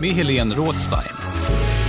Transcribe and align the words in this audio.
med 0.00 0.10
Helene 0.10 0.54
Rådstein. 0.54 1.08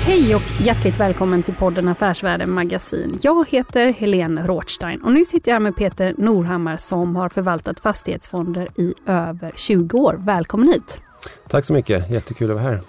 Hej 0.05 0.36
och 0.36 0.41
hjärtligt 0.62 1.00
välkommen 1.00 1.44
till 1.44 1.56
podden 1.56 1.88
Affärsvärlden 1.88 2.52
Magasin. 2.52 3.20
Jag 3.22 3.50
heter 3.50 3.94
Helene 3.94 4.47
Rothstein 4.47 5.02
och 5.02 5.11
nu 5.11 5.25
sitter 5.25 5.52
jag 5.52 5.56
här 5.56 5.59
med 5.59 5.75
Peter 5.75 6.16
Norhammar 6.17 6.78
som 6.78 7.16
har 7.16 7.30
förvaltat 7.30 7.80
fastighetsfonder 7.80 8.67
i 8.75 8.94
över 9.06 9.52
20 9.56 9.97
år. 9.97 10.16
Välkommen 10.19 10.67
hit! 10.67 11.02
Tack 11.47 11.66
så 11.66 11.73
mycket, 11.73 12.09
jättekul 12.11 12.52
att 12.52 12.58
vara 12.61 12.72
här. 12.72 12.81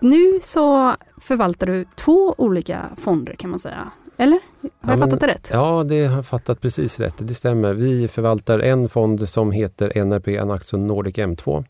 Nu 0.00 0.38
så 0.42 0.94
förvaltar 1.20 1.66
du 1.66 1.84
två 1.94 2.34
olika 2.38 2.82
fonder 2.96 3.34
kan 3.38 3.50
man 3.50 3.58
säga. 3.58 3.90
Eller? 4.16 4.38
Har 4.80 4.92
jag 4.92 4.94
Ja, 4.94 4.98
fattat 5.06 5.20
det 5.20 5.26
rätt? 5.26 5.48
Ja, 5.52 5.84
det 5.84 6.06
har 6.06 6.22
fattat 6.22 6.60
precis 6.60 7.00
rätt. 7.00 7.14
Det 7.18 7.34
stämmer. 7.34 7.72
Vi 7.74 8.08
förvaltar 8.08 8.58
en 8.58 8.88
fond 8.88 9.28
som 9.28 9.52
heter 9.52 10.04
NRP 10.04 10.28
Anaxo 10.40 10.76
Nordic 10.76 11.14
M2 11.16 11.64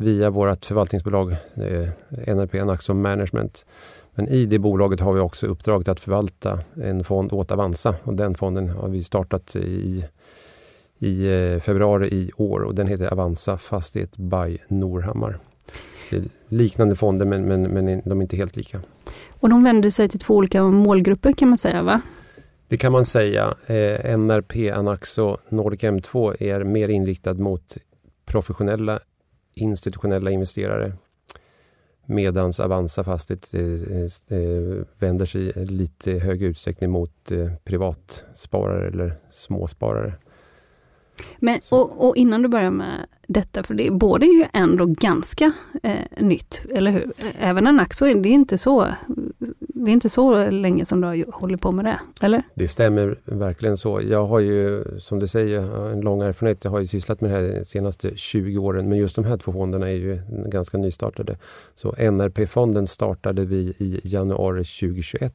via 0.00 0.30
vårt 0.30 0.64
förvaltningsbolag 0.64 1.32
eh, 1.32 1.88
NRP 2.26 2.54
Anaxo 2.54 2.94
Management. 2.94 3.66
Men 4.14 4.28
i 4.28 4.46
det 4.46 4.58
bolaget 4.58 5.00
har 5.00 5.12
vi 5.12 5.20
också 5.20 5.46
uppdraget 5.46 5.88
att 5.88 6.00
förvalta 6.00 6.60
en 6.82 7.04
fond 7.04 7.32
åt 7.32 7.50
Avanza 7.50 7.94
och 8.02 8.14
den 8.14 8.34
fonden 8.34 8.68
har 8.68 8.88
vi 8.88 9.02
startat 9.02 9.56
i, 9.56 10.04
i 10.98 11.26
eh, 11.26 11.60
februari 11.60 12.08
i 12.08 12.30
år 12.36 12.60
och 12.60 12.74
den 12.74 12.86
heter 12.86 13.12
Avanza 13.12 13.58
Fastighet 13.58 14.16
by 14.16 14.58
Norhammar. 14.68 15.38
Liknande 16.48 16.96
fonder 16.96 17.26
men, 17.26 17.44
men, 17.44 17.62
men 17.62 18.02
de 18.04 18.18
är 18.18 18.22
inte 18.22 18.36
helt 18.36 18.56
lika. 18.56 18.80
Och 19.40 19.48
de 19.48 19.64
vänder 19.64 19.90
sig 19.90 20.08
till 20.08 20.20
två 20.20 20.34
olika 20.34 20.62
målgrupper 20.62 21.32
kan 21.32 21.48
man 21.48 21.58
säga 21.58 21.82
va? 21.82 22.00
Det 22.68 22.76
kan 22.76 22.92
man 22.92 23.04
säga. 23.04 23.54
Eh, 23.66 24.18
NRP 24.18 24.70
Anaxo 24.72 25.36
Nordic 25.48 25.80
M2 25.82 26.42
är 26.42 26.64
mer 26.64 26.88
inriktad 26.88 27.34
mot 27.34 27.76
professionella 28.26 29.00
institutionella 29.62 30.30
investerare. 30.30 30.92
Medans 32.06 32.60
Avanza 32.60 33.04
Fastighet 33.04 33.54
eh, 33.54 34.38
eh, 34.38 34.84
vänder 34.98 35.26
sig 35.26 35.42
i 35.42 35.64
lite 35.64 36.12
högre 36.12 36.46
utsträckning 36.46 36.90
mot 36.90 37.30
eh, 37.30 37.52
privatsparare 37.64 38.88
eller 38.88 39.12
småsparare. 39.30 40.12
Men, 41.38 41.60
och, 41.70 42.08
och 42.08 42.16
innan 42.16 42.42
du 42.42 42.48
börjar 42.48 42.70
med 42.70 43.06
detta, 43.26 43.62
för 43.62 43.74
det 43.74 43.90
båda 43.90 44.26
är 44.26 44.38
ju 44.38 44.46
ändå 44.52 44.86
ganska 44.86 45.52
eh, 45.82 46.20
nytt, 46.20 46.66
eller 46.70 46.90
hur? 46.90 47.12
Även 47.38 47.66
en 47.66 47.80
Axo, 47.80 48.04
det 48.04 48.28
är 48.28 48.32
inte 48.32 48.58
så 48.58 48.88
det 49.84 49.90
är 49.90 49.92
inte 49.92 50.08
så 50.08 50.50
länge 50.50 50.86
som 50.86 51.00
du 51.00 51.06
har 51.06 51.32
hållit 51.32 51.60
på 51.60 51.72
med 51.72 51.84
det, 51.84 52.00
eller? 52.20 52.42
Det 52.54 52.68
stämmer 52.68 53.18
verkligen 53.24 53.76
så. 53.76 54.00
Jag 54.02 54.26
har 54.26 54.40
ju, 54.40 54.84
som 54.98 55.18
du 55.18 55.26
säger, 55.26 55.90
en 55.92 56.00
lång 56.00 56.22
erfarenhet. 56.22 56.64
Jag 56.64 56.70
har 56.70 56.80
ju 56.80 56.86
sysslat 56.86 57.20
med 57.20 57.30
det 57.30 57.36
här 57.36 57.58
de 57.58 57.64
senaste 57.64 58.16
20 58.16 58.58
åren. 58.58 58.88
Men 58.88 58.98
just 58.98 59.16
de 59.16 59.24
här 59.24 59.36
två 59.36 59.52
fonderna 59.52 59.88
är 59.90 59.94
ju 59.94 60.20
ganska 60.28 60.78
nystartade. 60.78 61.36
Så 61.74 61.94
NRP-fonden 61.98 62.86
startade 62.86 63.44
vi 63.44 63.56
i 63.78 64.00
januari 64.04 64.64
2021 64.64 65.34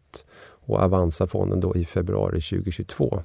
och 0.65 0.79
Avanza-fonden 0.79 1.59
då 1.59 1.75
i 1.75 1.85
februari 1.85 2.41
2022. 2.41 3.23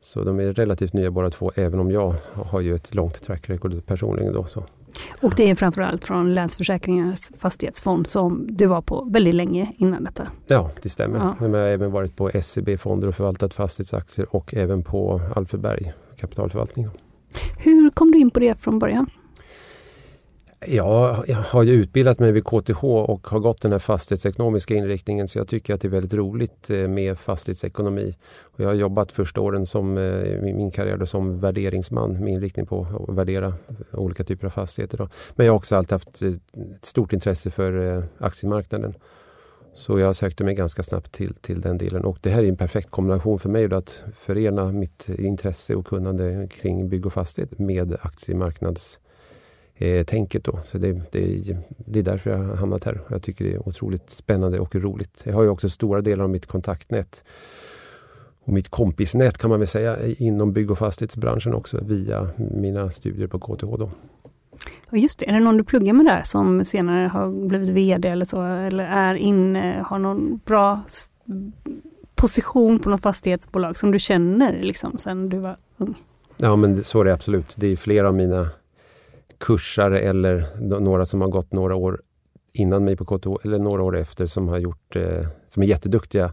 Så 0.00 0.24
de 0.24 0.40
är 0.40 0.52
relativt 0.52 0.92
nya 0.92 1.10
båda 1.10 1.30
två, 1.30 1.52
även 1.54 1.80
om 1.80 1.90
jag 1.90 2.14
har 2.32 2.60
ju 2.60 2.74
ett 2.74 2.94
långt 2.94 3.22
track 3.22 3.50
record 3.50 3.86
personligen. 3.86 4.32
Då, 4.32 4.44
så. 4.44 4.64
Och 5.22 5.32
det 5.36 5.50
är 5.50 5.54
framförallt 5.54 6.04
från 6.04 6.34
Länsförsäkringars 6.34 7.30
fastighetsfond 7.38 8.06
som 8.06 8.46
du 8.50 8.66
var 8.66 8.82
på 8.82 9.04
väldigt 9.10 9.34
länge 9.34 9.72
innan 9.76 10.04
detta. 10.04 10.28
Ja, 10.46 10.70
det 10.82 10.88
stämmer. 10.88 11.18
Ja. 11.18 11.36
Jag 11.40 11.48
har 11.48 11.58
även 11.58 11.92
varit 11.92 12.16
på 12.16 12.30
SEB-fonder 12.42 13.08
och 13.08 13.14
förvaltat 13.14 13.54
fastighetsaktier 13.54 14.36
och 14.36 14.54
även 14.54 14.82
på 14.82 15.20
Alfredberg 15.36 15.92
kapitalförvaltning. 16.16 16.88
Hur 17.58 17.90
kom 17.90 18.10
du 18.10 18.18
in 18.18 18.30
på 18.30 18.40
det 18.40 18.60
från 18.60 18.78
början? 18.78 19.06
Ja, 20.60 21.24
jag 21.26 21.36
har 21.36 21.62
ju 21.62 21.72
utbildat 21.72 22.18
mig 22.18 22.32
vid 22.32 22.44
KTH 22.44 22.84
och 22.84 23.26
har 23.26 23.38
gått 23.38 23.62
den 23.62 23.72
här 23.72 23.78
fastighetsekonomiska 23.78 24.74
inriktningen 24.74 25.28
så 25.28 25.38
jag 25.38 25.48
tycker 25.48 25.74
att 25.74 25.80
det 25.80 25.88
är 25.88 25.90
väldigt 25.90 26.14
roligt 26.14 26.70
eh, 26.70 26.88
med 26.88 27.18
fastighetsekonomi. 27.18 28.16
Och 28.42 28.60
jag 28.60 28.68
har 28.68 28.74
jobbat 28.74 29.12
första 29.12 29.40
åren 29.40 29.66
som, 29.66 29.98
eh, 29.98 30.48
i 30.48 30.52
min 30.56 30.70
karriär 30.70 30.96
då, 30.96 31.06
som 31.06 31.40
värderingsman 31.40 32.24
med 32.24 32.32
inriktning 32.32 32.66
på 32.66 32.86
att 33.08 33.16
värdera 33.16 33.46
eh, 33.46 33.98
olika 33.98 34.24
typer 34.24 34.46
av 34.46 34.50
fastigheter. 34.50 34.98
Då. 34.98 35.08
Men 35.34 35.46
jag 35.46 35.52
har 35.52 35.56
också 35.56 35.76
alltid 35.76 35.92
haft 35.92 36.22
ett 36.22 36.84
stort 36.84 37.12
intresse 37.12 37.50
för 37.50 38.02
aktiemarknaden. 38.18 38.94
Så 39.74 39.98
jag 39.98 40.16
sökte 40.16 40.44
mig 40.44 40.54
ganska 40.54 40.82
snabbt 40.82 41.12
till, 41.12 41.34
till 41.34 41.60
den 41.60 41.78
delen 41.78 42.04
och 42.04 42.18
det 42.20 42.30
här 42.30 42.42
är 42.42 42.48
en 42.48 42.56
perfekt 42.56 42.90
kombination 42.90 43.38
för 43.38 43.48
mig 43.48 43.68
då 43.68 43.76
att 43.76 44.04
förena 44.16 44.72
mitt 44.72 45.08
intresse 45.08 45.74
och 45.74 45.86
kunnande 45.86 46.48
kring 46.50 46.88
bygg 46.88 47.06
och 47.06 47.12
fastighet 47.12 47.58
med 47.58 47.96
aktiemarknads 48.02 49.00
eh, 49.76 50.04
tänket. 50.04 50.44
Då. 50.44 50.58
Så 50.64 50.78
det, 50.78 50.92
det, 51.12 51.56
det 51.78 51.98
är 51.98 52.02
därför 52.02 52.30
jag 52.30 52.38
har 52.38 52.56
hamnat 52.56 52.84
här. 52.84 53.00
Jag 53.10 53.22
tycker 53.22 53.44
det 53.44 53.52
är 53.52 53.68
otroligt 53.68 54.10
spännande 54.10 54.58
och 54.58 54.74
roligt. 54.74 55.22
Jag 55.24 55.34
har 55.34 55.42
ju 55.42 55.48
också 55.48 55.68
stora 55.68 56.00
delar 56.00 56.24
av 56.24 56.30
mitt 56.30 56.46
kontaktnät 56.46 57.24
och 58.44 58.52
mitt 58.52 58.68
kompisnät 58.68 59.38
kan 59.38 59.50
man 59.50 59.58
väl 59.58 59.68
säga 59.68 59.96
inom 60.06 60.52
bygg 60.52 60.70
och 60.70 60.78
fastighetsbranschen 60.78 61.54
också 61.54 61.80
via 61.82 62.28
mina 62.36 62.90
studier 62.90 63.26
på 63.26 63.38
KTH. 63.38 63.76
Då. 63.78 63.90
Och 64.90 64.98
just 64.98 65.18
det, 65.18 65.28
är 65.28 65.32
det 65.32 65.40
någon 65.40 65.56
du 65.56 65.64
pluggar 65.64 65.92
med 65.92 66.06
där 66.06 66.22
som 66.24 66.64
senare 66.64 67.08
har 67.08 67.48
blivit 67.48 67.68
VD 67.68 68.08
eller 68.08 68.26
så, 68.26 68.42
eller 68.42 68.84
är 68.84 69.14
inne, 69.14 69.84
har 69.86 69.98
någon 69.98 70.40
bra 70.44 70.80
position 72.14 72.78
på 72.78 72.90
något 72.90 73.02
fastighetsbolag 73.02 73.78
som 73.78 73.90
du 73.90 73.98
känner 73.98 74.62
liksom 74.62 74.98
sen 74.98 75.28
du 75.28 75.38
var 75.38 75.56
ung? 75.76 75.94
Ja 76.36 76.56
men 76.56 76.84
så 76.84 77.00
är 77.00 77.04
det 77.04 77.14
absolut. 77.14 77.54
Det 77.56 77.66
är 77.66 77.76
flera 77.76 78.08
av 78.08 78.14
mina 78.14 78.50
kursare 79.38 80.00
eller 80.00 80.46
några 80.80 81.06
som 81.06 81.20
har 81.20 81.28
gått 81.28 81.52
några 81.52 81.74
år 81.74 82.00
innan 82.52 82.84
mig 82.84 82.96
på 82.96 83.04
KTH 83.04 83.28
eller 83.44 83.58
några 83.58 83.82
år 83.82 83.96
efter 83.96 84.26
som 84.26 84.48
har 84.48 84.58
gjort, 84.58 84.96
eh, 84.96 85.26
som 85.48 85.62
är 85.62 85.66
jätteduktiga 85.66 86.32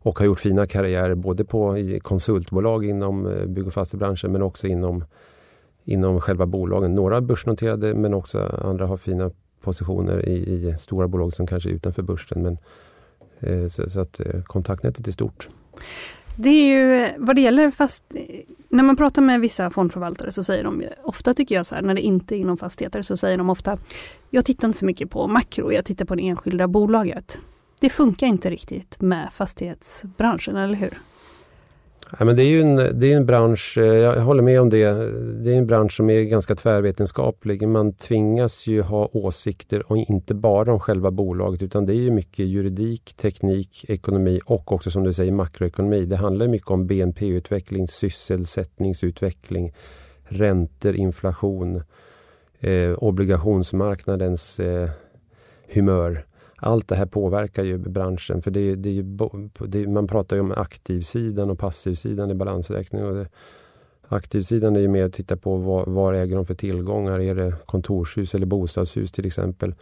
och 0.00 0.18
har 0.18 0.26
gjort 0.26 0.40
fina 0.40 0.66
karriärer 0.66 1.14
både 1.14 1.44
på 1.44 1.78
i 1.78 2.00
konsultbolag 2.00 2.84
inom 2.84 3.26
eh, 3.26 3.46
bygg 3.46 3.66
och 3.66 3.74
fastighetsbranschen 3.74 4.32
men 4.32 4.42
också 4.42 4.66
inom, 4.66 5.04
inom 5.84 6.20
själva 6.20 6.46
bolagen. 6.46 6.94
Några 6.94 7.20
börsnoterade 7.20 7.94
men 7.94 8.14
också 8.14 8.60
andra 8.62 8.86
har 8.86 8.96
fina 8.96 9.30
positioner 9.60 10.28
i, 10.28 10.32
i 10.32 10.76
stora 10.78 11.08
bolag 11.08 11.34
som 11.34 11.46
kanske 11.46 11.70
är 11.70 11.72
utanför 11.72 12.02
börsen. 12.02 12.42
Men, 12.42 12.58
eh, 13.40 13.68
så, 13.68 13.90
så 13.90 14.00
att 14.00 14.20
eh, 14.20 14.42
kontaktnätet 14.42 15.08
är 15.08 15.12
stort. 15.12 15.48
Det 16.36 16.48
är 16.48 16.68
ju 16.68 17.08
vad 17.18 17.36
det 17.36 17.42
gäller 17.42 17.70
fast 17.70 18.04
när 18.68 18.84
man 18.84 18.96
pratar 18.96 19.22
med 19.22 19.40
vissa 19.40 19.70
fondförvaltare 19.70 20.30
så 20.30 20.42
säger 20.42 20.64
de 20.64 20.84
ofta 21.02 21.34
tycker 21.34 21.54
jag 21.54 21.66
så 21.66 21.74
här 21.74 21.82
när 21.82 21.94
det 21.94 22.00
inte 22.00 22.36
är 22.36 22.38
inom 22.38 22.56
fastigheter 22.56 23.02
så 23.02 23.16
säger 23.16 23.38
de 23.38 23.50
ofta 23.50 23.78
jag 24.30 24.44
tittar 24.44 24.68
inte 24.68 24.78
så 24.78 24.86
mycket 24.86 25.10
på 25.10 25.26
makro, 25.26 25.72
jag 25.72 25.84
tittar 25.84 26.04
på 26.04 26.14
det 26.14 26.22
enskilda 26.22 26.68
bolaget. 26.68 27.40
Det 27.80 27.90
funkar 27.90 28.26
inte 28.26 28.50
riktigt 28.50 29.00
med 29.00 29.28
fastighetsbranschen, 29.32 30.56
eller 30.56 30.74
hur? 30.74 30.98
Ja, 32.18 32.24
men 32.24 32.36
det 32.36 32.42
är 32.42 32.48
ju 32.48 32.60
en, 32.60 32.76
det 32.76 33.12
är 33.12 33.16
en 33.16 33.26
bransch, 33.26 33.78
eh, 33.78 33.84
jag 33.84 34.20
håller 34.20 34.42
med 34.42 34.60
om 34.60 34.70
det, 34.70 34.84
det 35.44 35.52
är 35.52 35.58
en 35.58 35.66
bransch 35.66 35.92
som 35.92 36.10
är 36.10 36.22
ganska 36.22 36.54
tvärvetenskaplig. 36.54 37.68
Man 37.68 37.92
tvingas 37.92 38.66
ju 38.66 38.82
ha 38.82 39.08
åsikter 39.12 39.92
och 39.92 39.96
inte 39.96 40.34
bara 40.34 40.72
om 40.72 40.80
själva 40.80 41.10
bolaget 41.10 41.62
utan 41.62 41.86
det 41.86 41.92
är 41.92 42.00
ju 42.02 42.10
mycket 42.10 42.46
juridik, 42.46 43.14
teknik, 43.14 43.84
ekonomi 43.88 44.40
och 44.44 44.72
också 44.72 44.90
som 44.90 45.04
du 45.04 45.12
säger 45.12 45.32
makroekonomi. 45.32 46.04
Det 46.04 46.16
handlar 46.16 46.48
mycket 46.48 46.70
om 46.70 46.86
BNP-utveckling, 46.86 47.88
sysselsättningsutveckling, 47.88 49.74
räntor, 50.24 50.96
inflation, 50.96 51.82
eh, 52.60 52.92
obligationsmarknadens 52.98 54.60
eh, 54.60 54.90
humör. 55.72 56.27
Allt 56.60 56.88
det 56.88 56.96
här 56.96 57.06
påverkar 57.06 57.64
ju 57.64 57.78
branschen 57.78 58.42
för 58.42 58.50
det, 58.50 58.74
det, 58.74 59.02
det, 59.66 59.86
man 59.88 60.06
pratar 60.06 60.36
ju 60.36 60.42
om 60.42 60.52
aktivsidan 60.52 61.50
och 61.50 61.58
passivsidan 61.58 62.30
i 62.30 62.34
balansräkning. 62.34 63.04
Och 63.04 63.14
det, 63.14 63.28
aktivsidan 64.08 64.76
är 64.76 64.80
ju 64.80 64.88
mer 64.88 65.04
att 65.04 65.12
titta 65.12 65.36
på 65.36 65.56
vad, 65.56 65.88
vad 65.88 66.16
äger 66.16 66.36
de 66.36 66.46
för 66.46 66.54
tillgångar. 66.54 67.20
Är 67.20 67.34
det 67.34 67.54
kontorshus 67.66 68.34
eller 68.34 68.46
bostadshus 68.46 69.12
till 69.12 69.26
exempel. 69.26 69.74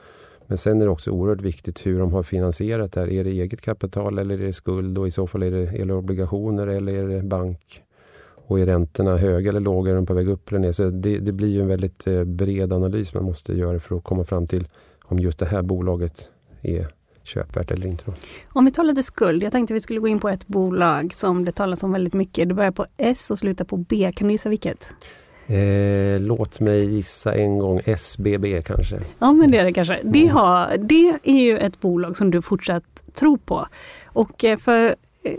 Men 0.47 0.59
sen 0.59 0.81
är 0.81 0.85
det 0.85 0.91
också 0.91 1.11
oerhört 1.11 1.41
viktigt 1.41 1.87
hur 1.87 1.99
de 1.99 2.13
har 2.13 2.23
finansierat 2.23 2.93
det 2.93 3.01
här. 3.01 3.13
Är 3.13 3.25
det 3.25 3.31
eget 3.31 3.61
kapital 3.61 4.19
eller 4.19 4.41
är 4.41 4.47
det 4.47 4.53
skuld 4.53 4.99
och 4.99 5.07
i 5.07 5.11
så 5.11 5.27
fall 5.27 5.43
är 5.43 5.51
det, 5.51 5.67
är 5.67 5.87
det 5.87 5.95
obligationer 5.95 6.67
eller 6.67 6.95
är 6.95 7.09
det 7.09 7.23
bank? 7.23 7.83
Och 8.49 8.61
är 8.61 8.67
räntorna 8.67 9.17
höga 9.17 9.49
eller 9.49 9.61
låga? 9.61 9.91
Är 9.91 9.97
de 9.97 10.07
på 10.07 10.15
väg 10.15 10.29
upp 10.29 10.49
eller 10.49 10.59
ner? 10.59 10.73
Så 10.73 10.91
det, 10.91 11.19
det 11.19 11.33
blir 11.33 11.49
ju 11.49 11.61
en 11.61 11.69
väldigt 11.69 12.07
eh, 12.07 12.25
bred 12.25 12.73
analys 12.73 13.15
man 13.15 13.25
måste 13.25 13.53
göra 13.53 13.81
för 13.81 13.97
att 13.97 14.05
komma 14.05 14.25
fram 14.25 14.47
till 14.47 14.69
om 15.05 15.19
just 15.19 15.39
det 15.39 15.47
här 15.47 15.63
bolaget 15.63 16.31
är 16.63 16.89
köpvärt 17.23 17.71
eller 17.71 17.87
inte. 17.87 18.05
Då. 18.07 18.13
Om 18.53 18.65
vi 18.65 18.71
tar 18.71 18.85
lite 18.85 19.03
skuld. 19.03 19.43
Jag 19.43 19.53
tänkte 19.53 19.75
vi 19.75 19.81
skulle 19.81 20.01
gå 20.01 20.09
in 20.09 20.21
på 20.21 20.29
ett 20.29 20.47
bolag 20.47 21.15
som 21.15 21.45
det 21.45 21.53
talas 21.53 21.83
om 21.83 21.93
väldigt 21.93 22.15
mycket. 22.15 22.49
Det 22.49 22.55
börjar 22.55 22.71
på 22.71 22.87
S 22.97 23.31
och 23.31 23.39
slutar 23.39 23.65
på 23.65 23.77
B. 23.77 24.13
Kan 24.17 24.29
du 24.29 24.35
gissa 24.35 24.49
vilket? 24.49 24.93
Eh, 25.47 26.21
låt 26.21 26.61
mig 26.61 26.85
gissa 26.85 27.35
en 27.35 27.59
gång 27.59 27.81
SBB 27.85 28.63
kanske. 28.63 29.01
Ja 29.19 29.33
men 29.33 29.51
det 29.51 29.59
är 29.59 29.65
det 29.65 29.73
kanske. 29.73 30.01
Det, 30.03 30.27
har, 30.27 30.77
det 30.77 31.19
är 31.23 31.43
ju 31.43 31.59
ett 31.59 31.81
bolag 31.81 32.17
som 32.17 32.31
du 32.31 32.43
fortsatt 32.43 33.03
tror 33.15 33.37
på. 33.37 33.67
Och 34.05 34.45
eh, 34.45 34.59
för 34.59 34.95
eh, 35.23 35.33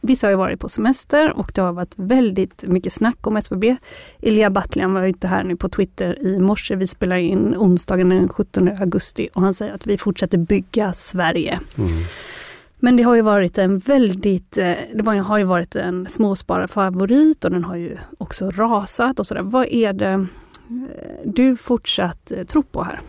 Vissa 0.00 0.26
har 0.26 0.30
ju 0.30 0.36
varit 0.36 0.60
på 0.60 0.68
semester 0.68 1.32
och 1.36 1.52
det 1.54 1.60
har 1.60 1.72
varit 1.72 1.94
väldigt 1.96 2.64
mycket 2.66 2.92
snack 2.92 3.26
om 3.26 3.36
SBB. 3.36 3.76
Elia 4.22 4.50
Battlian 4.50 4.94
var 4.94 5.06
ute 5.06 5.26
här 5.26 5.44
nu 5.44 5.56
på 5.56 5.68
Twitter 5.68 6.26
i 6.26 6.38
morse. 6.38 6.76
Vi 6.76 6.86
spelar 6.86 7.16
in 7.16 7.54
onsdagen 7.56 8.08
den 8.08 8.28
17 8.28 8.68
augusti 8.68 9.28
och 9.34 9.42
han 9.42 9.54
säger 9.54 9.74
att 9.74 9.86
vi 9.86 9.98
fortsätter 9.98 10.38
bygga 10.38 10.92
Sverige. 10.92 11.60
Mm. 11.78 11.90
Men 12.82 12.96
det 12.96 13.02
har 13.02 13.14
ju 13.14 13.22
varit 13.22 13.58
en 13.58 13.78
väldigt, 13.78 14.58
eh, 14.58 14.72
det 14.94 15.20
har 15.20 15.38
ju 15.38 15.44
varit 15.44 15.76
en 15.76 16.06
småspararfavorit 16.06 17.44
och 17.44 17.50
den 17.50 17.64
har 17.64 17.76
ju 17.76 17.96
också 18.18 18.50
rasat 18.50 19.18
och 19.18 19.26
sådär. 19.26 19.42
Vad 19.42 19.66
är 19.66 19.92
det 19.92 20.12
eh, 20.12 20.20
du 21.24 21.56
fortsatt 21.56 22.30
eh, 22.30 22.44
tror 22.44 22.62
på 22.62 22.82
här? 22.82 23.00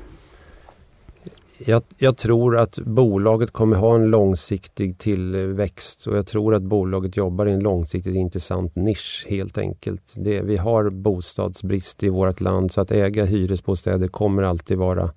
Jag, 1.66 1.84
jag, 1.98 2.18
tror 2.18 2.58
att 2.58 2.80
bolaget 2.80 3.52
kommer 3.52 3.76
ha 3.76 3.96
en 3.96 4.06
långsiktig 4.06 4.98
tillväxt 4.98 6.08
och 6.08 6.18
jag 6.18 6.28
tror 6.28 6.56
att 6.56 6.64
bolaget 6.64 7.18
jobbar 7.18 7.46
i 7.46 7.52
en 7.52 7.60
långsiktigt 7.60 8.16
intressant 8.16 8.76
nisch 8.76 9.26
helt 9.30 9.58
enkelt. 9.58 10.14
Det, 10.18 10.42
vi 10.42 10.58
har 10.58 10.90
bostadsbrist 10.90 12.04
i 12.04 12.10
vårt 12.10 12.42
land 12.42 12.72
så 12.72 12.82
att 12.82 12.92
äga 12.92 13.26
hyresbostäder 13.26 14.08
kommer 14.08 14.44
alltid 14.44 14.78
vara 14.78 15.12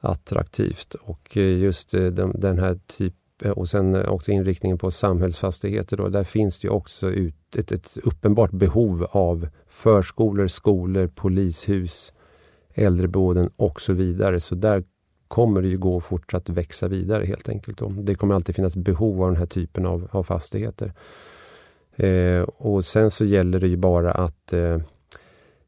attraktivt 0.00 0.94
och 0.94 1.36
eh, 1.36 1.58
just 1.58 1.94
eh, 1.94 2.06
den, 2.06 2.40
den 2.40 2.58
här 2.58 2.78
typen 2.98 3.52
och 3.52 3.68
sen 3.68 4.06
också 4.06 4.32
inriktningen 4.32 4.78
på 4.78 4.90
samhällsfastigheter. 4.90 5.96
Då, 5.96 6.08
där 6.08 6.24
finns 6.24 6.58
det 6.58 6.68
också 6.68 7.10
ut 7.10 7.56
ett, 7.56 7.72
ett 7.72 7.98
uppenbart 8.02 8.50
behov 8.50 9.06
av 9.10 9.48
förskolor, 9.66 10.46
skolor, 10.46 11.06
polishus, 11.06 12.12
äldreboenden 12.74 13.50
och 13.56 13.80
så 13.80 13.92
vidare. 13.92 14.40
Så 14.40 14.54
där 14.54 14.84
kommer 15.28 15.62
det 15.62 15.68
ju 15.68 15.76
gå 15.76 16.00
fortsatt 16.00 16.48
växa 16.48 16.88
vidare 16.88 17.24
helt 17.24 17.48
enkelt. 17.48 17.78
Då. 17.78 17.88
Det 17.88 18.14
kommer 18.14 18.34
alltid 18.34 18.54
finnas 18.54 18.76
behov 18.76 19.22
av 19.22 19.28
den 19.28 19.36
här 19.36 19.46
typen 19.46 19.86
av, 19.86 20.08
av 20.10 20.22
fastigheter. 20.22 20.92
Eh, 21.96 22.42
och 22.42 22.84
sen 22.84 23.10
så 23.10 23.24
gäller 23.24 23.60
det 23.60 23.68
ju 23.68 23.76
bara 23.76 24.12
att 24.12 24.52
eh, 24.52 24.78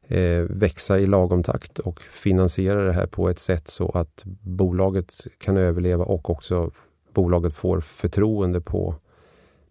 eh, 0.07 0.43
växa 0.49 0.99
i 0.99 1.05
lagom 1.05 1.43
takt 1.43 1.79
och 1.79 2.01
finansiera 2.01 2.85
det 2.85 2.93
här 2.93 3.07
på 3.07 3.29
ett 3.29 3.39
sätt 3.39 3.67
så 3.67 3.89
att 3.89 4.21
bolaget 4.41 5.13
kan 5.37 5.57
överleva 5.57 6.05
och 6.05 6.29
också 6.29 6.71
bolaget 7.13 7.53
får 7.53 7.79
förtroende 7.79 8.61
på 8.61 8.95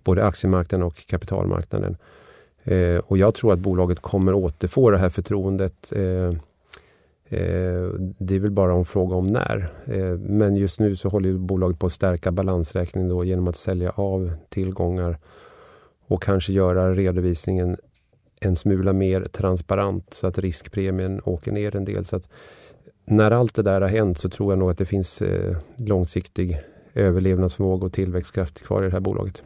både 0.05 0.25
aktiemarknaden 0.25 0.87
och 0.87 1.07
kapitalmarknaden. 1.07 1.97
Eh, 2.65 2.99
och 2.99 3.19
jag 3.19 3.35
tror 3.35 3.53
att 3.53 3.59
bolaget 3.59 4.01
kommer 4.01 4.35
återfå 4.35 4.91
det 4.91 4.99
här 4.99 5.09
förtroendet. 5.09 5.93
Eh, 5.93 6.33
Eh, 7.33 7.91
det 8.19 8.35
är 8.35 8.39
väl 8.39 8.51
bara 8.51 8.73
en 8.73 8.85
fråga 8.85 9.17
om 9.17 9.27
när. 9.27 9.73
Eh, 9.85 10.19
men 10.19 10.57
just 10.57 10.81
nu 10.81 10.97
så 10.97 11.09
håller 11.09 11.33
bolaget 11.33 11.79
på 11.79 11.87
att 11.87 11.93
stärka 11.93 12.33
balansräkningen 12.33 13.09
då 13.09 13.25
genom 13.25 13.49
att 13.49 13.57
sälja 13.57 13.91
av 13.91 14.33
tillgångar 14.49 15.19
och 16.07 16.23
kanske 16.23 16.53
göra 16.53 16.95
redovisningen 16.95 17.77
en 18.41 18.57
smula 18.57 18.93
mer 18.93 19.21
transparent 19.21 20.15
så 20.15 20.27
att 20.27 20.39
riskpremien 20.39 21.21
åker 21.25 21.53
ner 21.53 21.77
en 21.77 21.85
del. 21.85 22.05
Så 22.05 22.17
att 22.17 22.29
när 23.05 23.31
allt 23.31 23.55
det 23.55 23.63
där 23.63 23.81
har 23.81 23.89
hänt 23.89 24.19
så 24.19 24.29
tror 24.29 24.53
jag 24.53 24.59
nog 24.59 24.71
att 24.71 24.79
det 24.79 24.87
finns 24.87 25.23
eh, 25.23 25.57
långsiktig 25.79 26.59
överlevnadsförmåga 26.95 27.87
och 27.87 27.93
tillväxtkraft 27.93 28.61
kvar 28.61 28.83
i 28.83 28.87
det 28.87 28.93
här 28.93 29.01
bolaget. 29.01 29.43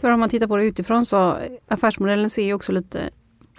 För 0.00 0.10
om 0.10 0.20
man 0.20 0.28
tittar 0.28 0.46
på 0.46 0.56
det 0.56 0.64
utifrån 0.64 1.06
så 1.06 1.36
affärsmodellen 1.68 2.30
ser 2.30 2.42
ju 2.44 2.54
också 2.54 2.72
lite 2.72 3.10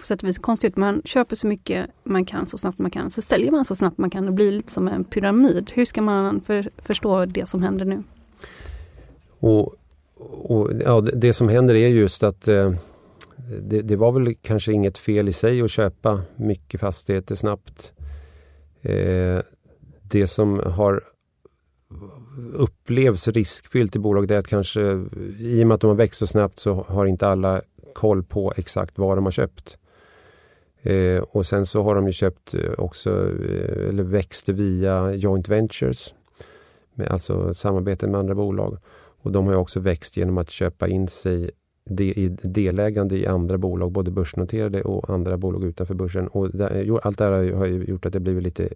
på 0.02 0.06
sätt 0.06 0.22
och 0.22 0.28
vis 0.28 0.38
konstigt 0.38 0.72
ut. 0.72 0.76
Man 0.76 1.02
köper 1.04 1.36
så 1.36 1.46
mycket 1.46 1.90
man 2.04 2.24
kan 2.24 2.46
så 2.46 2.58
snabbt 2.58 2.78
man 2.78 2.90
kan. 2.90 3.10
Så 3.10 3.22
säljer 3.22 3.50
man 3.50 3.64
så 3.64 3.74
snabbt 3.74 3.98
man 3.98 4.10
kan. 4.10 4.26
Det 4.26 4.32
blir 4.32 4.52
lite 4.52 4.72
som 4.72 4.88
en 4.88 5.04
pyramid. 5.04 5.70
Hur 5.74 5.84
ska 5.84 6.02
man 6.02 6.40
för, 6.40 6.70
förstå 6.78 7.24
det 7.24 7.48
som 7.48 7.62
händer 7.62 7.84
nu? 7.84 8.02
Och, 9.38 9.74
och 10.50 10.70
ja, 10.84 11.00
det, 11.00 11.12
det, 11.14 11.32
som 11.32 11.48
händer 11.48 11.74
är 11.74 11.88
just 11.88 12.22
att 12.22 12.48
eh, 12.48 12.72
det, 13.60 13.82
det, 13.82 13.96
var 13.96 14.12
väl 14.12 14.34
kanske 14.34 14.72
inget 14.72 14.98
fel 14.98 15.28
i 15.28 15.32
sig 15.32 15.62
att 15.62 15.70
köpa 15.70 16.22
mycket 16.36 16.80
fastigheter 16.80 17.34
snabbt. 17.34 17.92
Eh, 18.82 19.40
det 20.02 20.26
som 20.26 20.58
har 20.58 21.02
upplevs 22.52 23.28
riskfyllt 23.28 23.96
i 23.96 23.98
bolaget 23.98 24.30
är 24.30 24.38
att 24.38 24.48
kanske 24.48 24.80
i 25.38 25.62
och 25.62 25.66
med 25.66 25.74
att 25.74 25.80
de 25.80 25.86
har 25.86 25.94
växt 25.94 26.18
så 26.18 26.26
snabbt 26.26 26.60
så 26.60 26.74
har 26.88 27.06
inte 27.06 27.26
alla 27.26 27.62
koll 27.94 28.22
på 28.22 28.52
exakt 28.56 28.98
vad 28.98 29.16
de 29.16 29.24
har 29.24 29.32
köpt. 29.32 29.78
Eh, 30.82 31.22
och 31.22 31.46
sen 31.46 31.66
så 31.66 31.82
har 31.82 31.94
de 31.94 32.06
ju 32.06 32.12
köpt 32.12 32.54
eh, 32.54 32.72
också, 32.78 33.10
eh, 33.10 33.88
eller 33.88 34.02
växt 34.02 34.48
via 34.48 35.12
joint 35.14 35.48
ventures. 35.48 36.14
Med, 36.94 37.08
alltså 37.08 37.54
samarbete 37.54 38.06
med 38.06 38.20
andra 38.20 38.34
bolag. 38.34 38.78
Och 39.22 39.32
de 39.32 39.46
har 39.46 39.54
också 39.54 39.80
växt 39.80 40.16
genom 40.16 40.38
att 40.38 40.50
köpa 40.50 40.88
in 40.88 41.08
sig 41.08 41.50
de, 41.84 42.04
i 42.04 42.28
delägande 42.42 43.16
i 43.16 43.26
andra 43.26 43.58
bolag, 43.58 43.92
både 43.92 44.10
börsnoterade 44.10 44.82
och 44.82 45.10
andra 45.10 45.36
bolag 45.36 45.64
utanför 45.64 45.94
börsen. 45.94 46.28
Och 46.28 46.50
där, 46.50 46.98
allt 47.02 47.18
det 47.18 47.24
här 47.24 47.52
har 47.52 47.66
gjort 47.66 48.06
att 48.06 48.12
det 48.12 48.20
blivit 48.20 48.42
lite, 48.42 48.68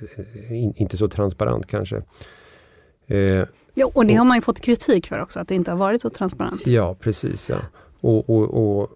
eh, 0.00 0.52
in, 0.52 0.72
inte 0.76 0.96
så 0.96 1.08
transparent 1.08 1.66
kanske. 1.66 2.02
Eh, 3.06 3.44
jo, 3.74 3.90
och 3.94 4.06
det 4.06 4.14
har 4.14 4.24
man 4.24 4.36
ju 4.36 4.40
fått 4.40 4.60
kritik 4.60 5.06
för 5.06 5.20
också, 5.20 5.40
att 5.40 5.48
det 5.48 5.54
inte 5.54 5.70
har 5.70 5.78
varit 5.78 6.00
så 6.00 6.10
transparent. 6.10 6.66
Ja, 6.66 6.96
precis. 7.00 7.50
Ja. 7.50 7.56
Och, 8.00 8.30
och, 8.30 8.80
och 8.80 8.88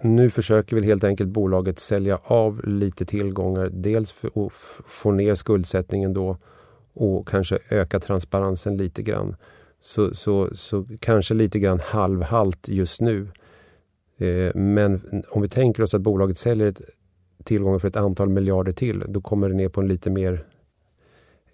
nu 0.00 0.30
försöker 0.30 0.76
väl 0.76 0.84
helt 0.84 1.04
enkelt 1.04 1.28
bolaget 1.28 1.78
sälja 1.78 2.18
av 2.24 2.60
lite 2.64 3.04
tillgångar. 3.04 3.70
Dels 3.72 4.12
för 4.12 4.46
att 4.46 4.52
få 4.86 5.10
ner 5.10 5.34
skuldsättningen 5.34 6.12
då 6.12 6.36
och 6.94 7.28
kanske 7.28 7.58
öka 7.68 8.00
transparensen 8.00 8.76
lite 8.76 9.02
grann. 9.02 9.36
Så, 9.80 10.14
så, 10.14 10.50
så 10.54 10.86
kanske 11.00 11.34
lite 11.34 11.58
grann 11.58 11.80
halvhalt 11.80 12.68
just 12.68 13.00
nu. 13.00 13.28
Eh, 14.18 14.54
men 14.54 15.22
om 15.28 15.42
vi 15.42 15.48
tänker 15.48 15.82
oss 15.82 15.94
att 15.94 16.00
bolaget 16.00 16.38
säljer 16.38 16.66
ett 16.66 16.80
tillgångar 17.44 17.78
för 17.78 17.88
ett 17.88 17.96
antal 17.96 18.28
miljarder 18.28 18.72
till, 18.72 19.04
då 19.08 19.20
kommer 19.20 19.48
det 19.48 19.54
ner 19.54 19.68
på 19.68 19.80
en 19.80 19.88
lite 19.88 20.10
mer 20.10 20.44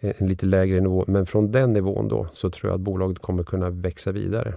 en 0.03 0.29
lite 0.29 0.47
lägre 0.47 0.81
nivå. 0.81 1.05
Men 1.09 1.27
från 1.27 1.53
den 1.53 1.73
nivån 1.73 2.09
då 2.09 2.27
så 2.33 2.51
tror 2.51 2.71
jag 2.71 2.75
att 2.75 2.81
bolaget 2.81 3.19
kommer 3.19 3.43
kunna 3.43 3.71
växa 3.71 4.13
vidare. 4.13 4.55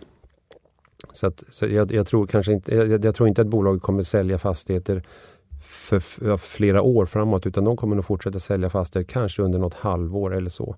Så, 1.11 1.27
att, 1.27 1.43
så 1.49 1.65
jag, 1.65 1.91
jag, 1.91 2.07
tror 2.07 2.27
kanske 2.27 2.53
inte, 2.53 2.75
jag, 2.75 3.05
jag, 3.05 3.15
tror 3.15 3.29
inte 3.29 3.41
att 3.41 3.47
bolaget 3.47 3.81
kommer 3.81 4.03
sälja 4.03 4.37
fastigheter 4.37 5.03
för, 5.61 6.37
flera 6.37 6.81
år 6.81 7.05
framåt 7.05 7.45
utan 7.45 7.63
de 7.63 7.77
kommer 7.77 7.95
nog 7.95 8.05
fortsätta 8.05 8.39
sälja 8.39 8.69
fastigheter 8.69 9.13
kanske 9.13 9.41
under 9.41 9.59
något 9.59 9.73
halvår 9.73 10.35
eller 10.35 10.49
så. 10.49 10.75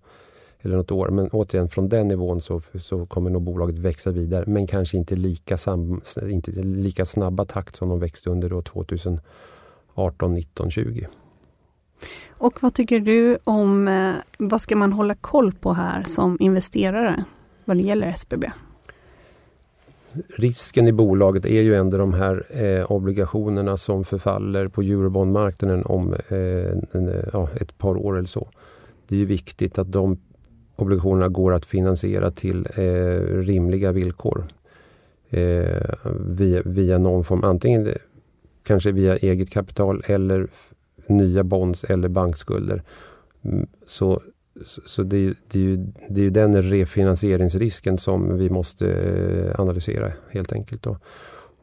Eller 0.62 0.78
något 0.78 0.92
år. 0.92 1.10
Men 1.10 1.30
återigen 1.30 1.70
från 1.70 1.90
den 1.90 2.08
nivån 2.08 2.42
så, 2.42 2.62
så 2.80 3.06
kommer 3.06 3.30
nog 3.30 3.42
bolaget 3.42 3.80
växa 3.80 4.12
vidare 4.12 4.44
men 4.48 4.68
kanske 4.68 4.98
inte 4.98 5.16
lika, 5.16 5.58
sam, 5.58 6.02
inte 6.22 6.52
lika 6.52 7.06
snabba 7.06 7.46
takt 7.46 7.76
som 7.76 7.90
de 7.90 8.00
växte 8.00 8.30
under 8.30 8.50
då 8.50 8.62
2018, 8.62 9.22
19, 10.34 10.72
20. 10.72 11.08
Och 12.30 12.64
vad 12.64 12.74
tycker 12.74 13.00
du 13.00 13.38
om, 13.44 13.88
eh, 13.88 14.14
vad 14.38 14.62
ska 14.62 14.76
man 14.76 14.94
hålla 14.94 15.16
koll 15.16 15.54
på 15.54 15.74
här 15.74 16.04
som 16.04 16.38
investerare 16.40 17.24
vad 17.66 17.78
det 17.78 17.84
gäller 17.84 18.08
SBB? 18.08 18.52
Risken 20.36 20.88
i 20.88 20.92
bolaget 20.92 21.46
är 21.46 21.62
ju 21.62 21.76
ändå 21.76 21.98
de 21.98 22.14
här 22.14 22.44
eh, 22.50 22.92
obligationerna 22.92 23.78
som 23.78 24.04
förfaller 24.04 24.68
på 24.68 24.82
eurobondmarknaden 24.82 25.86
om 25.86 26.14
eh, 26.14 26.72
en, 26.92 27.10
eh, 27.10 27.24
ja, 27.34 27.50
ett 27.62 27.78
par 27.78 27.98
år 27.98 28.18
eller 28.18 28.28
så. 28.28 28.48
Det 29.08 29.16
är 29.16 29.20
ju 29.20 29.26
viktigt 29.26 29.78
att 29.78 29.92
de 29.92 30.18
obligationerna 30.76 31.28
går 31.28 31.54
att 31.54 31.66
finansiera 31.66 32.32
till 32.32 32.68
eh, 32.76 33.22
rimliga 33.42 33.92
villkor. 33.92 34.46
Eh, 35.30 35.82
via, 36.20 36.62
via 36.66 36.98
någon 36.98 37.24
form, 37.24 37.44
antingen 37.44 37.88
kanske 38.64 38.92
via 38.92 39.18
eget 39.18 39.50
kapital 39.50 40.04
eller 40.06 40.48
nya 41.08 41.44
bonds 41.44 41.84
eller 41.84 42.08
bankskulder. 42.08 42.82
Mm, 43.42 43.68
så 43.86 44.22
så 44.66 45.04
det, 45.04 45.34
det, 45.48 45.60
är 45.60 45.64
ju, 45.64 45.78
det 46.10 46.22
är 46.22 46.24
ju 46.24 46.30
den 46.30 46.62
refinansieringsrisken 46.62 47.98
som 47.98 48.38
vi 48.38 48.50
måste 48.50 48.88
eh, 48.88 49.60
analysera 49.60 50.12
helt 50.30 50.54
enkelt. 50.54 50.84
Då. 50.84 50.98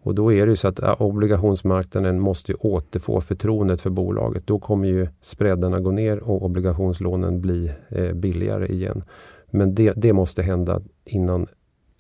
Och 0.03 0.15
då 0.15 0.33
är 0.33 0.47
det 0.47 0.51
ju 0.51 0.57
så 0.57 0.69
att 0.69 1.01
obligationsmarknaden 1.01 2.21
måste 2.21 2.55
återfå 2.55 3.21
förtroendet 3.21 3.81
för 3.81 3.91
bolaget. 3.91 4.47
Då 4.47 4.59
kommer 4.59 4.89
ju 4.89 5.09
spreadarna 5.21 5.81
gå 5.81 5.91
ner 5.91 6.19
och 6.19 6.45
obligationslånen 6.45 7.41
bli 7.41 7.73
eh, 7.89 8.13
billigare 8.13 8.67
igen. 8.67 9.05
Men 9.51 9.75
det, 9.75 9.93
det 9.97 10.13
måste 10.13 10.43
hända 10.43 10.81
innan 11.05 11.47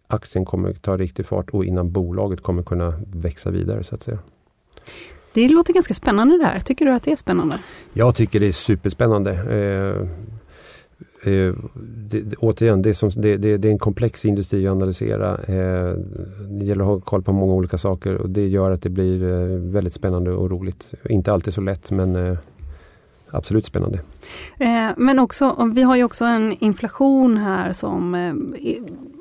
aktien 0.07 0.45
kommer 0.45 0.73
ta 0.73 0.97
riktig 0.97 1.27
fart 1.27 1.51
och 1.51 1.65
innan 1.65 1.93
bolaget 1.93 2.41
kommer 2.41 2.63
kunna 2.63 2.95
växa 3.07 3.51
vidare 3.51 3.85
så 3.85 3.95
att 3.95 4.03
säga. 4.03 4.19
Det 5.35 5.49
låter 5.49 5.73
ganska 5.73 5.95
spännande 5.95 6.39
det 6.39 6.45
här. 6.45 6.61
Tycker 6.61 6.87
du 6.87 6.93
att 6.93 7.03
det 7.03 7.13
är 7.13 7.17
spännande? 7.17 7.59
Jag 7.93 8.15
tycker 8.15 8.41
det 8.41 8.47
är 8.47 8.53
superspännande. 8.53 9.31
Eh, 11.25 11.55
det, 12.11 12.21
det, 12.21 12.37
återigen, 12.37 12.83
det 12.83 12.89
är, 12.89 12.95
som, 12.95 13.11
det, 13.17 13.37
det, 13.37 13.65
är 13.65 13.73
en 13.73 13.79
komplex 13.79 14.25
industri 14.25 14.67
att 14.67 14.73
analysera. 14.73 15.31
Eh, 15.35 15.95
det 16.51 16.65
gäller 16.65 16.83
att 16.83 16.89
ha 16.89 17.01
koll 17.01 17.23
på 17.23 17.33
många 17.33 17.55
olika 17.55 17.79
saker 17.79 18.15
och 18.15 18.31
det 18.31 18.49
gör 18.49 18.71
att 18.71 18.83
det 18.83 18.91
blir 18.91 19.23
eh, 19.23 19.59
väldigt 19.59 19.93
spännande 19.93 20.31
och 20.31 20.51
roligt. 20.51 20.95
Inte 21.09 21.33
alltid 21.33 21.55
så 21.55 21.61
lätt 21.61 21.91
men 21.91 22.17
eh, 22.17 22.39
absolut 23.31 23.65
spännande. 23.65 24.01
Eh, 24.59 24.91
men 24.97 25.19
också, 25.19 25.71
vi 25.75 25.83
har 25.83 25.97
ju 25.97 26.05
också 26.05 26.25
en 26.25 26.53
inflation 26.61 27.37
här 27.37 27.73
som 27.73 28.15
eh, 28.15 28.35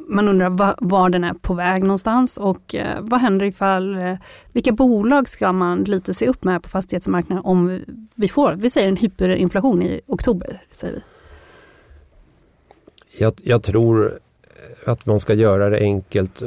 man 0.07 0.27
undrar 0.27 0.49
var, 0.49 0.75
var, 0.77 1.09
den 1.09 1.23
är 1.23 1.33
på 1.33 1.53
väg 1.53 1.83
någonstans 1.83 2.37
och 2.37 2.75
eh, 2.75 2.97
vad 3.01 3.19
händer 3.19 3.45
ifall, 3.45 3.97
eh, 3.97 4.15
vilka 4.51 4.71
bolag 4.71 5.29
ska 5.29 5.51
man 5.51 5.83
lite 5.83 6.13
se 6.13 6.27
upp 6.27 6.43
med 6.43 6.63
på 6.63 6.69
fastighetsmarknaden 6.69 7.45
om 7.45 7.79
vi 8.15 8.27
får, 8.27 8.53
vi 8.53 8.69
säger 8.69 8.87
en 8.87 8.97
hyperinflation 8.97 9.81
i 9.81 10.01
oktober. 10.07 10.61
Säger 10.71 10.93
vi. 10.93 11.01
Jag, 13.17 13.33
jag 13.43 13.63
tror 13.63 14.19
att 14.85 15.05
man 15.05 15.19
ska 15.19 15.33
göra 15.33 15.69
det 15.69 15.79
enkelt. 15.79 16.43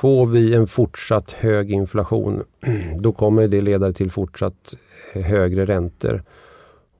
Får 0.00 0.26
vi 0.26 0.54
en 0.54 0.66
fortsatt 0.66 1.32
hög 1.32 1.70
inflation, 1.70 2.42
då 2.98 3.12
kommer 3.12 3.48
det 3.48 3.60
leda 3.60 3.92
till 3.92 4.10
fortsatt 4.10 4.76
högre 5.14 5.64
räntor. 5.64 6.22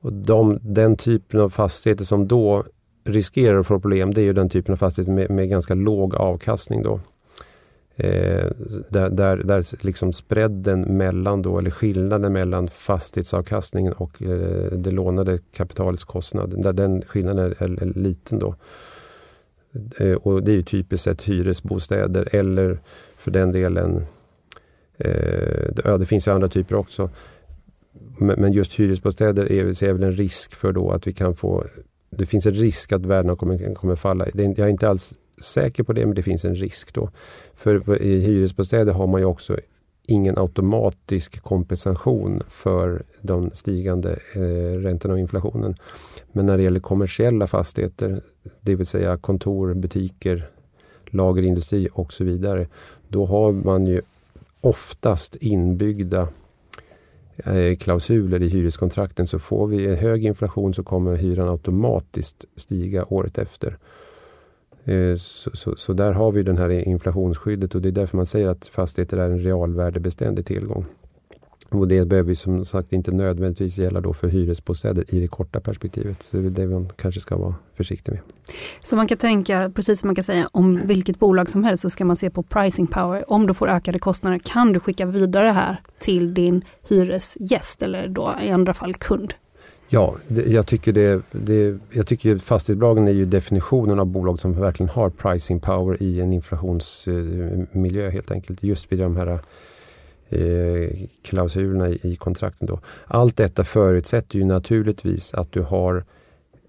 Och 0.01 0.13
de, 0.13 0.59
den 0.61 0.97
typen 0.97 1.39
av 1.39 1.49
fastigheter 1.49 2.05
som 2.05 2.27
då 2.27 2.63
riskerar 3.03 3.59
att 3.59 3.67
få 3.67 3.79
problem, 3.79 4.13
det 4.13 4.21
är 4.21 4.25
ju 4.25 4.33
den 4.33 4.49
typen 4.49 4.73
av 4.73 4.77
fastigheter 4.77 5.13
med, 5.13 5.29
med 5.29 5.49
ganska 5.49 5.73
låg 5.73 6.15
avkastning. 6.15 6.83
Då. 6.83 6.99
Eh, 8.03 8.51
där 8.89 9.09
där, 9.09 9.37
där 9.37 9.85
liksom 9.85 10.13
spreaden 10.13 10.81
mellan 10.81 11.41
då, 11.41 11.59
eller 11.59 11.71
skillnaden 11.71 12.33
mellan 12.33 12.67
fastighetsavkastningen 12.67 13.93
och 13.93 14.21
eh, 14.21 14.71
det 14.71 14.91
lånade 14.91 15.39
kapitalets 15.53 16.03
kostnad, 16.03 16.63
där 16.63 16.73
den 16.73 17.01
skillnaden 17.01 17.45
är, 17.45 17.63
är, 17.63 17.83
är 17.83 17.99
liten. 17.99 18.39
då. 18.39 18.55
Eh, 19.97 20.13
och 20.13 20.43
det 20.43 20.51
är 20.51 20.55
ju 20.55 20.63
typiskt 20.63 21.03
sett 21.03 21.21
hyresbostäder 21.21 22.27
eller 22.31 22.79
för 23.15 23.31
den 23.31 23.51
delen, 23.51 24.05
eh, 24.97 25.65
ja, 25.83 25.97
det 25.97 26.05
finns 26.05 26.27
ju 26.27 26.31
andra 26.31 26.47
typer 26.47 26.75
också. 26.75 27.09
Men, 28.17 28.41
men 28.41 28.53
just 28.53 28.73
hyresbostäder 28.73 29.51
är, 29.51 29.73
ser 29.73 29.93
väl 29.93 30.03
en 30.03 30.13
risk 30.13 30.55
för 30.55 30.71
då 30.71 30.91
att 30.91 31.07
vi 31.07 31.13
kan 31.13 31.35
få, 31.35 31.65
det 32.09 32.25
finns 32.25 32.45
en 32.45 32.53
risk 32.53 32.91
att 32.91 33.05
värdena 33.05 33.35
kommer, 33.35 33.75
kommer 33.75 33.95
falla. 33.95 34.25
Det, 34.33 34.43
jag 34.43 34.59
är 34.59 34.67
inte 34.67 34.89
alls 34.89 35.17
säker 35.41 35.83
på 35.83 35.93
det, 35.93 36.05
men 36.05 36.15
det 36.15 36.23
finns 36.23 36.45
en 36.45 36.55
risk 36.55 36.93
då. 36.93 37.09
För 37.53 38.01
i 38.01 38.19
hyresbostäder 38.19 38.93
har 38.93 39.07
man 39.07 39.21
ju 39.21 39.25
också 39.25 39.57
ingen 40.07 40.37
automatisk 40.37 41.41
kompensation 41.41 42.43
för 42.47 43.03
de 43.21 43.51
stigande 43.53 44.19
eh, 44.35 44.79
räntorna 44.79 45.13
och 45.13 45.19
inflationen. 45.19 45.75
Men 46.31 46.45
när 46.45 46.57
det 46.57 46.63
gäller 46.63 46.79
kommersiella 46.79 47.47
fastigheter, 47.47 48.21
det 48.61 48.75
vill 48.75 48.85
säga 48.85 49.17
kontor, 49.17 49.73
butiker, 49.73 50.49
lagerindustri 51.05 51.89
och 51.93 52.13
så 52.13 52.23
vidare, 52.23 52.67
då 53.07 53.25
har 53.25 53.51
man 53.51 53.87
ju 53.87 54.01
oftast 54.61 55.35
inbyggda 55.35 56.27
eh, 57.37 57.77
klausuler 57.77 58.41
i 58.41 58.47
hyreskontrakten. 58.47 59.27
Så 59.27 59.39
får 59.39 59.67
vi 59.67 59.95
hög 59.95 60.25
inflation 60.25 60.73
så 60.73 60.83
kommer 60.83 61.15
hyran 61.15 61.49
automatiskt 61.49 62.45
stiga 62.55 63.05
året 63.09 63.37
efter. 63.37 63.77
Eh, 64.85 65.15
så, 65.17 65.49
så, 65.53 65.75
så, 65.75 65.93
där 65.93 66.11
har 66.11 66.31
vi 66.31 66.43
den 66.43 66.57
här 66.57 66.69
inflationsskyddet 66.69 67.75
och 67.75 67.81
det 67.81 67.89
är 67.89 67.91
därför 67.91 68.17
man 68.17 68.25
säger 68.25 68.47
att 68.47 68.67
fastigheter 68.67 69.17
är 69.17 69.29
en 69.29 69.39
realvärdebeständig 69.39 70.45
tillgång. 70.45 70.85
Och 71.69 71.87
det 71.87 72.05
behöver 72.05 72.33
som 72.33 72.65
sagt 72.65 72.93
inte 72.93 73.11
nödvändigtvis 73.11 73.77
gälla 73.77 74.01
då 74.01 74.13
för 74.13 74.27
hyresbostäder 74.27 75.05
i 75.07 75.19
det 75.19 75.27
korta 75.27 75.59
perspektivet. 75.59 76.23
Så 76.23 76.37
det 76.37 76.47
är 76.47 76.49
det 76.49 76.67
man 76.67 76.89
kanske 76.95 77.21
ska 77.21 77.37
vara 77.37 77.55
försiktig 77.73 78.11
med. 78.11 78.21
Så 78.83 78.95
man 78.95 79.07
kan 79.07 79.17
tänka, 79.17 79.71
precis 79.75 79.99
som 79.99 80.07
man 80.07 80.15
kan 80.15 80.23
säga 80.23 80.49
om 80.51 80.81
vilket 80.87 81.19
bolag 81.19 81.49
som 81.49 81.63
helst 81.63 81.81
så 81.81 81.89
ska 81.89 82.05
man 82.05 82.15
se 82.15 82.29
på 82.29 82.43
pricing 82.43 82.87
power. 82.87 83.31
Om 83.31 83.47
du 83.47 83.53
får 83.53 83.69
ökade 83.69 83.99
kostnader 83.99 84.39
kan 84.39 84.73
du 84.73 84.79
skicka 84.79 85.05
vidare 85.05 85.45
det 85.45 85.51
här 85.51 85.81
till 85.99 86.33
din 86.33 86.65
hyresgäst 86.89 87.81
eller 87.81 88.07
då 88.07 88.35
i 88.41 88.49
andra 88.49 88.73
fall 88.73 88.93
kund. 88.93 89.33
Ja, 89.93 90.15
det, 90.27 90.45
jag 90.45 90.67
tycker 90.67 90.93
det, 90.93 91.21
det, 91.31 91.77
jag 91.89 92.07
tycker 92.07 92.37
fastighetsbolagen 92.37 93.07
är 93.07 93.11
ju 93.11 93.25
definitionen 93.25 93.99
av 93.99 94.05
bolag 94.05 94.39
som 94.39 94.53
verkligen 94.53 94.89
har 94.89 95.09
pricing 95.09 95.59
power 95.59 96.03
i 96.03 96.21
en 96.21 96.33
inflationsmiljö 96.33 98.09
helt 98.09 98.31
enkelt. 98.31 98.63
Just 98.63 98.91
vid 98.91 98.99
de 98.99 99.15
här 99.15 99.39
eh, 100.29 100.89
klausulerna 101.21 101.89
i, 101.89 101.99
i 102.03 102.15
kontrakten. 102.15 102.67
Då. 102.67 102.79
Allt 103.07 103.37
detta 103.37 103.63
förutsätter 103.63 104.39
ju 104.39 104.45
naturligtvis 104.45 105.33
att 105.33 105.51
du 105.51 105.61
har 105.61 106.05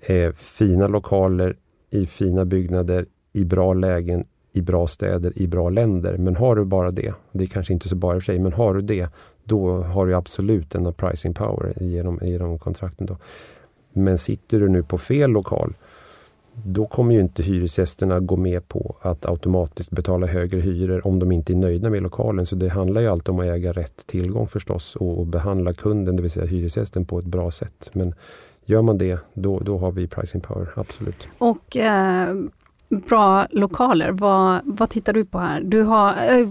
eh, 0.01 0.33
fina 0.33 0.89
lokaler 0.89 1.57
i 1.91 2.07
fina 2.07 2.45
byggnader 2.45 3.07
i 3.33 3.45
bra 3.45 3.75
lägen 3.75 4.25
i 4.53 4.63
bra 4.63 4.87
städer 4.87 5.33
i 5.37 5.47
bra 5.47 5.71
länder. 5.71 6.19
Men 6.19 6.37
har 6.37 6.57
du 6.57 6.65
bara 6.65 6.91
det, 6.91 7.15
det 7.33 7.45
är 7.45 7.49
kanske 7.49 7.73
inte 7.73 7.89
så 7.89 7.97
bara 7.97 8.15
för 8.15 8.21
sig, 8.21 8.39
men 8.39 8.53
har 8.53 8.75
du 8.75 8.81
det 8.81 9.09
då 9.53 9.81
har 9.81 10.07
du 10.07 10.15
absolut 10.15 10.75
en 10.75 10.93
pricing 10.93 11.35
power 11.35 11.73
genom, 11.81 12.19
genom 12.23 12.59
kontrakten. 12.59 13.07
Då. 13.07 13.17
Men 13.93 14.19
sitter 14.19 14.61
du 14.61 14.69
nu 14.69 14.83
på 14.83 14.99
fel 14.99 15.31
lokal 15.31 15.75
då 16.55 16.87
kommer 16.87 17.15
ju 17.15 17.21
inte 17.21 17.43
hyresgästerna 17.43 18.21
gå 18.21 18.37
med 18.37 18.69
på 18.69 18.97
att 19.01 19.27
automatiskt 19.27 19.91
betala 19.91 20.27
högre 20.27 20.61
hyror 20.61 21.07
om 21.07 21.19
de 21.19 21.33
inte 21.33 21.53
är 21.53 21.57
nöjda 21.57 21.91
med 21.91 22.03
lokalen. 22.03 22.47
Så 22.47 22.57
det 22.57 22.69
handlar 22.69 23.01
ju 23.01 23.09
alltid 23.09 23.29
om 23.29 23.41
att 23.41 23.47
äga 23.47 23.73
rätt 23.73 24.07
tillgång 24.07 24.49
förstås 24.49 24.97
och 24.97 25.27
behandla 25.27 25.73
kunden, 25.73 26.17
det 26.17 26.23
vill 26.23 26.31
säga 26.31 26.47
hyresgästen, 26.47 27.05
på 27.05 27.19
ett 27.19 27.25
bra 27.25 27.51
sätt. 27.51 27.91
Men 27.93 28.15
gör 28.65 28.83
man 28.83 28.99
det, 28.99 29.19
då, 29.35 29.59
då 29.59 29.79
har 29.79 29.93
vi 29.93 30.07
pricing 30.07 30.41
power, 30.41 30.69
absolut. 30.77 31.29
Och 31.39 31.77
eh, 31.77 32.35
bra 32.89 33.47
lokaler, 33.51 34.11
vad, 34.13 34.61
vad 34.65 34.91
tittar 34.91 35.13
du 35.13 35.25
på 35.25 35.39
här? 35.39 35.61
Du 35.61 35.83
har, 35.83 36.11
eh, 36.11 36.49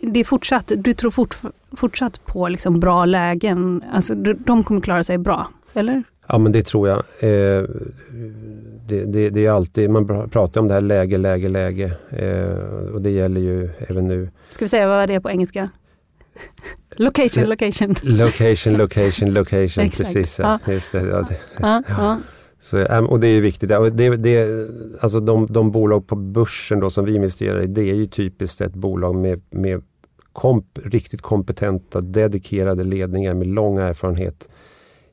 det 0.00 0.20
är 0.20 0.24
fortsatt, 0.24 0.72
du 0.76 0.92
tror 0.92 1.10
fort, 1.10 1.38
fortsatt 1.76 2.26
på 2.26 2.48
liksom 2.48 2.80
bra 2.80 3.04
lägen, 3.04 3.84
alltså 3.92 4.14
de 4.14 4.64
kommer 4.64 4.80
klara 4.80 5.04
sig 5.04 5.18
bra, 5.18 5.48
eller? 5.74 6.02
Ja 6.26 6.38
men 6.38 6.52
det 6.52 6.66
tror 6.66 6.88
jag. 6.88 6.98
Eh, 6.98 7.64
det, 8.88 9.04
det, 9.04 9.30
det, 9.30 9.46
är 9.46 9.50
alltid, 9.50 9.90
man 9.90 10.30
pratar 10.30 10.60
om 10.60 10.68
det 10.68 10.74
här 10.74 10.80
läge, 10.80 11.18
läge, 11.18 11.48
läge. 11.48 11.92
Eh, 12.10 12.94
och 12.94 13.02
det 13.02 13.10
gäller 13.10 13.40
ju 13.40 13.70
även 13.88 14.08
nu. 14.08 14.30
Ska 14.50 14.64
vi 14.64 14.68
säga 14.68 14.88
vad 14.88 15.08
det 15.08 15.14
är 15.14 15.20
på 15.20 15.30
engelska? 15.30 15.68
location, 16.96 17.48
location. 17.48 17.94
Location, 18.02 18.76
location, 18.76 19.30
location. 19.34 19.84
Precis, 19.84 20.38
ja. 20.38 20.58
Just 20.66 20.92
det, 20.92 20.98
ja, 20.98 21.26
det. 21.28 21.36
Ja, 21.60 21.82
ja. 21.88 22.18
Så, 22.64 23.04
och 23.08 23.20
det 23.20 23.28
är 23.28 23.40
viktigt. 23.40 23.68
Det, 23.68 24.16
det, 24.16 24.68
alltså 25.00 25.20
de, 25.20 25.46
de 25.50 25.70
bolag 25.70 26.06
på 26.06 26.16
börsen 26.16 26.80
då 26.80 26.90
som 26.90 27.04
vi 27.04 27.14
investerar 27.14 27.62
i, 27.62 27.66
det 27.66 27.90
är 27.90 27.94
ju 27.94 28.06
typiskt 28.06 28.60
ett 28.60 28.74
bolag 28.74 29.14
med, 29.14 29.40
med 29.50 29.82
komp, 30.32 30.78
riktigt 30.84 31.22
kompetenta, 31.22 32.00
dedikerade 32.00 32.84
ledningar 32.84 33.34
med 33.34 33.46
lång 33.46 33.78
erfarenhet 33.78 34.48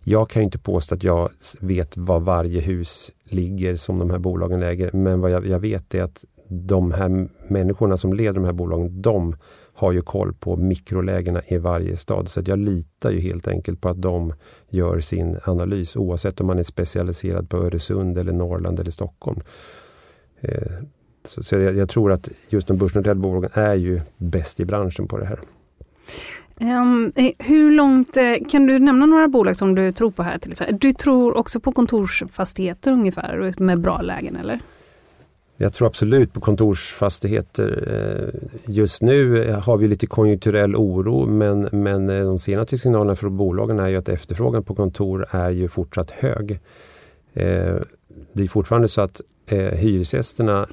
jag 0.04 0.30
kan 0.30 0.42
inte 0.42 0.60
påstå 0.60 0.96
att 0.96 1.04
jag 1.04 1.30
vet 1.60 1.98
var 1.98 2.20
varje 2.20 2.60
hus 2.60 3.12
ligger 3.24 3.76
som 3.76 4.00
de 4.00 4.10
här 4.10 4.20
bolagen 4.20 4.64
äger. 4.64 4.90
Men 4.94 5.22
vad 5.22 5.32
jag, 5.32 5.48
jag 5.48 5.60
vet 5.60 5.96
är 5.96 6.04
att 6.04 6.26
de 6.48 6.92
här 6.92 7.30
människorna 7.48 7.98
som 7.98 8.14
leder 8.14 8.34
de 8.34 8.44
här 8.44 8.54
bolagen, 8.54 9.02
de 9.02 9.36
har 9.82 9.92
ju 9.92 10.02
koll 10.02 10.34
på 10.34 10.56
mikrolägena 10.56 11.42
i 11.48 11.58
varje 11.58 11.98
stad. 11.98 12.30
Så 12.30 12.42
jag 12.46 12.60
litar 12.60 13.12
ju 13.12 13.20
helt 13.20 13.48
enkelt 13.48 13.82
på 13.82 13.90
att 13.90 14.02
de 14.02 14.34
gör 14.70 15.00
sin 15.00 15.38
analys 15.44 15.96
oavsett 15.96 16.42
om 16.42 16.48
man 16.48 16.60
är 16.60 16.64
specialiserad 16.64 17.50
på 17.50 17.58
Öresund, 17.58 18.18
eller 18.18 18.34
Norrland 18.34 18.80
eller 18.80 18.92
Stockholm. 18.92 19.42
Eh, 20.42 20.72
så 21.24 21.56
jag, 21.56 21.76
jag 21.76 21.90
tror 21.90 22.12
att 22.12 22.30
just 22.50 22.68
de 22.68 22.78
börsnoterade 22.78 23.20
bolagen 23.20 23.50
är 23.54 23.76
ju 23.76 24.02
bäst 24.18 24.60
i 24.60 24.66
branschen 24.66 25.08
på 25.08 25.18
det 25.18 25.26
här. 25.26 25.40
Um, 26.82 27.12
hur 27.40 27.72
långt, 27.72 28.18
eh, 28.18 28.36
kan 28.50 28.66
du 28.66 28.80
nämna 28.80 29.06
några 29.06 29.28
bolag 29.28 29.58
som 29.58 29.76
du 29.76 29.92
tror 29.92 30.12
på 30.12 30.24
här? 30.24 30.38
till 30.38 30.52
exempel? 30.52 30.78
Du 30.80 30.94
tror 30.94 31.38
också 31.38 31.60
på 31.60 31.72
kontorsfastigheter 31.72 32.92
ungefär 32.92 33.54
med 33.58 33.82
bra 33.82 34.02
lägen 34.02 34.36
eller? 34.36 34.60
Jag 35.62 35.74
tror 35.74 35.88
absolut 35.88 36.34
på 36.34 36.42
kontorsfastigheter. 36.42 37.88
Eh, 37.88 38.50
just 38.66 39.02
nu 39.02 39.44
eh, 39.44 39.60
har 39.60 39.78
vi 39.78 39.88
lite 39.88 40.08
konjunkturell 40.08 40.76
oro 40.76 41.26
men, 41.26 41.70
men 41.72 42.10
eh, 42.10 42.26
de 42.26 42.40
senaste 42.40 42.78
signalerna 42.78 43.16
från 43.16 43.38
bolagen 43.38 43.80
är 43.80 43.88
ju 43.88 43.96
att 43.96 44.10
efterfrågan 44.10 44.64
på 44.64 44.76
kontor 44.76 45.28
är 45.32 45.50
ju 45.50 45.68
fortsatt 45.68 46.12
hög. 46.12 46.60
Det 48.34 48.44
är 48.44 48.48
fortfarande 48.48 48.88
så 48.88 49.02
att 49.02 49.22
hyresgästerna 49.72 50.68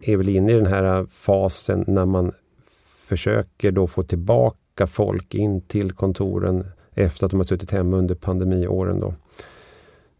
är 0.00 0.16
väl 0.16 0.28
inne 0.28 0.52
i 0.52 0.54
den 0.54 0.66
här 0.66 1.06
fasen 1.10 1.84
när 1.86 2.06
man 2.06 2.32
försöker 3.06 3.70
då 3.70 3.86
få 3.86 4.02
tillbaka 4.02 4.86
folk 4.86 5.34
in 5.34 5.60
till 5.60 5.92
kontoren 5.92 6.64
efter 6.94 7.24
att 7.24 7.30
de 7.30 7.36
har 7.40 7.44
suttit 7.44 7.70
hemma 7.70 7.96
under 7.96 8.14
pandemiåren. 8.14 9.00
Då. 9.00 9.14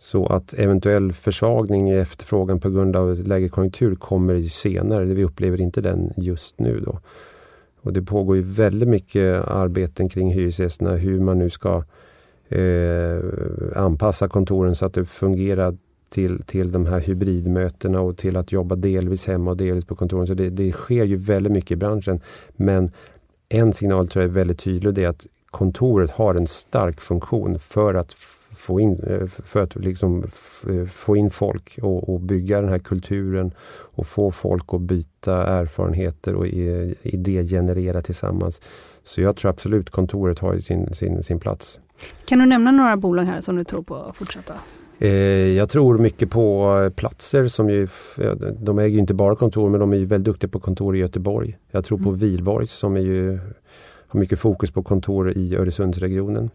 Så 0.02 0.26
att 0.26 0.54
eventuell 0.54 1.12
försvagning 1.12 1.90
i 1.90 1.98
efterfrågan 1.98 2.60
på 2.60 2.70
grund 2.70 2.96
av 2.96 3.14
lägre 3.26 3.48
konjunktur 3.48 3.94
kommer 3.94 4.42
senare. 4.42 5.04
Vi 5.04 5.24
upplever 5.24 5.60
inte 5.60 5.80
den 5.80 6.12
just 6.16 6.58
nu. 6.58 6.80
Då. 6.80 7.00
Och 7.82 7.92
det 7.92 8.02
pågår 8.02 8.36
ju 8.36 8.42
väldigt 8.42 8.88
mycket 8.88 9.48
arbeten 9.48 10.08
kring 10.08 10.32
hyresgästerna 10.32 10.96
hur 10.96 11.20
man 11.20 11.38
nu 11.38 11.50
ska 11.50 11.84
eh, 12.48 13.18
anpassa 13.76 14.28
kontoren 14.28 14.74
så 14.74 14.86
att 14.86 14.94
det 14.94 15.04
fungerar 15.04 15.76
till, 16.08 16.42
till 16.42 16.72
de 16.72 16.86
här 16.86 17.00
hybridmötena 17.00 18.00
och 18.00 18.16
till 18.16 18.36
att 18.36 18.52
jobba 18.52 18.76
delvis 18.76 19.26
hemma 19.26 19.50
och 19.50 19.56
delvis 19.56 19.84
på 19.84 19.94
kontoren. 19.94 20.26
Så 20.26 20.34
det, 20.34 20.50
det 20.50 20.72
sker 20.72 21.04
ju 21.04 21.16
väldigt 21.16 21.52
mycket 21.52 21.70
i 21.70 21.76
branschen. 21.76 22.20
Men 22.56 22.90
en 23.48 23.72
signal 23.72 24.08
tror 24.08 24.22
jag 24.22 24.30
är 24.30 24.34
väldigt 24.34 24.58
tydlig 24.58 24.94
det 24.94 25.04
är 25.04 25.08
att 25.08 25.26
kontoret 25.50 26.10
har 26.10 26.34
en 26.34 26.46
stark 26.46 27.00
funktion 27.00 27.58
för 27.58 27.94
att 27.94 28.12
få 28.52 28.80
in, 28.80 29.00
eh, 29.06 29.26
för 29.26 29.62
att 29.62 29.76
liksom 29.76 30.24
eh, 30.68 30.86
få 30.86 31.16
in 31.16 31.30
folk 31.30 31.78
och, 31.82 32.08
och, 32.08 32.20
bygga 32.20 32.60
den 32.60 32.70
här 32.70 32.78
kulturen 32.78 33.54
och 33.70 34.06
få 34.06 34.30
folk 34.30 34.64
att 34.74 34.80
byta 34.80 35.46
erfarenheter 35.46 36.34
och 36.34 36.46
idégenerera 37.02 38.02
tillsammans. 38.02 38.62
Så 39.02 39.20
jag 39.20 39.36
tror 39.36 39.50
absolut 39.50 39.90
kontoret 39.90 40.38
har 40.38 40.58
sin, 40.58 40.94
sin, 40.94 41.22
sin 41.22 41.40
plats. 41.40 41.80
Kan 42.24 42.38
du 42.38 42.46
nämna 42.46 42.70
några 42.70 42.96
bolag 42.96 43.24
här 43.24 43.40
som 43.40 43.56
du 43.56 43.64
tror 43.64 43.82
på 43.82 43.96
att 43.96 44.16
fortsätta? 44.16 44.54
Eh, 44.98 45.08
jag 45.56 45.68
tror 45.68 45.98
mycket 45.98 46.30
på 46.30 46.90
platser 46.96 47.48
som 47.48 47.70
ju, 47.70 47.88
de 48.58 48.78
äger 48.78 48.88
ju 48.88 48.98
inte 48.98 49.14
bara 49.14 49.36
kontor 49.36 49.70
men 49.70 49.80
de 49.80 49.92
är 49.92 50.04
väldigt 50.04 50.24
duktiga 50.24 50.50
på 50.50 50.60
kontor 50.60 50.96
i 50.96 50.98
Göteborg. 50.98 51.58
Jag 51.70 51.84
tror 51.84 51.98
på 51.98 52.08
mm. 52.08 52.18
Vilborgs 52.18 52.72
som 52.72 52.96
är 52.96 53.00
ju, 53.00 53.38
har 54.08 54.20
mycket 54.20 54.38
fokus 54.38 54.70
på 54.70 54.82
kontor 54.82 55.30
i 55.30 55.56
Öresundsregionen. 55.56 56.50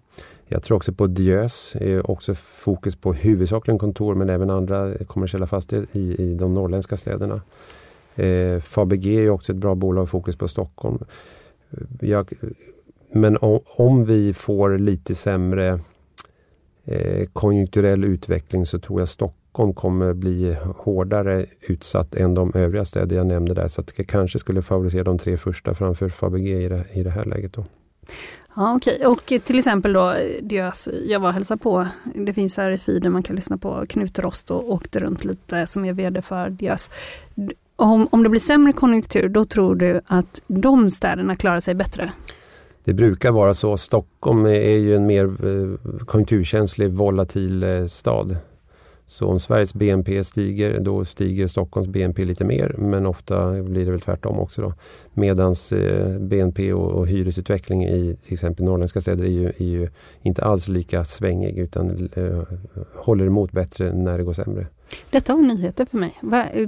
Jag 0.48 0.64
tror 0.64 0.78
också 0.78 0.94
på 0.94 1.08
Diös, 1.08 1.76
eh, 1.76 2.00
också 2.06 2.36
fokus 2.36 2.96
på 2.96 3.14
huvudsakligen 3.14 3.80
kontor 3.80 4.16
men 4.16 4.30
även 4.30 4.50
andra 4.50 4.94
kommersiella 5.08 5.48
fastigheter 5.48 5.98
i, 5.98 6.16
i 6.24 6.36
de 6.36 6.54
norrländska 6.54 6.98
städerna. 6.98 7.42
Eh, 8.16 8.62
Fabg 8.62 9.08
är 9.08 9.30
också 9.30 9.52
ett 9.52 9.58
bra 9.58 9.76
bolag, 9.76 10.10
fokus 10.10 10.36
på 10.36 10.48
Stockholm. 10.48 10.98
Eh, 11.72 12.10
jag, 12.10 12.34
men 13.12 13.38
om, 13.38 13.60
om, 13.66 14.06
vi 14.06 14.34
får 14.34 14.78
lite 14.78 15.16
sämre 15.16 15.80
eh, 16.86 17.28
konjunkturell 17.34 18.04
utveckling 18.04 18.66
så 18.66 18.80
tror 18.80 19.02
jag 19.02 19.08
Stockholm 19.08 19.74
kommer 19.74 20.14
bli 20.14 20.58
hårdare 20.78 21.46
utsatt 21.62 22.16
än 22.16 22.34
de 22.34 22.52
övriga 22.56 22.86
städer 22.86 23.16
jag 23.16 23.28
nämnde 23.28 23.54
där. 23.54 23.68
Så 23.68 23.82
att 23.82 23.94
jag 23.98 24.08
kanske 24.08 24.40
skulle 24.40 24.62
favorisera 24.62 25.04
de 25.04 25.18
tre 25.18 25.38
första 25.38 25.74
framför 25.74 26.10
Fabg 26.10 26.48
i 26.48 26.70
det, 26.70 26.86
i 26.94 27.04
det 27.04 27.10
här 27.10 27.26
läget. 27.26 27.54
Då. 27.54 27.66
Ja, 28.56 28.76
okej. 28.76 28.96
Okay. 28.96 29.08
Och 29.08 29.44
till 29.44 29.58
exempel 29.58 29.94
då, 29.94 30.16
Diös, 30.42 30.66
alltså, 30.66 30.92
jag 31.06 31.20
var 31.20 31.28
och 31.28 31.34
hälsade 31.34 31.58
på, 31.58 31.88
det 32.16 32.34
finns 32.34 32.58
här 32.58 32.72
i 32.72 32.78
feeden 32.78 33.12
man 33.12 33.24
kan 33.24 33.36
lyssna 33.36 33.58
på 33.58 33.86
Knut 33.90 34.20
Rost 34.20 34.52
och 34.52 34.72
åkte 34.72 35.00
runt 35.00 35.26
lite 35.26 35.68
som 35.68 35.86
är 35.86 35.94
vd 35.94 36.22
för 36.22 36.50
Diös. 36.50 36.92
Om, 37.76 38.08
om 38.12 38.24
det 38.24 38.30
blir 38.30 38.40
sämre 38.40 38.74
konjunktur, 38.74 39.30
då 39.30 39.46
tror 39.46 39.76
du 39.76 40.02
att 40.06 40.42
de 40.48 40.90
städerna 40.90 41.36
klarar 41.36 41.60
sig 41.60 41.76
bättre? 41.76 42.12
Det 42.84 42.94
brukar 42.94 43.32
vara 43.32 43.54
så. 43.54 43.78
Stockholm 43.78 44.46
är 44.46 44.78
ju 44.78 44.96
en 44.96 45.06
mer 45.06 45.26
eh, 45.26 46.06
konjunkturkänslig, 46.06 46.92
volatil 46.92 47.64
eh, 47.64 47.86
stad. 47.86 48.38
Så 49.08 49.28
om 49.28 49.40
Sveriges 49.40 49.74
BNP 49.74 50.24
stiger, 50.24 50.80
då 50.80 51.06
stiger 51.06 51.48
Stockholms 51.48 51.88
BNP 51.88 52.26
lite 52.26 52.46
mer. 52.46 52.76
Men 52.78 53.06
ofta 53.06 53.64
blir 53.64 53.86
det 53.86 53.92
väl 53.92 54.02
tvärtom 54.02 54.40
också. 54.40 54.62
Då. 54.62 54.74
Medans 55.14 55.72
eh, 55.72 56.20
BNP 56.20 56.74
och, 56.74 56.92
och 56.92 57.08
hyresutveckling 57.08 57.86
i 57.86 58.18
till 58.24 58.34
exempel 58.34 58.66
norrländska 58.66 59.02
städer 59.02 59.26
är 59.26 59.30
ju, 59.30 59.48
är 59.48 59.66
ju 59.66 59.90
inte 60.22 60.44
alls 60.44 60.68
lika 60.68 61.04
svängig 61.04 61.58
utan 61.58 62.10
eh, 62.14 62.42
håller 62.96 63.26
emot 63.26 63.52
bättre 63.52 63.94
när 63.94 64.18
det 64.18 64.24
går 64.24 64.34
sämre. 64.34 64.68
Detta 65.10 65.36
var 65.36 65.42
nyheter 65.42 65.86
för 65.86 65.98
mig. 65.98 66.14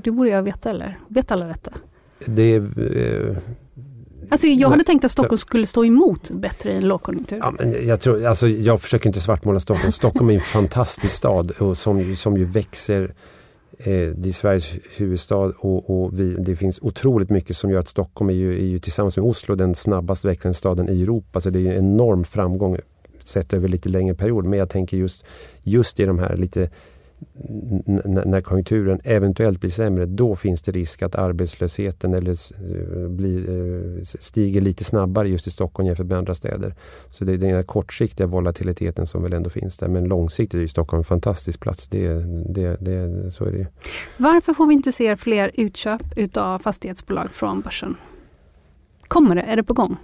Det 0.04 0.12
borde 0.12 0.30
jag 0.30 0.44
veta 0.44 0.70
eller? 0.70 1.00
Vet 1.08 1.32
alla 1.32 1.46
detta? 1.46 1.72
Det, 2.26 2.56
eh, 2.56 3.38
Alltså 4.30 4.48
jag 4.48 4.70
hade 4.70 4.84
tänkt 4.84 5.06
att 5.06 5.12
Stockholm 5.12 5.38
skulle 5.38 5.68
stå 5.68 5.86
emot 5.86 6.32
bättre 6.32 6.72
i 6.72 6.76
en 6.76 6.88
lågkonjunktur. 6.88 7.38
Ja, 7.38 7.54
men 7.60 7.88
jag, 7.88 8.00
tror, 8.02 8.26
alltså 8.26 8.48
jag 8.48 8.82
försöker 8.82 9.08
inte 9.08 9.20
svartmåla 9.20 9.60
Stockholm. 9.60 9.92
Stockholm 9.92 10.30
är 10.30 10.34
en 10.34 10.42
fantastisk 10.42 11.14
stad 11.14 11.52
och 11.52 11.78
som, 11.78 12.16
som 12.16 12.38
ju 12.38 12.46
växer. 12.46 13.14
Eh, 13.78 14.10
det 14.16 14.30
är 14.30 14.32
Sveriges 14.32 14.70
huvudstad 14.96 15.54
och, 15.60 15.90
och 15.90 16.20
vi, 16.20 16.36
det 16.40 16.56
finns 16.56 16.80
otroligt 16.82 17.30
mycket 17.30 17.58
som 17.58 17.72
gör 17.72 17.80
att 17.80 17.90
Stockholm 17.90 18.30
är 18.30 18.34
ju, 18.34 18.54
är 18.60 18.66
ju 18.66 18.80
tillsammans 18.80 19.18
med 19.18 19.26
Oslo 19.26 19.56
den 19.56 19.76
snabbast 19.76 20.26
växande 20.26 20.54
staden 20.54 20.90
i 20.90 21.02
Europa. 21.02 21.40
Så 21.40 21.50
det 21.50 21.60
är 21.60 21.72
en 21.72 21.78
enorm 21.78 22.24
framgång 22.24 22.78
sett 23.24 23.54
över 23.54 23.68
lite 23.68 23.90
längre 23.90 24.16
period. 24.16 24.46
Men 24.46 24.60
jag 24.60 24.70
tänker 24.70 24.98
just, 24.98 25.26
just 25.64 26.00
i 26.00 26.06
de 26.06 26.20
här 26.20 26.38
lite 26.38 26.70
när 28.26 28.42
konjunkturen 28.42 29.00
eventuellt 29.04 29.60
blir 29.60 29.70
sämre, 29.70 30.06
då 30.06 30.36
finns 30.36 30.62
det 30.62 30.72
risk 30.72 31.02
att 31.02 31.16
arbetslösheten 31.16 32.14
eller 32.14 32.32
eh, 32.32 33.10
blir, 33.10 33.50
eh, 33.50 34.04
stiger 34.04 34.62
lite 34.62 34.84
snabbare 34.84 35.30
just 35.30 35.48
i 35.48 35.52
Stockholm 35.52 35.88
jämfört 35.88 36.06
med 36.06 36.18
andra 36.18 36.34
städer. 36.34 36.76
Så 37.10 37.26
det 37.26 37.34
är 37.34 37.38
den 37.38 37.64
kortsiktiga 37.64 38.28
volatiliteten 38.28 39.06
som 39.06 39.24
väl 39.24 39.34
ändå 39.34 39.50
finns 39.50 39.78
där. 39.78 39.88
Men 39.88 40.04
långsiktigt 40.04 40.62
är 40.62 40.68
Stockholm 40.68 41.00
en 41.00 41.04
fantastisk 41.04 41.60
plats. 41.60 41.88
Det, 41.88 42.08
det, 42.54 42.78
det, 42.80 43.32
så 43.32 43.46
är 43.46 43.52
det 43.52 43.68
Varför 44.18 44.54
får 44.54 44.66
vi 44.66 44.74
inte 44.74 44.92
se 44.92 45.16
fler 45.16 45.52
utköp 45.54 46.02
utav 46.16 46.60
fastighetsbolag 46.60 47.32
från 47.32 47.62
börsen? 47.62 47.96
Kommer 49.08 49.36
det? 49.36 49.42
Är 49.42 49.56
det 49.56 49.64
på 49.64 49.74
gång? 49.74 49.98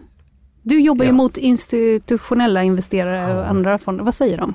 Du 0.62 0.80
jobbar 0.82 1.06
ja. 1.06 1.12
ju 1.12 1.16
mot 1.16 1.38
institutionella 1.38 2.64
investerare 2.64 3.38
och 3.38 3.50
andra 3.50 3.78
fonder. 3.78 4.04
Vad 4.04 4.16
säger 4.16 4.38
de? 4.38 4.54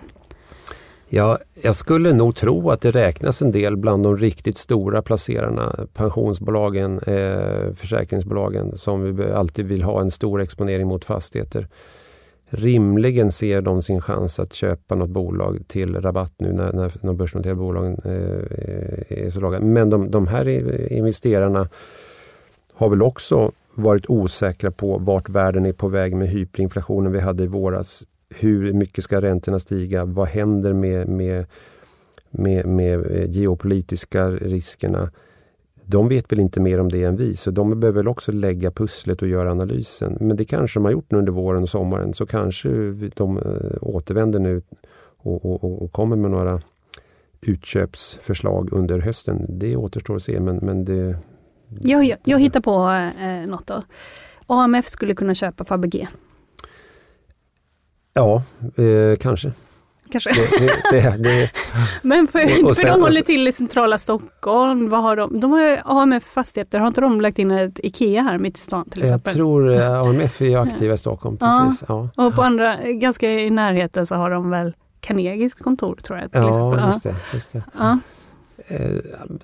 Ja, 1.11 1.39
jag 1.63 1.77
skulle 1.77 2.13
nog 2.13 2.37
tro 2.37 2.71
att 2.71 2.81
det 2.81 2.91
räknas 2.91 3.43
en 3.43 3.53
del 3.53 3.77
bland 3.77 4.03
de 4.03 4.17
riktigt 4.17 4.57
stora 4.57 5.03
placerarna, 5.03 5.87
pensionsbolagen, 5.95 6.99
eh, 6.99 7.73
försäkringsbolagen 7.75 8.79
som 8.79 9.17
vi 9.17 9.25
alltid 9.25 9.67
vill 9.67 9.83
ha 9.83 10.01
en 10.01 10.11
stor 10.11 10.41
exponering 10.41 10.87
mot 10.87 11.05
fastigheter. 11.05 11.69
Rimligen 12.51 13.33
ser 13.33 13.61
de 13.61 13.83
sin 13.83 14.01
chans 14.01 14.41
att 14.41 14.53
köpa 14.53 14.95
något 14.95 15.11
bolag 15.11 15.65
till 15.69 16.01
rabatt 16.01 16.33
nu 16.39 16.53
när, 16.53 16.73
när 16.73 16.93
de 17.03 17.17
börsnoterade 17.17 17.61
bolagen 17.61 18.01
eh, 18.05 19.25
är 19.25 19.31
så 19.31 19.41
låga. 19.41 19.61
Men 19.61 19.91
de, 19.91 20.11
de 20.11 20.27
här 20.27 20.49
investerarna 20.93 21.69
har 22.73 22.89
väl 22.89 23.03
också 23.03 23.53
varit 23.75 24.07
osäkra 24.09 24.71
på 24.71 24.99
vart 24.99 25.29
världen 25.29 25.67
är 25.67 25.73
på 25.73 25.89
väg 25.89 26.15
med 26.17 26.29
hyperinflationen 26.29 27.13
vi 27.13 27.21
hade 27.21 27.45
i 27.45 27.47
våras 27.47 28.05
hur 28.35 28.73
mycket 28.73 29.05
ska 29.05 29.21
räntorna 29.21 29.59
stiga? 29.59 30.05
Vad 30.05 30.29
händer 30.29 30.73
med, 30.73 31.09
med, 31.09 31.47
med, 32.31 32.67
med 32.67 33.07
eh, 33.07 33.31
geopolitiska 33.31 34.31
riskerna? 34.31 35.11
De 35.85 36.09
vet 36.09 36.33
väl 36.33 36.41
inte 36.41 36.61
mer 36.61 36.81
om 36.81 36.89
det 36.89 37.05
än 37.05 37.17
vi, 37.17 37.37
så 37.37 37.51
de 37.51 37.81
behöver 37.81 37.97
väl 37.97 38.09
också 38.09 38.33
lägga 38.33 38.71
pusslet 38.71 39.23
och 39.23 39.29
göra 39.29 39.51
analysen. 39.51 40.17
Men 40.21 40.37
det 40.37 40.45
kanske 40.45 40.79
de 40.79 40.85
har 40.85 40.93
gjort 40.93 41.11
nu 41.11 41.19
under 41.19 41.33
våren 41.33 41.63
och 41.63 41.69
sommaren, 41.69 42.15
så 42.15 42.27
kanske 42.27 42.69
de 43.15 43.39
eh, 43.39 43.79
återvänder 43.81 44.39
nu 44.39 44.63
och, 45.17 45.45
och, 45.45 45.83
och, 45.83 45.93
kommer 45.93 46.17
med 46.17 46.31
några 46.31 46.61
utköpsförslag 47.41 48.73
under 48.73 48.99
hösten. 48.99 49.47
Det 49.49 49.77
återstår 49.77 50.17
att 50.17 50.23
se, 50.23 50.41
men, 50.41 50.57
men 50.57 50.85
det... 50.85 51.17
Jag, 51.81 52.05
jag, 52.05 52.19
jag 52.25 52.39
hittar 52.39 52.61
på 52.61 52.91
eh, 53.21 53.49
något 53.51 53.67
då. 53.67 53.83
AMF 54.47 54.89
skulle 54.89 55.15
kunna 55.15 55.35
köpa 55.35 55.65
Fabege. 55.65 56.09
Ja, 58.19 58.43
eh, 58.85 59.17
kanske. 59.17 59.53
Kanske. 60.13 60.31
Det, 60.31 61.01
det, 61.01 61.23
det, 61.23 61.51
Men 62.03 62.27
för, 62.27 62.63
och, 62.63 62.69
och 62.69 62.77
sen, 62.77 62.87
de 62.87 63.01
håller 63.01 63.23
till 63.23 63.49
i 63.49 63.53
centrala 63.53 63.99
Stockholm. 63.99 64.89
Vad 64.89 65.03
har 65.03 65.17
de? 65.17 65.41
De 65.41 65.53
har 65.53 65.83
AMF 65.85 66.25
Fastigheter, 66.25 66.79
har 66.79 66.87
inte 66.87 67.01
de 67.01 67.21
lagt 67.21 67.39
in 67.39 67.51
ett 67.51 67.81
IKEA 67.83 68.23
här 68.23 68.39
mitt 68.39 68.57
i 68.57 68.61
stan 68.61 68.91
till 68.91 69.03
exempel? 69.03 69.31
Jag 69.31 69.37
tror 69.37 69.73
eh, 69.73 70.01
AMF 70.01 70.43
är 70.43 70.59
aktiva 70.59 70.95
i 70.95 70.99
Stockholm. 70.99 71.37
Precis. 71.37 71.85
Ja. 71.89 72.09
ja. 72.17 72.27
Och 72.27 72.35
på 72.35 72.43
andra, 72.43 72.79
ganska 72.85 73.31
i 73.31 73.51
närheten 73.51 74.07
så 74.07 74.15
har 74.15 74.31
de 74.31 74.51
väl 74.51 74.75
Carnegies 75.01 75.55
kontor 75.55 75.97
tror 76.03 76.19
jag. 76.19 76.33
Till 76.33 76.41
ja, 76.41 76.49
exempel. 76.49 76.87
just 76.87 77.03
det. 77.03 77.15
Just 77.35 77.53
det. 77.53 77.63
Ja. 77.79 77.99
Eh, 78.71 78.91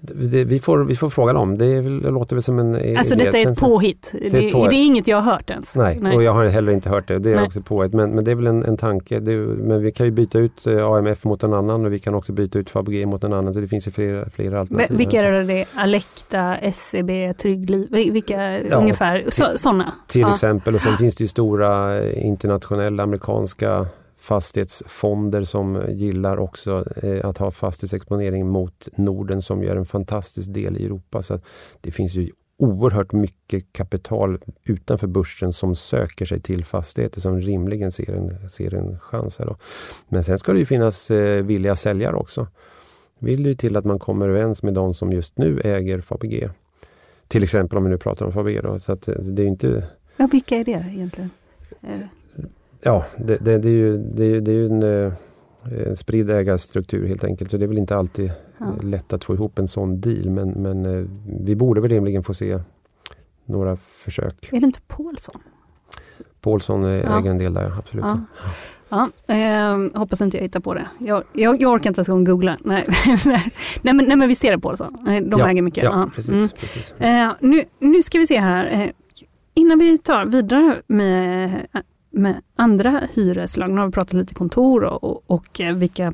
det, 0.00 0.44
vi, 0.44 0.58
får, 0.58 0.84
vi 0.84 0.96
får 0.96 1.10
fråga 1.10 1.32
dem. 1.32 1.58
Det, 1.58 1.80
det 1.80 2.10
låter 2.10 2.36
väl 2.36 2.42
som 2.42 2.58
en 2.58 2.96
Alltså 2.98 3.14
idé. 3.14 3.24
detta 3.24 3.38
är 3.38 3.52
ett 3.52 3.60
påhitt. 3.60 4.10
Det, 4.12 4.28
Det 4.30 4.38
är 4.38 4.46
ett 4.46 4.52
påhitt. 4.52 4.70
det 4.70 4.76
är 4.76 4.84
inget 4.86 5.06
jag 5.08 5.16
har 5.20 5.32
hört 5.32 5.50
ens. 5.50 5.74
Nej, 5.76 6.00
och 6.14 6.22
jag 6.22 6.32
har 6.32 6.46
heller 6.46 6.72
inte 6.72 6.88
hört 6.90 7.08
det. 7.08 7.18
Det 7.18 7.30
är 7.30 7.36
Nej. 7.36 7.46
också 7.46 7.62
påhitt. 7.62 7.92
Men, 7.92 8.10
men 8.10 8.24
det 8.24 8.30
är 8.30 8.34
väl 8.34 8.46
en, 8.46 8.64
en 8.64 8.76
tanke. 8.76 9.20
Det, 9.20 9.36
men 9.36 9.82
vi 9.82 9.92
kan 9.92 10.06
ju 10.06 10.12
byta 10.12 10.38
ut 10.38 10.66
eh, 10.66 10.86
AMF 10.86 11.24
mot 11.24 11.42
en 11.42 11.52
annan 11.52 11.84
och 11.84 11.92
vi 11.92 11.98
kan 11.98 12.14
också 12.14 12.32
byta 12.32 12.58
ut 12.58 12.70
Fabege 12.70 13.06
mot 13.06 13.24
en 13.24 13.32
annan. 13.32 13.54
Så 13.54 13.60
det 13.60 13.68
finns 13.68 13.86
ju 13.86 13.90
flera, 13.90 14.30
flera 14.30 14.60
alternativ. 14.60 14.96
Vilka 14.98 15.20
är 15.20 15.32
det? 15.44 15.64
Alecta, 15.74 16.56
SCB, 16.56 17.34
Tryggliv? 17.34 17.88
Vi- 17.90 18.10
Vilka 18.10 18.60
Ja. 18.60 18.76
ungefär? 18.76 19.24
Så, 19.28 19.44
sådana? 19.56 19.92
Till 20.08 20.20
Ja. 20.20 20.32
exempel 20.32 20.74
och 20.74 20.80
sen 20.80 20.96
finns 20.96 21.14
det 21.14 21.24
ju 21.24 21.28
stora 21.28 21.98
eh, 21.98 22.26
internationella 22.26 23.02
amerikanska 23.02 23.86
fastighetsfonder 24.24 25.44
som 25.44 25.82
gillar 25.88 26.36
också 26.36 26.84
eh, 27.02 27.24
att 27.24 27.38
ha 27.38 27.50
fastighetsexponering 27.50 28.48
mot 28.48 28.88
Norden 28.96 29.42
som 29.42 29.62
gör 29.62 29.72
är 29.72 29.76
en 29.76 29.86
fantastisk 29.86 30.54
del 30.54 30.78
i 30.78 30.84
Europa. 30.84 31.22
Så 31.22 31.40
det 31.80 31.90
finns 31.90 32.14
ju 32.14 32.30
oerhört 32.58 33.12
mycket 33.12 33.72
kapital 33.72 34.38
utanför 34.64 35.06
börsen 35.06 35.52
som 35.52 35.74
söker 35.74 36.26
sig 36.26 36.40
till 36.40 36.64
fastigheter 36.64 37.20
som 37.20 37.40
rimligen 37.40 37.92
ser 37.92 38.12
en, 38.12 38.48
ser 38.48 38.74
en 38.74 39.00
chans. 39.00 39.38
Här 39.38 39.46
då. 39.46 39.56
Men 40.08 40.24
sen 40.24 40.38
ska 40.38 40.52
det 40.52 40.58
ju 40.58 40.66
finnas 40.66 41.10
eh, 41.10 41.44
villiga 41.44 41.76
säljare 41.76 42.16
också. 42.16 42.46
Vill 43.18 43.46
ju 43.46 43.54
till 43.54 43.76
att 43.76 43.84
man 43.84 43.98
kommer 43.98 44.28
överens 44.28 44.62
med 44.62 44.74
de 44.74 44.94
som 44.94 45.12
just 45.12 45.38
nu 45.38 45.60
äger 45.64 46.00
Fabege. 46.00 46.50
Till 47.28 47.42
exempel 47.42 47.78
om 47.78 47.84
vi 47.84 47.90
nu 47.90 47.98
pratar 47.98 48.26
om 48.26 48.32
Fabege. 48.32 48.60
Då. 48.62 48.78
Så 48.78 48.92
att 48.92 49.08
eh, 49.08 49.14
det 49.14 49.42
är 49.42 49.46
inte 49.46 49.84
Ja, 50.16 50.28
vilka 50.32 50.56
är 50.56 50.64
det 50.64 50.84
egentligen? 50.92 51.30
Ja, 52.84 53.04
det, 53.16 53.36
det, 53.36 53.58
det 53.58 53.68
är 53.68 53.72
ju, 53.72 53.98
det, 53.98 54.40
det 54.40 54.50
är 54.50 54.54
ju 54.54 54.66
en, 54.66 54.82
eh, 55.06 55.12
en 55.88 55.96
spridd 55.96 56.30
ägarstruktur 56.30 57.06
helt 57.08 57.24
enkelt. 57.24 57.50
Så 57.50 57.56
det 57.56 57.64
är 57.64 57.68
väl 57.68 57.78
inte 57.78 57.96
alltid 57.96 58.32
Ja. 58.58 58.66
lätt 58.82 59.12
att 59.12 59.24
få 59.24 59.34
ihop 59.34 59.58
en 59.58 59.68
sån 59.68 60.00
deal. 60.00 60.30
Men, 60.30 60.50
men 60.50 60.86
eh, 60.86 61.04
vi 61.40 61.56
borde 61.56 61.80
väl 61.80 61.90
rimligen 61.90 62.22
få 62.22 62.34
se 62.34 62.58
några 63.46 63.76
försök. 63.76 64.48
Är 64.52 64.60
det 64.60 64.66
inte 64.66 64.80
Paulsson? 64.86 65.40
Paulsson 66.40 66.84
eh, 66.84 66.90
Ja. 66.90 67.18
äger 67.18 67.30
en 67.30 67.38
del 67.38 67.54
där, 67.54 67.72
absolut. 67.78 68.04
Ja. 68.04 68.20
Ja, 68.88 69.34
eh, 69.34 69.98
hoppas 69.98 70.20
inte 70.20 70.36
jag 70.36 70.42
hittar 70.42 70.60
på 70.60 70.74
det. 70.74 70.86
Jag, 70.98 71.22
jag, 71.32 71.62
jag 71.62 71.72
orkar 71.72 71.90
inte 71.90 71.98
ens 71.98 72.08
gå 72.08 72.14
och 72.14 72.26
googla. 72.26 72.56
Nej, 72.64 72.86
nej, 73.82 73.94
men, 73.94 73.96
nej 73.96 74.16
men 74.16 74.28
visst 74.28 74.44
är 74.44 74.50
det 74.50 74.58
Paulsson? 74.58 74.96
De 75.04 75.38
ja, 75.38 75.50
äger 75.50 75.62
mycket. 75.62 75.84
Ja, 75.84 75.90
Ja. 75.90 76.10
precis. 76.14 76.30
Mm. 76.30 76.48
precis. 76.48 76.92
Eh, 76.98 77.30
nu, 77.40 77.64
nu 77.78 78.02
ska 78.02 78.18
vi 78.18 78.26
se 78.26 78.40
här. 78.40 78.66
Eh, 78.82 78.90
innan 79.54 79.78
vi 79.78 79.98
tar 79.98 80.26
vidare 80.26 80.82
med, 80.86 81.66
med 82.14 82.40
andra 82.56 83.00
hyreslag, 83.14 83.70
nu 83.70 83.78
har 83.80 83.86
vi 83.86 83.92
pratat 83.92 84.12
lite 84.12 84.34
kontor 84.34 84.84
och, 84.84 85.04
och, 85.04 85.22
och 85.26 85.60
eh, 85.60 85.74
vilka, 85.74 86.12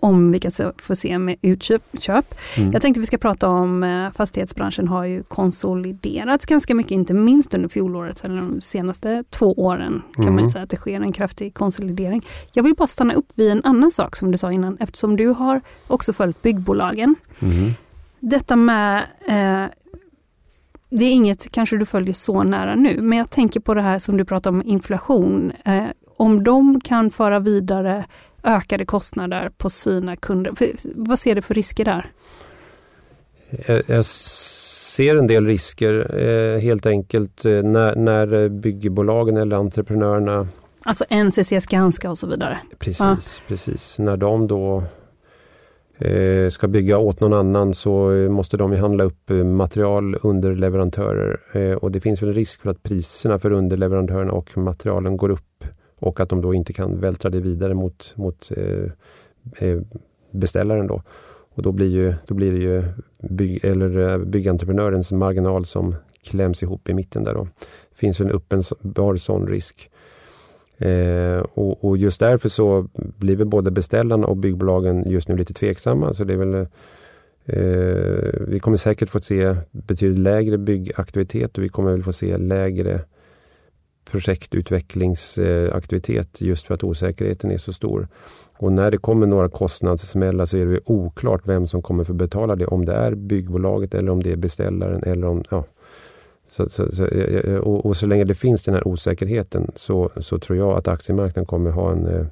om 0.00 0.32
vilka 0.32 0.50
får 0.78 0.94
se 0.94 1.18
med 1.18 1.36
utköp. 1.42 1.82
Köp. 1.98 2.34
Mm. 2.56 2.72
Jag 2.72 2.82
tänkte 2.82 3.00
vi 3.00 3.06
ska 3.06 3.18
prata 3.18 3.48
om 3.48 3.82
eh, 3.82 4.10
fastighetsbranschen 4.12 4.88
har 4.88 5.04
ju 5.04 5.22
konsoliderats 5.22 6.46
ganska 6.46 6.74
mycket, 6.74 6.92
inte 6.92 7.14
minst 7.14 7.54
under 7.54 7.68
fjolåret 7.68 8.24
eller 8.24 8.36
de 8.36 8.60
senaste 8.60 9.24
två 9.30 9.52
åren 9.52 10.02
kan 10.14 10.24
man 10.24 10.32
Mm. 10.32 10.44
ju 10.44 10.50
säga 10.50 10.64
att 10.64 10.70
det 10.70 10.76
sker 10.76 11.00
en 11.00 11.12
kraftig 11.12 11.54
konsolidering. 11.54 12.22
Jag 12.52 12.62
vill 12.62 12.74
bara 12.74 12.86
stanna 12.88 13.14
upp 13.14 13.28
vid 13.34 13.50
en 13.50 13.64
annan 13.64 13.90
sak 13.90 14.16
som 14.16 14.30
du 14.30 14.38
sa 14.38 14.52
innan, 14.52 14.76
eftersom 14.80 15.16
du 15.16 15.26
har 15.28 15.60
också 15.86 16.12
följt 16.12 16.42
byggbolagen. 16.42 17.14
Mm. 17.42 17.70
Detta 18.20 18.56
med, 18.56 19.02
eh, 19.28 19.64
det 20.98 21.04
är 21.04 21.12
inget 21.12 21.52
kanske 21.52 21.76
du 21.76 21.86
följer 21.86 22.14
så 22.14 22.42
nära 22.42 22.74
nu, 22.74 23.02
men 23.02 23.18
jag 23.18 23.30
tänker 23.30 23.60
på 23.60 23.74
det 23.74 23.82
här 23.82 23.98
som 23.98 24.16
du 24.16 24.24
pratar 24.24 24.50
om 24.50 24.62
inflation. 24.62 25.52
Eh, 25.64 25.84
om 26.16 26.44
de 26.44 26.80
kan 26.80 27.10
föra 27.10 27.40
vidare 27.40 28.04
ökade 28.42 28.84
kostnader 28.86 29.50
på 29.56 29.70
sina 29.70 30.16
kunder, 30.16 30.52
för, 30.54 30.66
vad 30.94 31.18
ser 31.18 31.34
du 31.34 31.42
för 31.42 31.54
risker 31.54 31.84
där? 31.84 32.12
Jag, 33.66 33.82
jag 33.86 34.06
ser 34.06 35.16
en 35.16 35.26
del 35.26 35.46
risker 35.46 36.18
eh, 36.18 36.60
helt 36.60 36.86
enkelt 36.86 37.44
eh, 37.44 37.62
när, 37.62 37.96
när 37.96 38.48
byggbolagen 38.48 39.36
eller 39.36 39.56
entreprenörerna 39.56 40.48
Alltså 40.86 41.04
NCC, 41.10 41.52
Skanska 41.60 42.10
och 42.10 42.18
så 42.18 42.26
vidare. 42.26 42.58
Precis, 42.78 43.42
precis. 43.48 43.98
När 43.98 44.16
de 44.16 44.46
då 44.46 44.82
Eh, 45.98 46.50
ska 46.50 46.68
bygga 46.68 46.98
åt 46.98 47.20
någon 47.20 47.32
annan 47.32 47.74
så 47.74 48.12
eh, 48.12 48.30
måste 48.30 48.56
de 48.56 48.72
ju 48.72 48.78
handla 48.78 49.04
upp 49.04 49.30
eh, 49.30 49.36
material 49.36 50.18
underleverantörer. 50.22 51.38
Och 51.84 51.90
det 51.90 52.00
finns 52.00 52.22
väl 52.22 52.28
en 52.28 52.34
risk 52.34 52.62
för 52.62 52.70
att 52.70 52.82
priserna 52.82 53.38
för 53.38 53.50
underleverantörerna 53.50 54.32
och 54.32 54.58
materialen 54.58 55.16
går 55.16 55.28
upp 55.28 55.64
och 56.00 56.20
att 56.20 56.28
de 56.28 56.40
då 56.40 56.54
inte 56.54 56.72
kan 56.72 57.00
vältra 57.00 57.30
det 57.30 57.40
vidare 57.40 57.74
mot, 57.74 58.12
mot 58.16 58.52
beställaren. 60.30 60.86
Då. 60.86 61.02
Och 61.54 61.62
då 61.62 61.72
blir, 61.72 61.88
ju, 61.88 62.14
då 62.26 62.34
blir 62.34 62.52
det 62.52 62.58
ju 62.58 62.82
bygg, 63.28 63.64
eller 63.64 64.18
byggentreprenörens 64.18 65.12
marginal 65.12 65.64
som 65.64 65.94
kläms 66.24 66.62
ihop 66.62 66.88
i 66.88 66.94
mitten 66.94 67.24
där. 67.24 67.34
Då. 67.34 67.44
Det 67.90 67.96
finns 67.96 68.20
väl 68.20 68.26
en 68.26 68.32
uppenbar 68.32 69.16
sån 69.16 69.46
risk. 69.46 69.90
Eh, 70.78 71.38
och, 71.38 71.84
och 71.84 71.96
just 71.96 72.20
därför 72.20 72.48
så 72.48 72.88
blir 72.94 73.36
väl 73.36 73.46
både 73.46 73.70
beställarna 73.70 74.26
och 74.26 74.36
byggbolagen 74.36 75.10
just 75.10 75.28
nu 75.28 75.36
lite 75.36 75.54
tveksamma. 75.54 76.14
Så 76.14 76.24
det 76.24 76.32
är 76.32 76.36
väl, 76.36 76.54
eh, 77.44 78.46
vi 78.48 78.58
kommer 78.58 78.76
säkert 78.76 79.10
få 79.10 79.20
se 79.20 79.56
betydligt 79.70 80.18
lägre 80.18 80.58
byggaktivitet 80.58 81.58
och 81.58 81.64
vi 81.64 81.68
kommer 81.68 81.92
väl 81.92 82.02
få 82.02 82.12
se 82.12 82.36
lägre 82.36 83.00
projektutvecklingsaktivitet 84.10 86.40
just 86.40 86.66
för 86.66 86.74
att 86.74 86.84
osäkerheten 86.84 87.50
är 87.50 87.58
så 87.58 87.72
stor. 87.72 88.08
Och 88.58 88.72
när 88.72 88.90
det 88.90 88.98
kommer 88.98 89.26
några 89.26 89.48
kostnadssmällar 89.48 90.46
så 90.46 90.56
är 90.56 90.66
det 90.66 90.80
oklart 90.84 91.42
vem 91.44 91.66
som 91.66 91.82
kommer 91.82 92.04
få 92.04 92.12
betala 92.12 92.56
det. 92.56 92.66
Om 92.66 92.84
det 92.84 92.92
är 92.92 93.14
byggbolaget 93.14 93.94
eller 93.94 94.12
om 94.12 94.22
det 94.22 94.32
är 94.32 94.36
beställaren. 94.36 95.02
Eller 95.02 95.26
om, 95.26 95.44
ja 95.50 95.64
så, 96.48 96.68
så, 96.68 96.92
så, 96.92 97.06
eh, 97.06 97.34
eh, 97.34 97.54
eh, 97.54 97.58
och, 97.58 97.86
och 97.86 97.96
så 97.96 98.06
länge 98.06 98.24
det 98.24 98.34
finns 98.34 98.62
den 98.62 98.74
här 98.74 98.88
osäkerheten 98.88 99.70
så, 99.74 100.10
så 100.16 100.38
tror 100.38 100.58
jag 100.58 100.78
att 100.78 100.88
aktiemarknaden 100.88 101.46
kommer 101.46 101.70
ha 101.70 101.92
en 101.92 102.28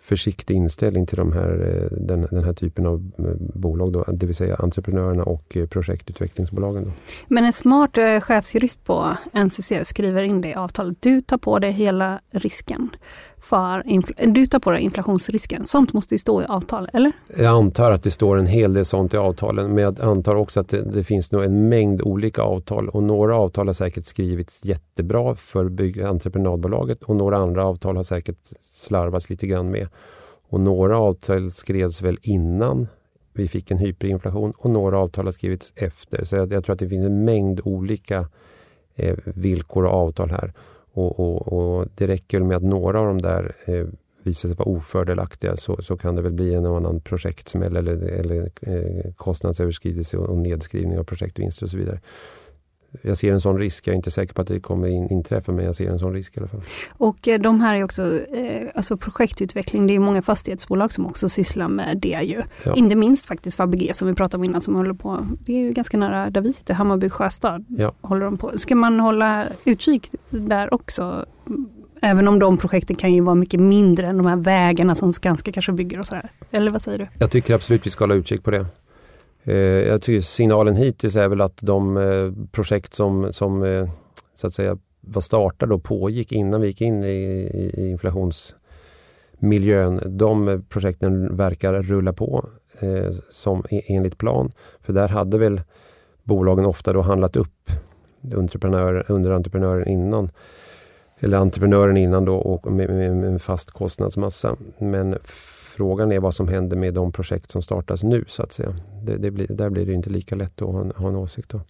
försiktig 0.00 0.54
inställning 0.54 1.06
till 1.06 1.16
de 1.16 1.32
här, 1.32 1.88
den, 1.90 2.26
den 2.30 2.44
här 2.44 2.52
typen 2.52 2.86
av 2.86 3.10
bolag. 3.54 3.92
Då, 3.92 4.04
det 4.08 4.26
vill 4.26 4.34
säga 4.34 4.56
entreprenörerna 4.56 5.22
och 5.22 5.56
projektutvecklingsbolagen. 5.70 6.84
Då. 6.84 6.90
Men 7.28 7.44
en 7.44 7.52
smart 7.52 7.98
chefsjurist 8.20 8.84
på 8.84 9.16
NCC 9.32 9.72
skriver 9.82 10.22
in 10.22 10.40
det 10.40 10.48
i 10.48 10.54
avtalet. 10.54 10.96
Du 11.00 11.22
tar 11.22 11.38
på 11.38 11.58
dig 11.58 11.72
hela 11.72 12.20
risken. 12.30 12.90
För 13.42 13.82
du 14.26 14.46
tar 14.46 14.58
på 14.58 14.70
dig 14.70 14.82
inflationsrisken. 14.82 15.66
Sånt 15.66 15.92
måste 15.92 16.14
ju 16.14 16.18
stå 16.18 16.42
i 16.42 16.44
avtal, 16.44 16.88
eller? 16.92 17.12
Jag 17.36 17.46
antar 17.46 17.90
att 17.90 18.02
det 18.02 18.10
står 18.10 18.38
en 18.38 18.46
hel 18.46 18.74
del 18.74 18.84
sånt 18.84 19.14
i 19.14 19.16
avtalen 19.16 19.74
men 19.74 19.84
jag 19.84 20.00
antar 20.00 20.34
också 20.34 20.60
att 20.60 20.68
det, 20.68 20.82
det 20.82 21.04
finns 21.04 21.32
nog 21.32 21.44
en 21.44 21.68
mängd 21.68 22.02
olika 22.02 22.42
avtal 22.42 22.88
och 22.88 23.02
några 23.02 23.36
avtal 23.36 23.66
har 23.66 23.74
säkert 23.74 24.06
skrivits 24.06 24.64
jättebra 24.64 25.34
för 25.34 25.68
bygg- 25.68 26.02
entreprenadbolaget 26.02 27.02
och 27.02 27.16
några 27.16 27.36
andra 27.36 27.66
avtal 27.66 27.96
har 27.96 28.02
säkert 28.02 28.38
slarvats 28.60 29.30
lite 29.30 29.46
grann 29.46 29.70
med. 29.70 29.88
Och 30.48 30.60
några 30.60 30.98
avtal 30.98 31.50
skrevs 31.50 32.02
väl 32.02 32.18
innan 32.22 32.88
vi 33.32 33.48
fick 33.48 33.70
en 33.70 33.78
hyperinflation 33.78 34.52
och 34.58 34.70
några 34.70 34.98
avtal 34.98 35.24
har 35.24 35.32
skrivits 35.32 35.72
efter. 35.76 36.24
Så 36.24 36.36
jag, 36.36 36.52
jag 36.52 36.64
tror 36.64 36.72
att 36.72 36.78
det 36.78 36.88
finns 36.88 37.06
en 37.06 37.24
mängd 37.24 37.60
olika 37.64 38.28
eh, 38.94 39.16
villkor 39.24 39.84
och 39.84 39.94
avtal 39.94 40.30
här. 40.30 40.52
Och, 40.92 41.20
och, 41.20 41.52
och 41.52 41.86
Det 41.94 42.06
räcker 42.06 42.40
med 42.40 42.56
att 42.56 42.62
några 42.62 43.00
av 43.00 43.06
de 43.06 43.22
där 43.22 43.52
eh, 43.64 43.86
visar 44.22 44.48
sig 44.48 44.56
vara 44.56 44.68
ofördelaktiga 44.68 45.56
så, 45.56 45.82
så 45.82 45.96
kan 45.96 46.16
det 46.16 46.22
väl 46.22 46.32
bli 46.32 46.54
en 46.54 46.66
och 46.66 46.76
annan 46.76 47.00
projektsmäll 47.00 47.76
eller, 47.76 47.92
eller 47.92 48.50
eh, 48.60 49.12
kostnadsöverskridelse 49.16 50.16
och, 50.16 50.28
och 50.28 50.38
nedskrivning 50.38 50.98
av 50.98 51.04
projektvinster 51.04 51.64
och 51.64 51.70
så 51.70 51.76
vidare. 51.76 52.00
Jag 53.02 53.18
ser 53.18 53.32
en 53.32 53.40
sån 53.40 53.58
risk. 53.58 53.86
Jag 53.86 53.92
är 53.92 53.96
inte 53.96 54.10
säker 54.10 54.34
på 54.34 54.42
att 54.42 54.48
det 54.48 54.60
kommer 54.60 54.88
in, 54.88 55.08
inträffa 55.10 55.52
men 55.52 55.64
jag 55.64 55.74
ser 55.74 55.90
en 55.90 55.98
sån 55.98 56.12
risk 56.12 56.36
i 56.36 56.40
alla 56.40 56.48
fall. 56.48 56.60
Och 56.90 57.28
eh, 57.28 57.40
de 57.40 57.60
här 57.60 57.76
är 57.76 57.84
också, 57.84 58.20
eh, 58.34 58.68
alltså 58.74 58.96
projektutveckling, 58.96 59.86
det 59.86 59.94
är 59.94 59.98
många 59.98 60.22
fastighetsbolag 60.22 60.92
som 60.92 61.06
också 61.06 61.28
sysslar 61.28 61.68
med 61.68 61.98
det 62.02 62.20
ju. 62.22 62.42
Ja. 62.64 62.74
Inte 62.74 62.96
minst 62.96 63.26
faktiskt 63.26 63.56
Fabege 63.56 63.94
som 63.94 64.08
vi 64.08 64.14
pratade 64.14 64.36
om 64.36 64.44
innan 64.44 64.62
som 64.62 64.74
håller 64.74 64.94
på, 64.94 65.26
det 65.44 65.52
är 65.52 65.60
ju 65.60 65.72
ganska 65.72 65.96
nära 65.96 66.30
där 66.30 66.40
vi 66.40 66.52
sitter, 66.52 66.74
Hammarby 66.74 67.10
Sjöstad. 67.10 67.64
Ja. 67.68 67.92
Håller 68.00 68.24
de 68.24 68.38
på. 68.38 68.58
Ska 68.58 68.74
man 68.74 69.00
hålla 69.00 69.46
utkik 69.64 70.10
där 70.30 70.74
också? 70.74 71.26
Även 72.04 72.28
om 72.28 72.38
de 72.38 72.58
projekten 72.58 72.96
kan 72.96 73.14
ju 73.14 73.20
vara 73.20 73.34
mycket 73.34 73.60
mindre 73.60 74.06
än 74.06 74.16
de 74.16 74.26
här 74.26 74.36
vägarna 74.36 74.94
som 74.94 75.12
Skanska 75.12 75.52
kanske 75.52 75.72
bygger 75.72 75.98
och 75.98 76.06
sådär. 76.06 76.30
Eller 76.50 76.70
vad 76.70 76.82
säger 76.82 76.98
du? 76.98 77.08
Jag 77.18 77.30
tycker 77.30 77.54
absolut 77.54 77.86
vi 77.86 77.90
ska 77.90 78.04
hålla 78.04 78.14
utkik 78.14 78.42
på 78.42 78.50
det. 78.50 78.66
Eh, 79.44 79.56
jag 79.56 80.02
tycker 80.02 80.20
signalen 80.20 80.76
hittills 80.76 81.16
är 81.16 81.28
väl 81.28 81.40
att 81.40 81.58
de 81.62 81.96
eh, 81.96 82.32
projekt 82.52 82.94
som, 82.94 83.32
som 83.32 83.62
eh, 83.62 83.88
så 84.34 84.46
att 84.46 84.52
säga 84.52 84.78
var 85.00 85.22
startade 85.22 85.74
och 85.74 85.84
pågick 85.84 86.32
innan 86.32 86.60
vi 86.60 86.66
gick 86.66 86.80
in 86.80 87.04
i, 87.04 87.08
i, 87.08 87.70
i 87.74 87.90
inflationsmiljön. 87.90 90.00
De 90.06 90.48
eh, 90.48 90.60
projekten 90.68 91.36
verkar 91.36 91.82
rulla 91.82 92.12
på 92.12 92.48
eh, 92.80 93.10
som 93.30 93.64
e, 93.70 93.82
enligt 93.86 94.18
plan. 94.18 94.52
För 94.80 94.92
där 94.92 95.08
hade 95.08 95.38
väl 95.38 95.60
bolagen 96.22 96.64
ofta 96.64 96.92
då 96.92 97.00
handlat 97.00 97.36
upp 97.36 97.70
underentreprenör, 98.22 99.04
underentreprenören 99.08 99.88
innan 99.88 100.30
eller 101.20 101.38
entreprenören 101.38 101.96
innan 101.96 102.24
då 102.24 102.36
och 102.36 102.72
med, 102.72 102.90
med, 102.90 103.16
med 103.16 103.28
en 103.28 103.38
fast 103.38 103.70
kostnadsmassa. 103.70 104.56
Men 104.78 105.18
frågan 105.72 106.12
är 106.12 106.20
vad 106.20 106.34
som 106.34 106.48
händer 106.48 106.76
med 106.76 106.94
de 106.94 107.12
projekt 107.12 107.50
som 107.50 107.62
startas 107.62 108.02
nu 108.02 108.24
så 108.28 108.42
att 108.42 108.52
säga. 108.52 108.74
Det, 109.02 109.16
det 109.16 109.30
blir, 109.30 109.46
där 109.46 109.70
blir 109.70 109.86
det 109.86 109.92
inte 109.92 110.10
lika 110.10 110.34
lätt 110.34 110.62
att 110.62 110.68
ha 110.68 110.80
en, 110.80 110.92
ha 110.96 111.08
en 111.08 111.16
åsikt. 111.16 111.48
Då. 111.48 111.60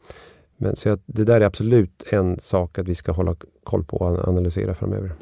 Men 0.57 0.77
så 0.77 0.91
att 0.91 1.03
det 1.07 1.25
där 1.25 1.41
är 1.41 1.45
absolut 1.45 2.05
en 2.11 2.41
sak 2.41 2.79
att 2.79 2.89
vi 2.89 2.95
ska 2.95 3.13
hålla 3.13 3.37
koll 3.65 3.85
på 3.85 3.97
och 3.97 4.29
analysera 4.29 4.75
framöver. 4.75 5.13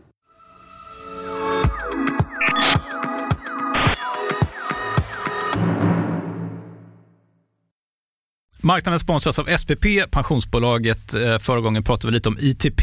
Marknaden 8.62 9.00
sponsras 9.00 9.38
av 9.38 9.44
SPP, 9.44 9.84
pensionsbolaget. 10.10 11.14
Eh, 11.14 11.38
Förra 11.38 11.60
gången 11.60 11.84
pratade 11.84 12.06
vi 12.06 12.14
lite 12.14 12.28
om 12.28 12.38
ITP. 12.40 12.82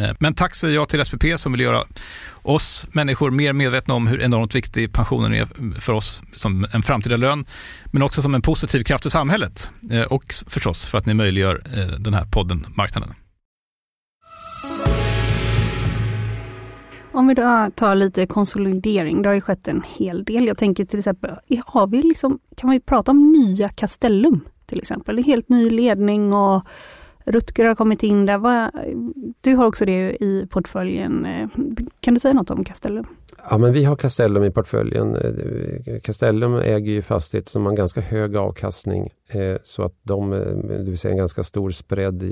Eh, 0.00 0.10
men 0.20 0.34
tack 0.34 0.54
säger 0.54 0.74
jag 0.74 0.88
till 0.88 1.04
SPP 1.04 1.24
som 1.36 1.52
vill 1.52 1.60
göra 1.60 1.84
oss 2.42 2.86
människor 2.92 3.30
mer 3.30 3.52
medvetna 3.52 3.94
om 3.94 4.06
hur 4.06 4.20
enormt 4.20 4.54
viktig 4.54 4.92
pensionen 4.92 5.34
är 5.34 5.46
för 5.80 5.92
oss 5.92 6.22
som 6.34 6.66
en 6.72 6.82
framtida 6.82 7.16
lön, 7.16 7.46
men 7.92 8.02
också 8.02 8.22
som 8.22 8.34
en 8.34 8.42
positiv 8.42 8.84
kraft 8.84 9.06
i 9.06 9.10
samhället 9.10 9.70
eh, 9.90 10.02
och 10.02 10.34
förstås 10.46 10.86
för 10.86 10.98
att 10.98 11.06
ni 11.06 11.14
möjliggör 11.14 11.62
eh, 11.76 11.86
den 11.98 12.14
här 12.14 12.24
podden 12.24 12.66
Marknaden. 12.76 13.14
Om 17.12 17.26
vi 17.26 17.34
då 17.34 17.70
tar 17.74 17.94
lite 17.94 18.26
konsolidering, 18.26 19.22
det 19.22 19.28
har 19.28 19.34
ju 19.34 19.40
skett 19.40 19.68
en 19.68 19.82
hel 19.96 20.24
del. 20.24 20.46
Jag 20.46 20.58
tänker 20.58 20.84
till 20.84 20.98
exempel, 20.98 21.30
har 21.66 21.86
vi 21.86 22.02
liksom, 22.02 22.38
kan 22.56 22.70
vi 22.70 22.80
prata 22.80 23.10
om 23.10 23.32
nya 23.32 23.68
Castellum 23.68 24.40
till 24.66 24.78
exempel? 24.78 25.16
Det 25.16 25.22
är 25.22 25.24
helt 25.24 25.48
ny 25.48 25.70
ledning 25.70 26.32
och 26.32 26.66
Rutger 27.26 27.64
har 27.64 27.74
kommit 27.74 28.02
in 28.02 28.26
där. 28.26 28.70
Du 29.40 29.54
har 29.54 29.66
också 29.66 29.84
det 29.84 30.22
i 30.22 30.46
portföljen. 30.50 31.26
Kan 32.00 32.14
du 32.14 32.20
säga 32.20 32.34
något 32.34 32.50
om 32.50 32.64
Castellum? 32.64 33.06
Ja, 33.50 33.58
men 33.58 33.72
vi 33.72 33.84
har 33.84 33.96
Castellum 33.96 34.44
i 34.44 34.50
portföljen. 34.50 35.14
Eh, 35.14 36.00
Castellum 36.00 36.54
äger 36.54 36.92
ju 36.92 37.02
fastigheter 37.02 37.50
som 37.50 37.62
har 37.62 37.70
en 37.70 37.76
ganska 37.76 38.00
hög 38.00 38.36
avkastning. 38.36 39.10
Eh, 39.28 39.56
så 39.62 39.82
att 39.82 39.94
de, 40.02 40.32
eh, 40.32 40.38
det 40.38 40.90
vill 40.90 40.98
säga 40.98 41.12
en 41.12 41.18
ganska 41.18 41.42
stor 41.42 41.70
spread 41.70 42.22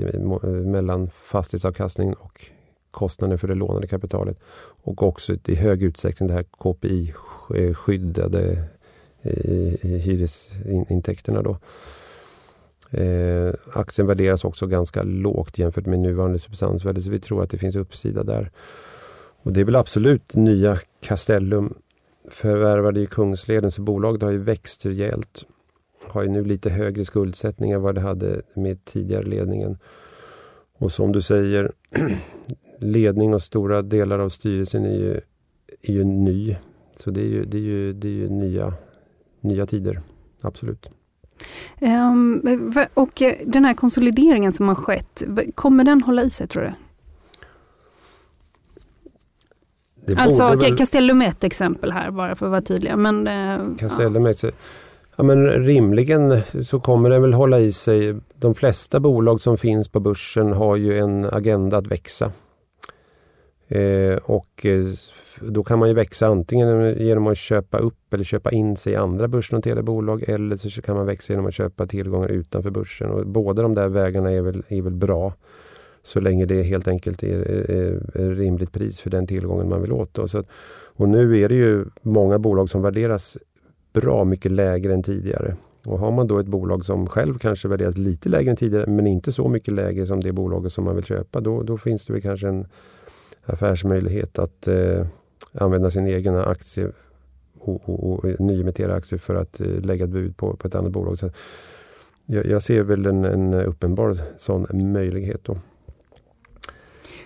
mellan 0.65 1.09
fastighetsavkastningen 1.09 2.13
och 2.13 2.45
kostnaden 2.91 3.39
för 3.39 3.47
det 3.47 3.55
lånade 3.55 3.87
kapitalet. 3.87 4.39
Och 4.83 5.03
också 5.03 5.33
i 5.45 5.55
hög 5.55 5.83
utsträckning 5.83 6.27
det 6.27 6.33
här 6.33 6.43
KPI-skyddade 6.43 8.57
hyresintäkterna. 9.81 11.41
Då. 11.41 11.57
Eh, 12.91 13.53
aktien 13.73 14.07
värderas 14.07 14.45
också 14.45 14.67
ganska 14.67 15.03
lågt 15.03 15.57
jämfört 15.57 15.85
med 15.85 15.99
nuvarande 15.99 16.39
substansvärde 16.39 17.01
så 17.01 17.09
vi 17.09 17.19
tror 17.19 17.43
att 17.43 17.49
det 17.49 17.57
finns 17.57 17.75
uppsida 17.75 18.23
där. 18.23 18.51
Och 19.43 19.53
det 19.53 19.61
är 19.61 19.65
väl 19.65 19.75
absolut 19.75 20.35
nya 20.35 20.79
Castellum 21.01 21.73
förvärvade 22.29 22.99
i 22.99 23.05
Kungsleden 23.05 23.71
så 23.71 23.81
bolaget 23.81 24.21
har 24.21 24.31
ju 24.31 24.37
växt 24.37 24.85
rejält. 24.85 25.45
Har 26.07 26.23
ju 26.23 26.29
nu 26.29 26.43
lite 26.43 26.69
högre 26.69 27.05
skuldsättning 27.05 27.71
än 27.71 27.81
vad 27.81 27.95
det 27.95 28.01
hade 28.01 28.41
med 28.53 28.85
tidigare 28.85 29.23
ledningen. 29.23 29.77
Och 30.77 30.91
som 30.91 31.11
du 31.11 31.21
säger, 31.21 31.71
ledning 32.79 33.33
och 33.33 33.41
stora 33.41 33.81
delar 33.81 34.19
av 34.19 34.29
styrelsen 34.29 34.85
är 34.85 34.97
ju, 34.97 35.21
är 35.81 35.93
ju 35.93 36.03
ny. 36.03 36.55
Så 36.93 37.11
det 37.11 37.21
är 37.21 37.27
ju, 37.27 37.45
det 37.45 37.57
är 37.57 37.61
ju, 37.61 37.93
det 37.93 38.07
är 38.07 38.11
ju 38.11 38.29
nya, 38.29 38.73
nya 39.41 39.65
tider, 39.65 40.01
absolut. 40.41 40.89
Um, 41.81 42.73
och 42.93 43.21
den 43.45 43.65
här 43.65 43.73
konsolideringen 43.73 44.53
som 44.53 44.67
har 44.67 44.75
skett, 44.75 45.23
kommer 45.55 45.83
den 45.83 46.01
hålla 46.01 46.21
i 46.21 46.29
sig 46.29 46.47
tror 46.47 46.63
du? 46.63 46.73
alltså 50.17 50.55
väl... 50.55 50.77
Castellum 50.77 51.21
är 51.21 51.27
ett 51.27 51.43
exempel 51.43 51.91
här 51.91 52.11
bara 52.11 52.35
för 52.35 52.45
att 52.45 52.49
vara 52.49 52.61
tydliga. 52.61 52.97
Men, 52.97 53.27
uh, 53.27 53.75
Castellum 53.77 54.25
ja. 54.25 54.51
ja, 55.15 55.23
men 55.23 55.49
rimligen 55.49 56.41
så 56.65 56.79
kommer 56.79 57.09
den 57.09 57.21
väl 57.21 57.33
hålla 57.33 57.59
i 57.59 57.71
sig. 57.71 58.15
De 58.35 58.55
flesta 58.55 58.99
bolag 58.99 59.41
som 59.41 59.57
finns 59.57 59.87
på 59.87 59.99
börsen 59.99 60.53
har 60.53 60.75
ju 60.75 60.99
en 60.99 61.25
agenda 61.25 61.77
att 61.77 61.87
växa. 61.87 62.31
Eh, 63.67 64.17
och 64.23 64.65
eh, 64.65 64.85
då 65.49 65.63
kan 65.63 65.79
man 65.79 65.87
ju 65.87 65.95
växa 65.95 66.27
antingen 66.27 66.97
genom 66.97 67.27
att 67.27 67.37
köpa 67.37 67.77
upp 67.77 68.13
eller 68.13 68.23
köpa 68.23 68.51
in 68.51 68.77
sig 68.77 68.93
i 68.93 68.95
andra 68.95 69.27
börsnoterade 69.27 69.83
bolag 69.83 70.23
eller 70.29 70.55
så 70.55 70.81
kan 70.81 70.95
man 70.95 71.05
växa 71.05 71.33
genom 71.33 71.45
att 71.45 71.53
köpa 71.53 71.87
tillgångar 71.87 72.27
utanför 72.27 72.71
börsen. 72.71 73.11
Och 73.11 73.27
båda 73.27 73.61
de 73.61 73.73
där 73.73 73.89
vägarna 73.89 74.31
är 74.31 74.41
väl, 74.41 74.63
är 74.67 74.81
väl 74.81 74.95
bra 74.95 75.33
så 76.01 76.19
länge 76.19 76.45
det 76.45 76.63
helt 76.63 76.87
enkelt 76.87 77.23
är, 77.23 77.39
är, 77.71 78.17
är 78.21 78.35
rimligt 78.35 78.71
pris 78.71 78.99
för 78.99 79.09
den 79.09 79.27
tillgången 79.27 79.69
man 79.69 79.81
vill 79.81 79.91
åt. 79.91 80.19
Så 80.25 80.37
att, 80.37 80.47
och 80.95 81.09
nu 81.09 81.39
är 81.39 81.49
det 81.49 81.55
ju 81.55 81.85
många 82.01 82.39
bolag 82.39 82.69
som 82.69 82.81
värderas 82.81 83.37
bra 83.93 84.23
mycket 84.23 84.51
lägre 84.51 84.93
än 84.93 85.03
tidigare. 85.03 85.55
Och 85.85 85.99
har 85.99 86.11
man 86.11 86.27
då 86.27 86.39
ett 86.39 86.47
bolag 86.47 86.85
som 86.85 87.07
själv 87.07 87.37
kanske 87.37 87.67
värderas 87.67 87.97
lite 87.97 88.29
lägre 88.29 88.49
än 88.49 88.55
tidigare 88.55 88.87
men 88.87 89.07
inte 89.07 89.31
så 89.31 89.47
mycket 89.47 89.73
lägre 89.73 90.05
som 90.05 90.23
det 90.23 90.31
bolaget 90.31 90.73
som 90.73 90.83
man 90.83 90.95
vill 90.95 91.05
köpa, 91.05 91.41
då, 91.41 91.63
då 91.63 91.77
finns 91.77 92.05
det 92.05 92.13
väl 92.13 92.21
kanske 92.21 92.47
en 92.47 92.67
affärsmöjlighet 93.45 94.39
att 94.39 94.67
eh, 94.67 95.05
använda 95.53 95.89
sin 95.89 96.07
egen 96.07 96.35
aktie 96.35 96.91
och, 97.59 97.89
och, 97.89 98.13
och 98.13 98.39
nyemittera 98.39 98.95
aktier 98.95 99.19
för 99.19 99.35
att 99.35 99.61
eh, 99.61 99.67
lägga 99.67 100.05
ett 100.05 100.11
bud 100.11 100.37
på, 100.37 100.55
på 100.55 100.67
ett 100.67 100.75
annat 100.75 100.91
bolag. 100.91 101.17
Så 101.17 101.29
jag, 102.25 102.45
jag 102.45 102.63
ser 102.63 102.83
väl 102.83 103.05
en, 103.05 103.25
en 103.25 103.53
uppenbar 103.53 104.17
sån 104.37 104.67
möjlighet. 104.93 105.43
Då. 105.43 105.57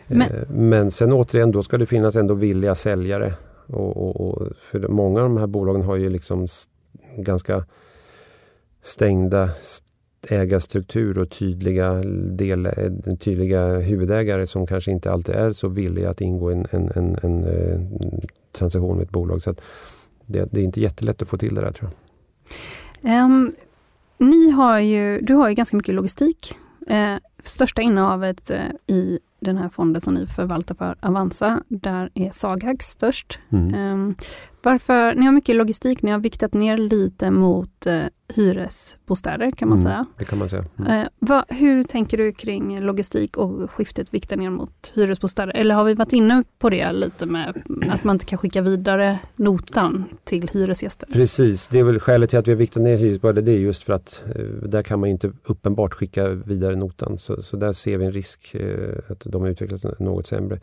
Men, 0.07 0.21
eh, 0.21 0.49
Men 0.49 0.91
sen 0.91 1.13
återigen, 1.13 1.51
då 1.51 1.63
ska 1.63 1.77
det 1.77 1.85
finnas 1.85 2.15
ändå 2.15 2.33
villiga 2.33 2.75
säljare. 2.75 3.33
Och, 3.67 3.97
och, 3.97 4.21
och, 4.21 4.47
för 4.61 4.87
många 4.87 5.21
av 5.21 5.29
de 5.29 5.37
här 5.37 5.47
bolagen 5.47 5.81
har 5.81 5.95
ju 5.95 6.09
liksom 6.09 6.47
ganska 7.17 7.65
stängda 8.81 9.49
ägarstruktur 10.27 11.17
och 11.17 11.29
tydliga, 11.29 11.93
del, 12.31 12.67
tydliga 13.19 13.77
huvudägare 13.77 14.47
som 14.47 14.67
kanske 14.67 14.91
inte 14.91 15.11
alltid 15.11 15.35
är 15.35 15.51
så 15.51 15.67
villiga 15.67 16.09
att 16.09 16.21
ingå 16.21 16.49
en, 16.49 16.67
en, 16.71 16.91
en, 16.95 17.17
en, 17.23 17.43
en 17.43 18.21
transaktion 18.51 18.97
med 18.97 19.03
ett 19.03 19.11
bolag. 19.11 19.41
Så 19.41 19.55
det, 20.25 20.49
det, 20.51 20.59
är 20.59 20.63
inte 20.63 20.81
jättelätt 20.81 21.21
att 21.21 21.29
få 21.29 21.37
till 21.37 21.55
det 21.55 21.61
där 21.61 21.71
tror 21.71 21.89
jag. 21.89 23.25
Um, 23.25 23.53
ni 24.17 24.49
har 24.49 24.79
ju, 24.79 25.21
du 25.21 25.33
har 25.33 25.49
ju 25.49 25.55
ganska 25.55 25.77
mycket 25.77 25.95
logistik. 25.95 26.55
Uh, 26.91 27.17
största 27.43 27.81
innehavet 27.81 28.51
uh, 28.51 28.57
i 28.87 29.19
den 29.39 29.57
här 29.57 29.69
fonden 29.69 30.01
som 30.01 30.13
ni 30.13 30.27
förvaltar 30.27 30.75
för 30.75 30.95
Avanza, 31.01 31.63
där 31.67 32.09
är 32.13 32.29
Sagax 32.29 32.85
störst. 32.85 33.39
Mm. 33.49 33.93
Um, 33.93 34.15
varför, 34.61 35.15
ni 35.15 35.25
har 35.25 35.31
mycket 35.31 35.55
logistik, 35.55 36.01
ni 36.01 36.11
har 36.11 36.19
viktat 36.19 36.53
ner 36.53 36.77
lite 36.77 37.31
mot 37.31 37.87
uh, 37.87 38.05
hyresbostäder 38.33 39.51
kan 39.51 39.69
man 39.69 39.77
mm, 39.77 39.91
säga. 39.91 40.05
Det 40.17 40.25
kan 40.25 40.39
man 40.39 40.49
säga. 40.49 40.65
Mm. 40.79 41.01
Uh, 41.01 41.07
va, 41.19 41.45
hur 41.47 41.83
tänker 41.83 42.17
du 42.17 42.31
kring 42.31 42.81
logistik 42.81 43.37
och 43.37 43.71
skiftet 43.71 44.13
vikta 44.13 44.35
ner 44.35 44.49
mot 44.49 44.93
hyresbostäder? 44.95 45.53
Eller 45.55 45.75
har 45.75 45.83
vi 45.83 45.93
varit 45.93 46.13
inne 46.13 46.43
på 46.59 46.69
det 46.69 46.91
lite 46.91 47.25
med 47.25 47.63
att 47.89 48.03
man 48.03 48.15
inte 48.15 48.25
kan 48.25 48.37
skicka 48.37 48.61
vidare 48.61 49.19
notan 49.35 50.05
till 50.23 50.49
hyresgäster? 50.53 51.07
Precis, 51.13 51.67
det 51.67 51.79
är 51.79 51.83
väl 51.83 51.99
skälet 51.99 52.29
till 52.29 52.39
att 52.39 52.47
vi 52.47 52.51
har 52.51 52.57
viktat 52.57 52.83
ner 52.83 52.97
hyresbostäder. 52.97 53.41
Det 53.41 53.51
är 53.51 53.59
just 53.59 53.83
för 53.83 53.93
att 53.93 54.23
uh, 54.39 54.69
där 54.69 54.83
kan 54.83 54.99
man 54.99 55.09
inte 55.09 55.31
uppenbart 55.43 55.93
skicka 55.93 56.29
vidare 56.29 56.75
notan. 56.75 57.17
Så, 57.17 57.41
så 57.41 57.57
där 57.57 57.71
ser 57.71 57.97
vi 57.97 58.05
en 58.05 58.11
risk 58.11 58.55
att 59.07 59.19
de 59.25 59.45
utvecklas 59.45 59.85
något 59.99 60.27
sämre. 60.27 60.59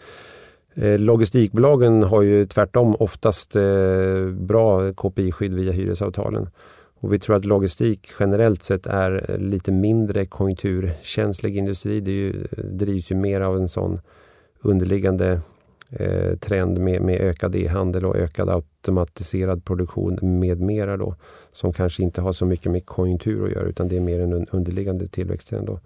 Eh, 0.78 0.98
logistikbolagen 0.98 2.02
har 2.02 2.22
ju 2.22 2.46
tvärtom 2.46 2.96
oftast 2.98 3.56
eh, 3.56 4.26
bra 4.30 4.92
KPI-skydd 4.92 5.54
via 5.54 5.72
hyresavtalen. 5.72 6.48
Och 7.00 7.12
vi 7.12 7.18
tror 7.18 7.36
att 7.36 7.44
logistik 7.44 8.12
generellt 8.20 8.62
sett 8.62 8.86
är 8.86 9.30
eh, 9.30 9.38
lite 9.38 9.72
mindre 9.72 10.26
konjunkturkänslig 10.26 11.56
industri. 11.56 12.00
Det 12.00 12.10
ju, 12.10 12.46
drivs 12.56 13.10
ju 13.10 13.14
mer 13.14 13.40
av 13.40 13.56
en 13.56 13.68
sån 13.68 14.00
underliggande 14.62 15.40
eh, 15.90 16.36
trend 16.36 16.78
med, 16.78 17.02
med 17.02 17.20
ökad 17.20 17.56
e-handel 17.56 18.04
och 18.04 18.16
ökad 18.16 18.48
automatiserad 18.48 19.64
produktion 19.64 20.18
med 20.22 20.60
mera 20.60 20.96
då. 20.96 21.14
Som 21.52 21.72
kanske 21.72 22.02
inte 22.02 22.20
har 22.20 22.32
så 22.32 22.46
mycket 22.46 22.72
med 22.72 22.86
konjunktur 22.86 23.46
att 23.46 23.52
göra 23.52 23.64
utan 23.68 23.88
det 23.88 23.96
är 23.96 24.00
mer 24.00 24.20
en 24.20 24.48
underliggande 24.48 25.06
tillväxttrend. 25.06 25.66
Då. 25.66 25.80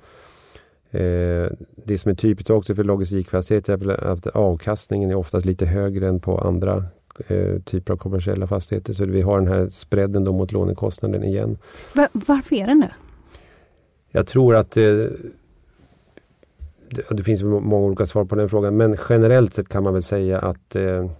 Eh, 0.91 1.47
det 1.75 1.99
som 1.99 2.11
är 2.11 2.15
typiskt 2.15 2.51
också 2.51 2.75
för 2.75 2.85
logistikfastigheter 2.85 3.91
är 3.91 4.05
att 4.05 4.27
avkastningen 4.27 5.11
är 5.11 5.15
oftast 5.15 5.47
lite 5.47 5.67
högre 5.67 6.09
än 6.09 6.21
på 6.21 6.39
andra 6.39 6.85
eh, 7.27 7.59
typer 7.65 7.93
av 7.93 7.97
kommersiella 7.97 8.47
fastigheter. 8.47 8.93
Så 8.93 9.05
vi 9.05 9.21
har 9.21 9.41
den 9.41 9.49
här 9.49 9.71
spreaden 9.71 10.25
då 10.25 10.33
mot 10.33 10.53
lånekostnaden 10.53 11.25
igen. 11.25 11.59
Var, 11.95 12.09
varför 12.13 12.57
är 12.57 12.67
den 12.67 12.81
det? 12.81 12.93
Jag 14.11 14.27
tror 14.27 14.57
att 14.57 14.77
eh, 14.77 14.83
det, 16.89 17.03
det, 17.11 17.23
finns 17.23 17.43
många 17.43 17.87
olika 17.87 18.07
svar 18.07 18.25
på 18.25 18.35
den 18.35 18.49
frågan 18.49 18.77
men 18.77 18.97
generellt 19.09 19.55
sett 19.55 19.69
kan 19.69 19.83
man 19.83 19.93
väl 19.93 20.03
säga 20.03 20.39
att 20.39 20.77
eh, 20.77 21.11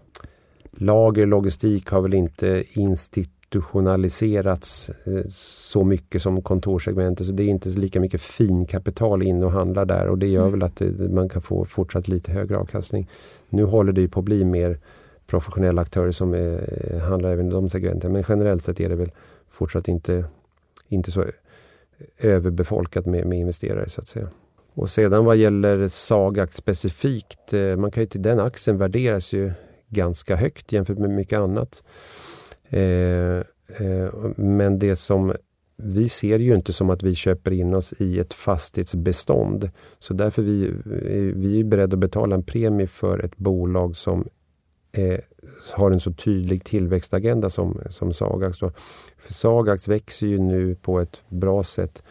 lager 0.73 1.27
logistik 1.27 1.91
har 1.91 2.01
väl 2.01 2.15
inte 2.15 2.65
instit 2.73 3.40
institutionaliserats 3.55 4.91
eh, 5.05 5.25
så 5.29 5.85
mycket 5.85 6.23
som 6.23 6.43
kontorssegmentet. 6.43 7.27
Så 7.27 7.33
det 7.33 7.43
är 7.43 7.49
inte 7.49 7.69
lika 7.69 8.01
mycket 8.01 8.21
finkapital 8.21 9.23
in 9.23 9.43
och 9.43 9.51
handla 9.51 9.85
där 9.85 10.09
och 10.09 10.19
det 10.19 10.27
gör 10.27 10.47
mm. 10.47 10.53
väl 10.53 10.63
att 10.63 10.83
man 11.11 11.29
kan 11.29 11.43
få 11.43 11.65
fortsatt 11.65 12.09
lite 12.09 12.33
högre 12.33 12.59
avkastning. 12.59 13.09
Nu 13.49 13.65
håller 13.65 13.93
det 13.93 14.09
på 14.09 14.21
att 14.21 14.25
bli 14.25 14.45
mer 14.45 14.79
professionella 15.27 15.83
aktörer 15.83 16.11
som 16.11 16.35
är, 16.35 17.01
handlar 17.09 17.31
även 17.31 17.47
i 17.47 17.51
de 17.51 17.69
segmenten. 17.69 18.13
Men 18.13 18.25
generellt 18.29 18.63
sett 18.63 18.81
är 18.81 18.89
det 18.89 18.97
väl 18.97 19.11
fortsatt 19.49 19.89
inte, 19.89 20.25
inte 20.89 21.11
så 21.11 21.25
överbefolkat 22.19 23.07
med, 23.07 23.27
med 23.27 23.39
investerare 23.39 23.89
så 23.89 24.01
att 24.01 24.09
säga. 24.09 24.29
Och 24.75 24.91
sedan 24.91 25.25
vad 25.25 25.37
gäller 25.37 25.89
Sagax 25.89 26.57
specifikt, 26.57 27.53
eh, 27.53 27.77
man 27.77 27.91
kan 27.91 28.03
ju 28.03 28.07
till 28.07 28.23
den 28.23 28.41
aktien 28.41 28.79
värderas 28.79 29.33
ju 29.33 29.53
ganska 29.89 30.37
högt 30.37 30.73
jämfört 30.73 30.99
med 30.99 31.11
mycket 31.11 31.39
annat. 31.39 31.83
Eh, 32.71 33.39
eh, 33.87 34.15
men 34.37 34.79
det 34.79 34.97
som 34.97 35.33
vi 35.83 36.09
ser 36.09 36.39
ju 36.39 36.55
inte 36.55 36.73
som 36.73 36.91
att 36.91 37.03
vi 37.03 37.15
köper 37.15 37.51
in 37.51 37.75
oss 37.75 37.95
i 37.99 38.19
ett 38.19 38.35
fastighetsbestånd. 38.35 39.71
Så 39.99 40.15
därför 40.15 40.43
vi, 40.43 40.65
eh, 40.65 41.37
vi 41.37 41.61
är 41.61 41.65
beredda 41.65 41.95
att 41.95 42.01
betala 42.01 42.35
en 42.35 42.43
premie 42.43 42.87
för 42.87 43.19
ett 43.19 43.37
bolag 43.37 43.97
som 43.97 44.29
eh, 44.93 45.21
har 45.73 45.91
en 45.91 46.01
så 46.01 46.13
tydlig 46.13 46.65
tillväxtagenda 46.65 47.51
som, 47.51 47.81
som 47.89 48.13
Sagax. 48.13 48.59
Då. 48.59 48.73
För 49.19 49.33
Sagax 49.33 49.89
växer 49.89 50.27
ju 50.27 50.39
nu 50.39 50.75
på 50.75 51.01
ett 51.01 51.21
bra 51.29 51.63
sätt 51.63 52.03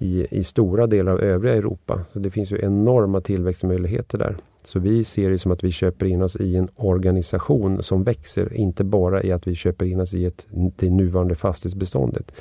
i, 0.00 0.26
i 0.30 0.44
stora 0.44 0.86
delar 0.86 1.12
av 1.12 1.20
övriga 1.20 1.54
Europa. 1.54 2.00
Så 2.12 2.18
Det 2.18 2.30
finns 2.30 2.52
ju 2.52 2.58
enorma 2.62 3.20
tillväxtmöjligheter 3.20 4.18
där. 4.18 4.36
Så 4.64 4.78
vi 4.78 5.04
ser 5.04 5.30
det 5.30 5.38
som 5.38 5.52
att 5.52 5.64
vi 5.64 5.70
köper 5.70 6.06
in 6.06 6.22
oss 6.22 6.36
i 6.36 6.56
en 6.56 6.68
organisation 6.76 7.82
som 7.82 8.04
växer, 8.04 8.54
inte 8.54 8.84
bara 8.84 9.22
i 9.22 9.32
att 9.32 9.46
vi 9.46 9.54
köper 9.54 9.86
in 9.86 10.00
oss 10.00 10.14
i 10.14 10.24
ett, 10.24 10.46
det 10.50 10.90
nuvarande 10.90 11.34
fastighetsbeståndet. 11.34 12.32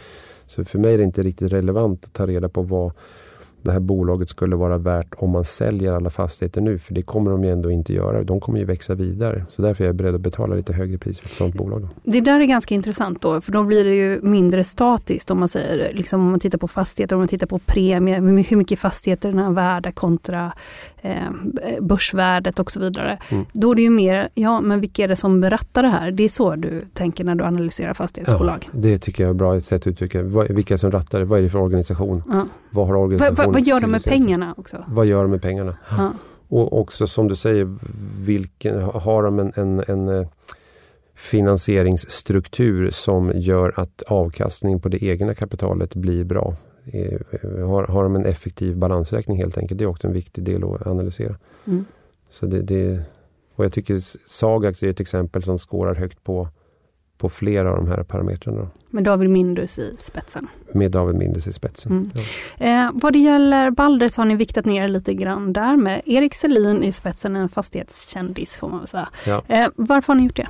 Så 0.45 0.65
för 0.65 0.79
mig 0.79 0.93
är 0.93 0.97
det 0.97 1.03
inte 1.03 1.23
riktigt 1.23 1.53
relevant 1.53 2.05
att 2.05 2.13
ta 2.13 2.27
reda 2.27 2.49
på 2.49 2.61
vad 2.61 2.91
det 3.61 3.71
här 3.71 3.79
bolaget 3.79 4.29
skulle 4.29 4.55
vara 4.55 4.77
värt 4.77 5.13
om 5.17 5.29
man 5.29 5.45
säljer 5.45 5.93
alla 5.93 6.09
fastigheter 6.09 6.61
nu. 6.61 6.79
För 6.79 6.93
det 6.93 7.01
kommer 7.01 7.31
de 7.31 7.43
ju 7.43 7.51
ändå 7.51 7.71
inte 7.71 7.93
göra. 7.93 8.23
De 8.23 8.39
kommer 8.39 8.59
ju 8.59 8.65
växa 8.65 8.95
vidare. 8.95 9.45
Så 9.49 9.61
därför 9.61 9.83
är 9.83 9.87
jag 9.87 9.95
beredd 9.95 10.15
att 10.15 10.21
betala 10.21 10.55
lite 10.55 10.73
högre 10.73 10.97
pris 10.97 11.19
för 11.19 11.25
ett 11.25 11.33
sådant 11.33 11.55
bolag. 11.55 11.87
Det 12.03 12.21
där 12.21 12.39
är 12.39 12.45
ganska 12.45 12.75
intressant 12.75 13.21
då, 13.21 13.41
för 13.41 13.51
då 13.51 13.63
blir 13.63 13.85
det 13.85 13.95
ju 13.95 14.21
mindre 14.21 14.63
statiskt 14.63 15.31
om 15.31 15.39
man 15.39 15.49
säger, 15.49 15.93
liksom 15.93 16.21
om 16.21 16.31
man 16.31 16.39
tittar 16.39 16.57
på 16.57 16.67
fastigheter, 16.67 17.15
om 17.15 17.19
man 17.21 17.27
tittar 17.27 17.47
på 17.47 17.59
premie, 17.59 18.15
hur 18.49 18.57
mycket 18.57 18.79
fastigheterna 18.79 19.45
är 19.45 19.51
värda 19.51 19.91
kontra 19.91 20.51
eh, 21.01 21.13
börsvärdet 21.81 22.59
och 22.59 22.71
så 22.71 22.79
vidare. 22.79 23.17
Mm. 23.29 23.45
Då 23.53 23.71
är 23.71 23.75
det 23.75 23.81
ju 23.81 23.89
mer, 23.89 24.29
ja 24.33 24.61
men 24.61 24.79
vilka 24.79 25.03
är 25.03 25.07
det 25.07 25.15
som 25.15 25.41
berättar 25.41 25.83
det 25.83 25.89
här? 25.89 26.11
Det 26.11 26.23
är 26.23 26.29
så 26.29 26.55
du 26.55 26.85
tänker 26.93 27.23
när 27.23 27.35
du 27.35 27.43
analyserar 27.43 27.93
fastighetsbolag? 27.93 28.69
Ja, 28.71 28.79
det 28.79 28.99
tycker 28.99 29.23
jag 29.23 29.29
är 29.29 29.33
bra 29.33 29.61
sätt 29.61 29.81
att 29.81 29.87
uttrycka 29.87 30.21
Vilka 30.49 30.77
som 30.77 30.91
rattar 30.91 31.19
det? 31.19 31.25
Vad 31.25 31.39
är 31.39 31.43
det 31.43 31.49
för 31.49 31.59
organisation? 31.59 32.23
Ja. 32.27 32.45
Vad 32.69 32.87
har 32.87 32.95
organisationen 32.95 33.48
vad 33.53 33.67
gör 33.67 33.79
de 33.79 33.91
med 33.91 34.03
pengarna 34.03 34.55
också? 34.57 34.83
Vad 34.87 35.05
gör 35.05 35.21
de 35.21 35.31
med 35.31 35.41
pengarna? 35.41 35.77
Ja. 35.97 36.13
Och 36.47 36.79
också 36.79 37.07
som 37.07 37.27
du 37.27 37.35
säger, 37.35 37.69
vilken, 38.25 38.81
har 38.81 39.23
de 39.23 39.39
en, 39.39 39.53
en, 39.55 39.83
en 39.87 40.07
eh, 40.07 40.27
finansieringsstruktur 41.15 42.89
som 42.89 43.31
gör 43.35 43.73
att 43.79 44.03
avkastning 44.07 44.79
på 44.79 44.89
det 44.89 45.03
egna 45.03 45.35
kapitalet 45.35 45.95
blir 45.95 46.23
bra? 46.23 46.55
Eh, 46.85 47.19
har, 47.67 47.83
har 47.83 48.03
de 48.03 48.15
en 48.15 48.25
effektiv 48.25 48.77
balansräkning 48.77 49.37
helt 49.37 49.57
enkelt? 49.57 49.77
Det 49.77 49.83
är 49.83 49.89
också 49.89 50.07
en 50.07 50.13
viktig 50.13 50.43
del 50.43 50.63
att 50.63 50.87
analysera. 50.87 51.35
Mm. 51.65 51.85
Så 52.29 52.45
det, 52.45 52.61
det, 52.61 53.01
och 53.55 53.65
jag 53.65 53.73
tycker 53.73 53.99
Sagax 54.25 54.83
är 54.83 54.89
ett 54.89 54.99
exempel 54.99 55.43
som 55.43 55.57
skårar 55.57 55.95
högt 55.95 56.23
på 56.23 56.47
på 57.19 57.29
flera 57.29 57.71
av 57.71 57.77
de 57.77 57.87
här 57.87 58.03
parametrarna. 58.03 58.67
Med 58.89 59.03
David 59.03 59.29
Mindus 59.29 59.79
i 59.79 59.95
spetsen? 59.97 60.47
Med 60.73 60.91
David 60.91 61.15
Mindus 61.15 61.47
i 61.47 61.53
spetsen. 61.53 61.91
Mm. 61.91 62.11
Ja. 62.57 62.65
Eh, 62.65 62.91
vad 62.93 63.13
det 63.13 63.19
gäller 63.19 63.71
Balder 63.71 64.07
så 64.07 64.21
har 64.21 64.25
ni 64.25 64.35
viktat 64.35 64.65
ner 64.65 64.87
lite 64.87 65.13
grann 65.13 65.53
där 65.53 65.77
med 65.77 66.01
Erik 66.05 66.35
Selin 66.35 66.83
i 66.83 66.91
spetsen, 66.91 67.35
en 67.35 67.49
fastighetskändis 67.49 68.57
får 68.57 68.69
man 68.69 68.79
väl 68.79 68.87
säga. 68.87 69.09
Ja. 69.27 69.43
Eh, 69.47 69.67
varför 69.75 70.13
har 70.13 70.19
ni 70.19 70.23
gjort 70.23 70.35
det? 70.35 70.47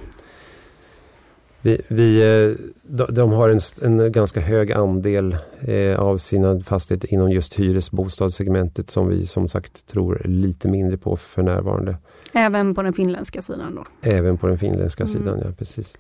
Vi, 1.62 1.82
vi, 1.88 2.22
eh, 2.22 2.66
de, 3.10 3.32
har 3.32 3.50
en, 3.50 3.60
en, 3.82 4.12
ganska 4.12 4.40
hög 4.40 4.72
andel 4.72 5.38
eh, 5.62 6.00
av 6.00 6.18
sina 6.18 6.60
fastigheter 6.60 7.14
inom 7.14 7.32
just 7.32 7.54
hyresbostadssegmentet 7.54 8.90
som 8.90 9.10
vi 9.10 9.26
som 9.26 9.48
sagt 9.48 9.88
tror 9.88 10.22
lite 10.26 10.68
mindre 10.68 10.98
på 10.98 11.18
för 11.18 11.44
närvarande. 11.44 11.98
Även 12.34 12.76
på 12.76 12.82
den 12.82 12.94
finländska 12.94 13.42
sidan 13.42 13.76
då? 13.76 14.10
Även 14.10 14.38
på 14.38 14.48
den 14.48 14.58
finländska 14.58 15.04
mm. 15.04 15.14
sidan, 15.14 15.40
ja 15.46 15.52
precis. 15.58 15.98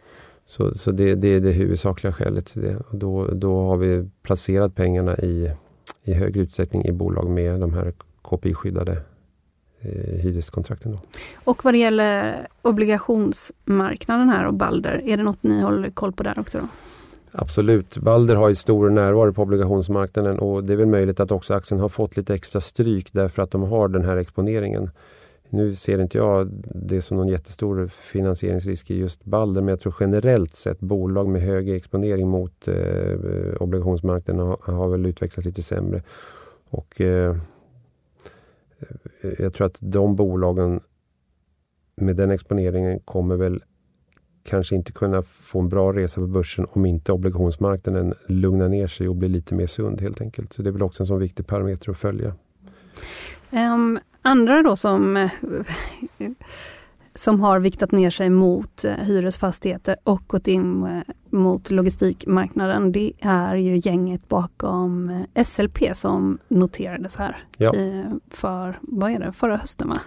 Så, 0.50 0.72
så 0.76 0.92
det, 0.92 1.16
det, 1.16 1.28
är 1.28 1.40
det 1.40 1.52
huvudsakliga 1.52 2.14
skälet 2.14 2.46
till 2.46 2.62
det. 2.62 2.76
Och 2.76 2.96
då, 2.98 3.28
då 3.28 3.62
har 3.62 3.78
vi 3.78 4.10
placerat 4.24 4.76
pengarna 4.76 5.18
i, 5.18 5.52
i 6.04 6.14
högre 6.14 6.42
utsträckning 6.42 6.86
i 6.86 6.92
bolag 6.92 7.30
med 7.30 7.60
de 7.60 7.74
här 7.74 7.94
KPI-skyddade 8.22 8.98
eh, 9.82 10.22
hyreskontrakten. 10.22 10.92
Då. 10.92 11.00
Och 11.44 11.66
vad 11.66 11.74
det 11.74 11.78
gäller 11.78 12.48
obligationsmarknaden 12.62 14.30
här 14.30 14.48
och 14.48 14.54
Balder, 14.54 15.02
är 15.06 15.18
det 15.18 15.24
något 15.24 15.44
ni 15.44 15.62
håller 15.62 15.90
koll 15.90 16.12
på 16.12 16.24
där 16.24 16.40
också? 16.40 16.58
Då? 16.58 16.68
Absolut. 17.32 17.98
Balder 17.98 18.36
har 18.36 18.50
ju 18.50 18.56
stor 18.56 18.90
närvaro 18.90 19.34
på 19.34 19.42
obligationsmarknaden 19.42 20.40
och 20.40 20.64
det 20.64 20.74
är 20.74 20.78
väl 20.78 20.88
möjligt 20.88 21.20
att 21.20 21.32
också 21.32 21.54
aktien 21.54 21.80
har 21.80 21.90
fått 21.90 22.18
lite 22.18 22.34
extra 22.34 22.62
stryk 22.62 23.10
därför 23.12 23.42
att 23.42 23.52
de 23.52 23.64
har 23.64 23.88
den 23.88 24.06
här 24.06 24.18
exponeringen. 24.18 24.90
Nu 25.50 25.76
ser 25.76 26.02
inte 26.02 26.18
jag 26.18 26.50
det 26.76 27.02
som 27.02 27.18
någon 27.18 27.28
jättestor 27.28 27.88
finansieringsrisk 27.88 28.92
i 28.92 28.98
just 28.98 29.26
Balder 29.26 29.62
men 29.62 29.70
jag 29.70 29.80
tror 29.80 29.96
generellt 30.00 30.54
sett 30.54 30.80
bolag 30.80 31.30
med 31.30 31.42
hög 31.42 31.70
exponering 31.70 32.28
mot 32.28 32.68
eh, 32.68 33.16
obligationsmarknaden 33.60 34.48
har, 34.48 34.74
har, 34.74 34.90
väl 34.90 35.06
utvecklats 35.06 35.46
lite 35.46 35.62
sämre. 35.62 36.04
Och 36.70 37.02
eh, 37.02 37.36
eh, 39.22 39.32
Jag 39.40 39.54
tror 39.54 39.68
att 39.68 39.78
de 39.80 40.16
bolagen 40.16 40.80
med 41.96 42.16
den 42.16 42.32
exponeringen 42.32 43.00
kommer 43.00 43.36
väl 43.36 43.64
kanske 44.44 44.76
inte 44.76 44.92
kunna 44.92 45.22
få 45.22 45.60
en 45.60 45.70
bra 45.70 45.94
resa 45.94 46.22
på 46.22 46.28
börsen 46.28 46.68
om 46.72 46.86
inte 46.86 47.12
obligationsmarknaden 47.12 48.14
lugnar 48.28 48.70
ner 48.70 48.88
sig 48.88 49.10
och 49.10 49.16
blir 49.16 49.30
lite 49.30 49.56
mer 49.56 49.66
sund 49.66 50.02
helt 50.02 50.22
enkelt. 50.22 50.54
Så 50.54 50.62
det 50.62 50.70
är 50.70 50.72
väl 50.72 50.84
också 50.84 51.04
en 51.04 51.08
sån 51.08 51.20
viktig 51.20 51.48
parameter 51.48 51.92
att 51.92 51.98
följa. 51.98 52.34
Um, 53.52 54.00
andra 54.22 54.64
då 54.64 54.76
som, 54.76 55.30
som 57.16 57.40
har 57.42 57.60
viktat 57.60 57.92
ner 57.92 58.10
sig 58.10 58.30
mot 58.30 58.86
uh, 58.86 58.92
hyresfastigheter 58.92 59.96
och 60.04 60.24
gått 60.28 60.48
in 60.48 60.84
uh, 60.84 61.02
mot 61.30 61.72
logistikmarknaden, 61.72 62.92
det 62.92 63.12
är 63.20 63.56
ju 63.56 63.82
gänget 63.84 64.28
bakom 64.28 65.10
eh, 65.34 65.44
SLP 65.44 65.78
som 65.94 66.38
noterades 66.48 67.16
här 67.16 67.44
ja. 67.58 67.76
i, 67.76 68.06
för, 68.30 68.80
vad 68.82 69.12
är 69.12 69.20
det, 69.20 69.32
förra 69.32 69.58
hösten 69.58 69.90
va? 69.90 69.98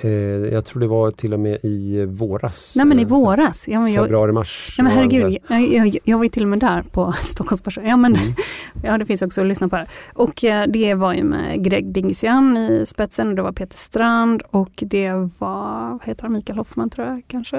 Eh, 0.00 0.10
jag 0.52 0.64
tror 0.64 0.80
det 0.80 0.86
var 0.86 1.10
till 1.10 1.34
och 1.34 1.40
med 1.40 1.58
i 1.62 2.04
våras. 2.04 2.74
Nej 2.76 2.86
men 2.86 2.98
i 2.98 3.04
våras. 3.04 3.68
Ja, 3.68 3.80
men 3.80 3.92
jag, 3.92 4.04
Februari, 4.04 4.32
mars. 4.32 4.74
Ja, 4.78 4.84
men 4.84 4.92
herregud, 4.92 5.38
jag, 5.48 5.60
jag, 5.60 5.98
jag 6.04 6.16
var 6.16 6.24
ju 6.24 6.30
till 6.30 6.42
och 6.42 6.48
med 6.48 6.58
där 6.58 6.82
på 6.82 7.12
Stockholmsbörsen. 7.22 7.86
Ja, 7.86 7.96
men, 7.96 8.16
mm. 8.16 8.34
ja 8.84 8.98
det 8.98 9.06
finns 9.06 9.22
också 9.22 9.40
att 9.40 9.46
lyssna 9.46 9.68
på 9.68 9.76
det. 9.76 9.86
Och 10.14 10.44
eh, 10.44 10.66
det 10.68 10.94
var 10.94 11.14
ju 11.14 11.24
med 11.24 11.64
Greg 11.64 11.92
Dingsian 11.92 12.56
i 12.56 12.86
spetsen, 12.86 13.34
det 13.34 13.42
var 13.42 13.52
Peter 13.52 13.76
Strand 13.76 14.42
och 14.50 14.72
det 14.76 15.12
var, 15.12 15.90
vad 15.90 16.04
heter 16.04 16.22
han, 16.22 16.32
Mikael 16.32 16.58
Hoffman 16.58 16.90
tror 16.90 17.06
jag 17.06 17.22
kanske? 17.26 17.56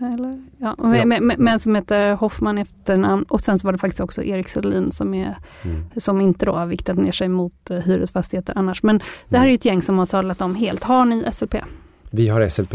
Eller? 0.00 0.42
Ja, 0.58 0.74
ja. 0.78 1.06
Men, 1.06 1.32
men, 1.38 1.60
som 1.60 1.74
heter 1.74 2.14
Hoffman 2.14 2.58
efternamn 2.58 3.22
och 3.22 3.40
sen 3.40 3.58
så 3.58 3.66
var 3.66 3.72
det 3.72 3.78
faktiskt 3.78 4.00
också 4.00 4.22
Erik 4.22 4.48
Sedlin 4.48 4.92
som, 4.92 5.14
är, 5.14 5.36
mm. 5.62 5.84
som 5.96 6.20
inte 6.20 6.46
då 6.46 6.52
har 6.52 6.66
viktat 6.66 6.96
ner 6.96 7.12
sig 7.12 7.28
mot 7.28 7.70
uh, 7.70 7.78
hyresfastigheter 7.78 8.58
annars. 8.58 8.82
Men 8.82 8.98
det 9.28 9.36
här 9.36 9.44
mm. 9.44 9.50
är 9.50 9.54
ett 9.54 9.64
gäng 9.64 9.82
som 9.82 9.98
har 9.98 10.06
sadlat 10.06 10.40
om 10.40 10.54
helt. 10.54 10.84
Har 10.84 11.04
ni 11.04 11.24
SLP? 11.32 11.54
Vi 12.10 12.28
har 12.28 12.48
SLP. 12.48 12.74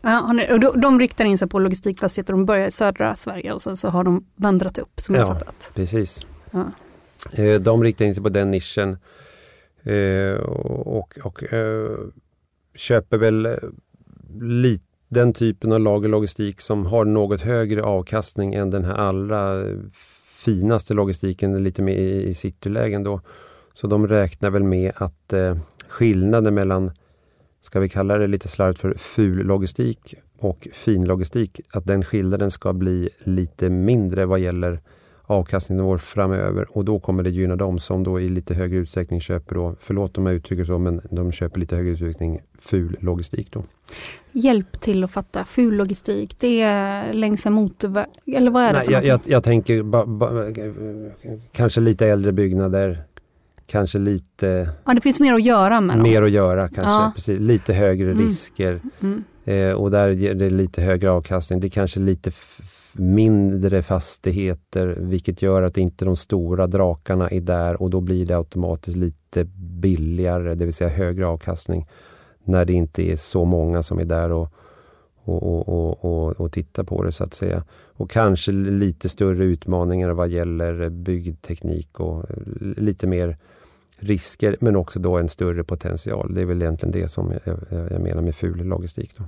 Ja, 0.00 0.34
och 0.50 0.60
de, 0.60 0.80
de 0.80 1.00
riktar 1.00 1.24
in 1.24 1.38
sig 1.38 1.48
på 1.48 1.58
logistikfastigheter. 1.58 2.32
De 2.32 2.46
börjar 2.46 2.66
i 2.66 2.70
södra 2.70 3.16
Sverige 3.16 3.52
och 3.52 3.62
sen 3.62 3.76
så 3.76 3.88
har 3.88 4.04
de 4.04 4.24
vandrat 4.36 4.78
upp 4.78 5.00
som 5.00 5.14
ja, 5.14 5.20
jag 5.20 5.28
fattat. 5.28 5.70
Precis. 5.74 6.26
Ja. 6.50 6.72
Eh, 7.32 7.60
de 7.60 7.82
riktar 7.84 8.04
in 8.04 8.14
sig 8.14 8.22
på 8.22 8.28
den 8.28 8.50
nischen 8.50 8.98
eh, 9.82 10.40
och, 10.40 11.18
och 11.22 11.44
köper 12.74 13.18
väl 13.18 13.58
lite 14.40 14.91
den 15.12 15.32
typen 15.32 15.72
av 15.72 15.80
lagerlogistik 15.80 16.60
som 16.60 16.86
har 16.86 17.04
något 17.04 17.40
högre 17.40 17.82
avkastning 17.82 18.54
än 18.54 18.70
den 18.70 18.84
här 18.84 18.94
allra 18.94 19.64
finaste 20.44 20.94
logistiken 20.94 21.64
lite 21.64 21.82
mer 21.82 21.96
i, 21.96 22.34
citylägen 22.34 23.02
då. 23.02 23.20
Så 23.72 23.86
de 23.86 24.08
räknar 24.08 24.50
väl 24.50 24.62
med 24.62 24.92
att 24.96 25.32
eh, 25.32 25.56
skillnaden 25.88 26.54
mellan, 26.54 26.90
ska 27.60 27.80
vi 27.80 27.88
kalla 27.88 28.18
det 28.18 28.26
lite 28.26 28.48
slarvigt 28.48 28.80
för 28.80 28.94
ful 28.94 29.46
logistik 29.46 30.14
och 30.38 30.68
fin 30.72 31.04
logistik, 31.04 31.60
att 31.72 31.86
den 31.86 32.04
skillnaden 32.04 32.50
ska 32.50 32.72
bli 32.72 33.08
lite 33.18 33.70
mindre 33.70 34.26
vad 34.26 34.40
gäller 34.40 34.80
avkastningsnivåer 35.26 35.98
framöver 35.98 36.76
och 36.76 36.84
då 36.84 37.00
kommer 37.00 37.22
det 37.22 37.30
gynna 37.30 37.56
dem 37.56 37.78
som 37.78 38.04
då 38.04 38.20
i 38.20 38.28
lite 38.28 38.54
högre 38.54 38.78
utsträckning 38.78 39.20
köper, 39.20 39.54
då, 39.54 39.74
förlåt 39.80 40.18
om 40.18 40.26
jag 40.26 40.34
uttrycker 40.34 40.64
så, 40.64 40.78
men 40.78 41.00
de 41.10 41.32
köper 41.32 41.60
lite 41.60 41.76
högre 41.76 41.90
utsträckning 41.90 42.40
ful 42.58 42.96
logistik. 43.00 43.48
Då. 43.50 43.64
Hjälp 44.32 44.80
till 44.80 45.04
att 45.04 45.10
fatta 45.10 45.44
ful 45.44 45.76
logistik, 45.76 46.36
det 46.38 46.60
är 46.60 47.12
längs 47.12 47.46
en 47.46 47.52
motorväg, 47.52 48.06
eller 48.26 48.50
vad 48.50 48.62
är 48.62 48.72
det 48.72 48.78
Nej, 48.78 48.86
jag, 48.90 49.04
jag, 49.04 49.20
jag, 49.24 49.44
tänker 49.44 49.82
ba, 49.82 50.06
ba, 50.06 50.28
kanske 51.52 51.80
lite 51.80 52.06
äldre 52.06 52.32
byggnader, 52.32 53.02
kanske 53.66 53.98
lite... 53.98 54.68
Ja, 54.84 54.94
det 54.94 55.00
finns 55.00 55.20
mer 55.20 55.34
att 55.34 55.42
göra 55.42 55.80
med 55.80 55.96
dem. 55.96 56.02
Mer 56.02 56.22
att 56.22 56.30
göra 56.30 56.68
kanske, 56.68 56.82
ja. 56.82 57.12
precis. 57.14 57.40
Lite 57.40 57.72
högre 57.72 58.10
mm. 58.10 58.24
risker. 58.24 58.80
Mm. 59.00 59.24
Eh, 59.44 59.72
och 59.72 59.90
där 59.90 60.10
ger 60.10 60.34
det 60.34 60.50
lite 60.50 60.82
högre 60.82 61.10
avkastning. 61.10 61.60
Det 61.60 61.66
är 61.66 61.70
kanske 61.70 62.00
lite 62.00 62.30
mindre 62.94 63.82
fastigheter 63.82 64.96
vilket 65.00 65.42
gör 65.42 65.62
att 65.62 65.76
inte 65.76 66.04
de 66.04 66.16
stora 66.16 66.66
drakarna 66.66 67.28
är 67.28 67.40
där 67.40 67.82
och 67.82 67.90
då 67.90 68.00
blir 68.00 68.26
det 68.26 68.36
automatiskt 68.36 68.96
lite 68.96 69.44
billigare, 69.54 70.54
det 70.54 70.64
vill 70.64 70.74
säga 70.74 70.90
högre 70.90 71.26
avkastning 71.26 71.88
när 72.44 72.64
det 72.64 72.72
inte 72.72 73.02
är 73.02 73.16
så 73.16 73.44
många 73.44 73.82
som 73.82 73.98
är 73.98 74.04
där 74.04 74.32
och, 74.32 74.48
och, 75.24 75.68
och, 75.68 76.04
och, 76.04 76.40
och 76.40 76.52
tittar 76.52 76.84
på 76.84 77.02
det 77.02 77.12
så 77.12 77.24
att 77.24 77.34
säga. 77.34 77.64
Och 77.94 78.10
kanske 78.10 78.52
lite 78.52 79.08
större 79.08 79.44
utmaningar 79.44 80.10
vad 80.10 80.28
gäller 80.28 80.88
byggteknik 80.88 82.00
och 82.00 82.30
eh, 82.30 82.36
lite 82.76 83.06
mer 83.06 83.36
risker 84.02 84.56
men 84.60 84.76
också 84.76 84.98
då 84.98 85.18
en 85.18 85.28
större 85.28 85.64
potential. 85.64 86.34
Det 86.34 86.40
är 86.40 86.44
väl 86.44 86.62
egentligen 86.62 86.92
det 86.92 87.08
som 87.08 87.32
jag, 87.44 87.58
jag 87.90 88.00
menar 88.00 88.22
med 88.22 88.34
ful 88.34 88.64
logistik. 88.64 89.10
Då. 89.16 89.24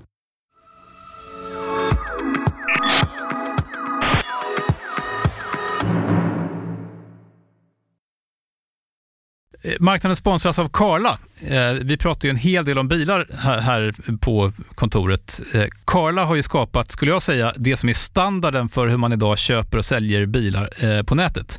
Eh, 9.64 9.72
marknaden 9.80 10.16
sponsras 10.16 10.58
av 10.58 10.68
Karla. 10.68 11.18
Eh, 11.46 11.72
vi 11.82 11.96
pratar 11.96 12.26
ju 12.26 12.30
en 12.30 12.36
hel 12.36 12.64
del 12.64 12.78
om 12.78 12.88
bilar 12.88 13.26
här 13.60 13.94
på 14.20 14.52
kontoret. 14.74 15.40
Eh, 15.54 15.64
Karla 15.84 16.24
har 16.24 16.34
ju 16.34 16.42
skapat, 16.42 16.92
skulle 16.92 17.10
jag 17.10 17.22
säga, 17.22 17.52
det 17.56 17.76
som 17.76 17.88
är 17.88 17.94
standarden 17.94 18.68
för 18.68 18.86
hur 18.86 18.96
man 18.96 19.12
idag 19.12 19.38
köper 19.38 19.78
och 19.78 19.84
säljer 19.84 20.26
bilar 20.26 21.02
på 21.02 21.14
nätet. 21.14 21.58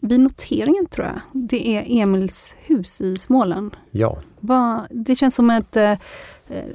vid 0.00 0.20
noteringen 0.20 0.86
tror 0.86 1.06
jag, 1.06 1.20
det 1.32 1.76
är 1.76 2.02
Emils 2.02 2.56
hus 2.58 3.00
i 3.00 3.16
Småland. 3.16 3.76
Ja. 3.90 4.18
Va, 4.40 4.86
det 4.90 5.14
känns 5.14 5.34
som 5.34 5.50
ett 5.50 5.76
eh, 5.76 5.94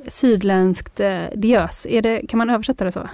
sydländskt 0.07 0.99
eh, 0.99 1.23
diös. 1.35 1.87
Är 1.89 2.01
det, 2.01 2.21
kan 2.27 2.37
man 2.37 2.49
översätta 2.49 2.83
det 2.83 2.91
så? 2.91 3.09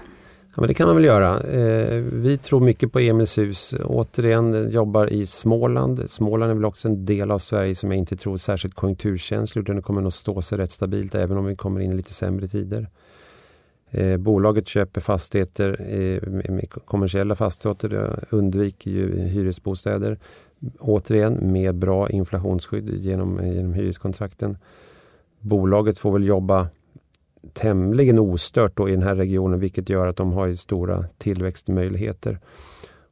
Ja, 0.56 0.62
men 0.62 0.68
det 0.68 0.74
kan 0.74 0.88
man 0.88 0.96
väl 0.96 1.06
göra. 1.06 1.40
Eh, 1.40 2.02
vi 2.02 2.38
tror 2.38 2.60
mycket 2.60 2.92
på 2.92 3.00
Emils 3.00 3.38
hus. 3.38 3.74
Återigen 3.84 4.72
jobbar 4.72 5.14
i 5.14 5.26
Småland. 5.26 6.10
Småland 6.10 6.52
är 6.52 6.56
väl 6.56 6.66
också 6.66 6.88
en 6.88 7.06
del 7.06 7.32
av 7.32 7.40
Sverige 7.40 7.76
som 7.76 7.92
jag 7.92 7.98
inte 7.98 8.16
tror 8.16 8.34
är 8.34 8.38
särskilt 8.38 8.74
konjunkturkänslig 8.76 9.62
utan 9.62 9.76
det 9.76 9.82
kommer 9.82 10.02
nog 10.02 10.14
stå 10.14 10.42
sig 10.42 10.58
rätt 10.58 10.72
stabilt 10.72 11.16
även 11.16 11.38
om 11.38 11.46
vi 11.46 11.56
kommer 11.56 11.80
in 11.80 11.92
i 11.92 11.96
lite 11.96 12.14
sämre 12.14 12.48
tider. 12.48 12.88
Eh, 13.92 14.18
bolaget 14.18 14.68
köper 14.68 15.02
fastigheter, 15.02 15.82
eh, 15.82 16.30
med 16.30 16.70
kommersiella 16.86 17.36
fastigheter, 17.36 18.20
undviker 18.30 18.92
ju 18.92 19.20
hyresbostäder. 19.20 20.20
Återigen 20.80 21.52
med 21.52 21.76
bra 21.76 22.10
inflationsskydd 22.10 22.90
genom, 22.90 23.40
eh, 23.40 23.56
genom 23.56 23.74
hyreskontrakten. 23.74 24.58
Bolaget 25.40 26.00
får 26.00 26.12
väl 26.12 26.24
jobba 26.24 26.68
tämligen 27.54 28.20
ostört 28.20 28.78
då 28.78 28.90
i 28.90 28.92
den 28.92 29.02
här 29.02 29.16
regionen 29.16 29.60
vilket 29.60 29.90
gör 29.90 30.08
att 30.08 30.18
de 30.18 30.32
har 30.32 30.54
stora 30.54 31.06
tillväxtmöjligheter. 31.18 32.40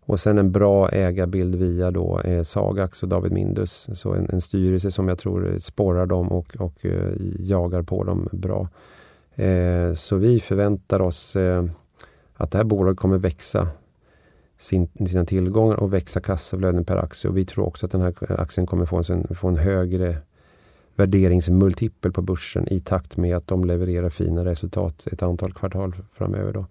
Och 0.07 0.19
sen 0.19 0.37
en 0.37 0.51
bra 0.51 0.89
ägarbild 0.89 1.55
via 1.55 1.91
då 1.91 2.19
eh, 2.19 2.43
Sagax 2.43 3.03
och 3.03 3.09
David 3.09 3.31
Mindus. 3.31 3.89
Så 3.93 4.13
en, 4.13 4.29
en 4.29 4.41
styrelse 4.41 4.91
som 4.91 5.07
jag 5.07 5.19
tror 5.19 5.51
eh, 5.51 5.57
sporrar 5.57 6.05
dem 6.05 6.27
och, 6.27 6.55
och 6.59 6.85
eh, 6.85 7.11
jagar 7.39 7.83
på 7.83 8.03
dem 8.03 8.29
bra. 8.31 8.67
Eh, 9.37 9.93
så 9.93 10.15
vi 10.15 10.39
förväntar 10.39 11.01
oss 11.01 11.35
eh, 11.35 11.65
att 12.33 12.51
det 12.51 12.57
här 12.57 12.65
bolaget 12.65 12.99
kommer 12.99 13.17
växa 13.17 13.67
sina 15.05 15.25
tillgångar 15.25 15.79
och 15.79 15.93
växa 15.93 16.21
kassaflöden 16.21 16.85
per 16.85 16.97
aktie. 16.97 17.29
Och 17.29 17.37
vi 17.37 17.45
tror 17.45 17.65
också 17.65 17.85
att 17.85 17.91
den 17.91 18.01
här 18.01 18.41
aktien 18.41 18.67
kommer 18.67 18.85
få 18.85 19.13
en, 19.13 19.35
få 19.35 19.47
en 19.47 19.57
högre 19.57 20.17
värderingsmultipel 20.95 22.11
på 22.11 22.21
börsen 22.21 22.67
i 22.67 22.79
takt 22.79 23.17
med 23.17 23.37
att 23.37 23.47
de 23.47 23.63
levererar 23.63 24.09
fina 24.09 24.45
resultat 24.45 25.07
ett 25.11 25.23
antal 25.23 25.53
kvartal 25.53 25.95
framöver. 26.13 26.53
Då. 26.53 26.65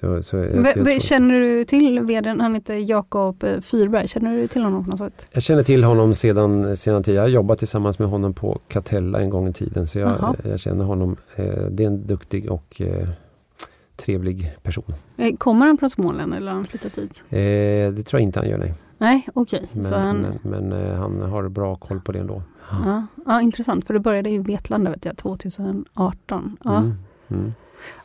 Så, 0.00 0.22
så 0.22 0.36
jag, 0.36 0.76
jag 0.76 1.02
känner 1.02 1.40
du 1.40 1.64
till 1.64 2.00
vdn, 2.00 2.40
han 2.40 2.54
heter 2.54 2.74
Jakob 2.74 3.44
eh, 3.44 3.60
Fyrberg, 3.60 4.08
känner 4.08 4.36
du 4.36 4.48
till 4.48 4.62
honom 4.62 4.84
på 4.84 4.90
något 4.90 4.98
sätt? 4.98 5.26
Jag 5.32 5.42
känner 5.42 5.62
till 5.62 5.84
honom 5.84 6.14
sedan, 6.14 6.76
sedan 6.76 7.02
tidigare. 7.02 7.24
Jag 7.24 7.30
har 7.30 7.34
jobbat 7.34 7.58
tillsammans 7.58 7.98
med 7.98 8.08
honom 8.08 8.34
på 8.34 8.60
Catella 8.68 9.20
en 9.20 9.30
gång 9.30 9.48
i 9.48 9.52
tiden 9.52 9.86
så 9.86 9.98
jag, 9.98 10.36
jag 10.44 10.60
känner 10.60 10.84
honom. 10.84 11.16
Eh, 11.36 11.44
det 11.70 11.82
är 11.82 11.86
en 11.86 12.06
duktig 12.06 12.50
och 12.50 12.80
eh, 12.80 13.08
trevlig 13.96 14.52
person. 14.62 14.84
Kommer 15.38 15.66
han 15.66 15.78
från 15.78 15.90
Småland 15.90 16.34
eller 16.34 16.46
har 16.46 16.56
han 16.56 16.64
flyttat? 16.64 16.98
Eh, 16.98 17.06
det 17.30 18.02
tror 18.02 18.20
jag 18.20 18.22
inte 18.22 18.40
han 18.40 18.48
gör 18.48 18.58
nej. 18.58 18.74
Nej, 18.98 19.26
okej. 19.34 19.68
Okay. 19.72 19.82
Men, 19.82 20.00
han... 20.00 20.38
men, 20.42 20.68
men 20.68 20.72
eh, 20.72 20.94
han 20.94 21.20
har 21.20 21.48
bra 21.48 21.76
koll 21.76 22.00
på 22.00 22.12
det 22.12 22.18
ändå. 22.18 22.42
Ja, 22.70 23.06
ja, 23.26 23.40
intressant 23.40 23.86
för 23.86 23.94
det 23.94 24.00
började 24.00 24.30
i 24.30 24.38
Vetlanda 24.38 24.90
vet 24.90 25.04
jag, 25.04 25.16
2018. 25.16 26.56
Ja. 26.64 26.76
Mm, 26.76 26.94
mm. 27.30 27.52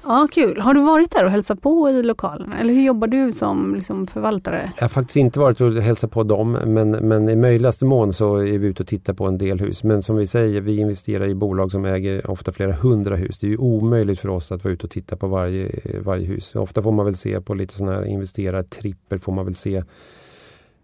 Ja, 0.03 0.27
kul. 0.31 0.59
Har 0.59 0.73
du 0.73 0.81
varit 0.81 1.11
där 1.11 1.25
och 1.25 1.31
hälsat 1.31 1.61
på 1.61 1.89
i 1.89 2.03
lokalen? 2.03 2.51
Eller 2.59 2.73
hur 2.73 2.81
jobbar 2.81 3.07
du 3.07 3.31
som 3.31 3.75
liksom, 3.75 4.07
förvaltare? 4.07 4.71
Jag 4.75 4.83
har 4.83 4.89
faktiskt 4.89 5.15
inte 5.15 5.39
varit 5.39 5.61
och 5.61 5.73
hälsat 5.73 6.11
på 6.11 6.23
dem 6.23 6.51
men, 6.51 6.91
men 6.91 7.29
i 7.29 7.35
möjligaste 7.35 7.85
mån 7.85 8.13
så 8.13 8.35
är 8.35 8.57
vi 8.57 8.67
ute 8.67 8.83
och 8.83 8.87
tittar 8.87 9.13
på 9.13 9.25
en 9.25 9.37
del 9.37 9.59
hus. 9.59 9.83
Men 9.83 10.01
som 10.01 10.15
vi 10.15 10.27
säger, 10.27 10.61
vi 10.61 10.79
investerar 10.79 11.25
i 11.25 11.35
bolag 11.35 11.71
som 11.71 11.85
äger 11.85 12.31
ofta 12.31 12.51
flera 12.51 12.73
hundra 12.73 13.15
hus. 13.15 13.39
Det 13.39 13.47
är 13.47 13.51
ju 13.51 13.57
omöjligt 13.57 14.19
för 14.19 14.29
oss 14.29 14.51
att 14.51 14.63
vara 14.63 14.73
ute 14.73 14.85
och 14.85 14.91
titta 14.91 15.15
på 15.15 15.27
varje, 15.27 15.71
varje 16.03 16.25
hus. 16.25 16.55
Ofta 16.55 16.83
får 16.83 16.91
man 16.91 17.05
väl 17.05 17.15
se 17.15 17.41
på 17.41 17.53
lite 17.53 17.73
sådana 17.73 17.95
här 17.95 18.05
investerartripper 18.05 19.17
får 19.17 19.31
man 19.31 19.45
väl 19.45 19.55
se 19.55 19.83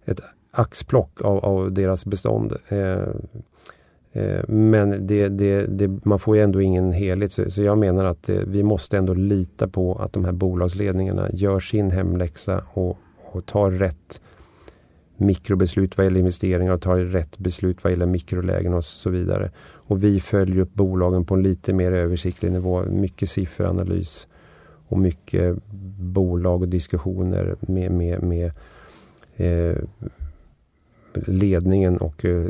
ett 0.05 0.19
axplock 0.51 1.21
av, 1.21 1.45
av 1.45 1.73
deras 1.73 2.05
bestånd. 2.05 2.53
Eh, 2.67 3.07
Eh, 4.15 4.41
men 4.47 5.07
det, 5.07 5.27
det, 5.27 5.65
det, 5.65 6.05
man 6.05 6.19
får 6.19 6.35
ju 6.35 6.43
ändå 6.43 6.61
ingen 6.61 6.91
helhet. 6.91 7.31
Så, 7.31 7.61
jag 7.61 7.77
menar 7.77 8.05
att 8.05 8.29
eh, 8.29 8.39
vi 8.47 8.63
måste 8.63 8.97
ändå 8.97 9.13
lita 9.13 9.67
på 9.67 9.95
att 9.95 10.13
de 10.13 10.25
här 10.25 10.31
bolagsledningarna 10.31 11.29
gör 11.33 11.59
sin 11.59 11.91
hemläxa 11.91 12.63
och, 12.73 12.97
och 13.31 13.45
tar 13.45 13.71
rätt 13.71 14.21
mikrobeslut 15.17 15.97
vad 15.97 16.05
gäller 16.05 16.19
investeringar 16.19 16.73
och 16.73 16.81
tar 16.81 16.97
rätt 16.97 17.37
beslut 17.37 17.83
vad 17.83 17.91
gäller 17.91 18.05
mikrolägen 18.05 18.73
och 18.73 18.83
så 18.83 19.09
vidare. 19.09 19.51
Och 19.61 20.03
vi 20.03 20.19
följer 20.19 20.59
upp 20.59 20.73
bolagen 20.73 21.25
på 21.25 21.35
en 21.35 21.43
lite 21.43 21.73
mer 21.73 21.91
översiktlig 21.91 22.51
nivå. 22.51 22.85
Mycket 22.85 23.29
sifferanalys 23.29 24.27
och 24.87 24.97
mycket 24.97 25.55
bolag 25.99 26.61
och 26.61 26.67
diskussioner 26.67 27.55
med, 27.59 27.91
med, 27.91 28.23
med 28.23 28.51
eh, 29.35 29.77
ledningen 31.27 31.97
och 31.97 32.25
eh, 32.25 32.45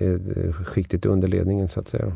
eh, 0.00 0.52
skiktet 0.52 1.06
under 1.06 1.28
ledningen 1.28 1.68
så 1.68 1.80
att 1.80 1.88
säga. 1.88 2.12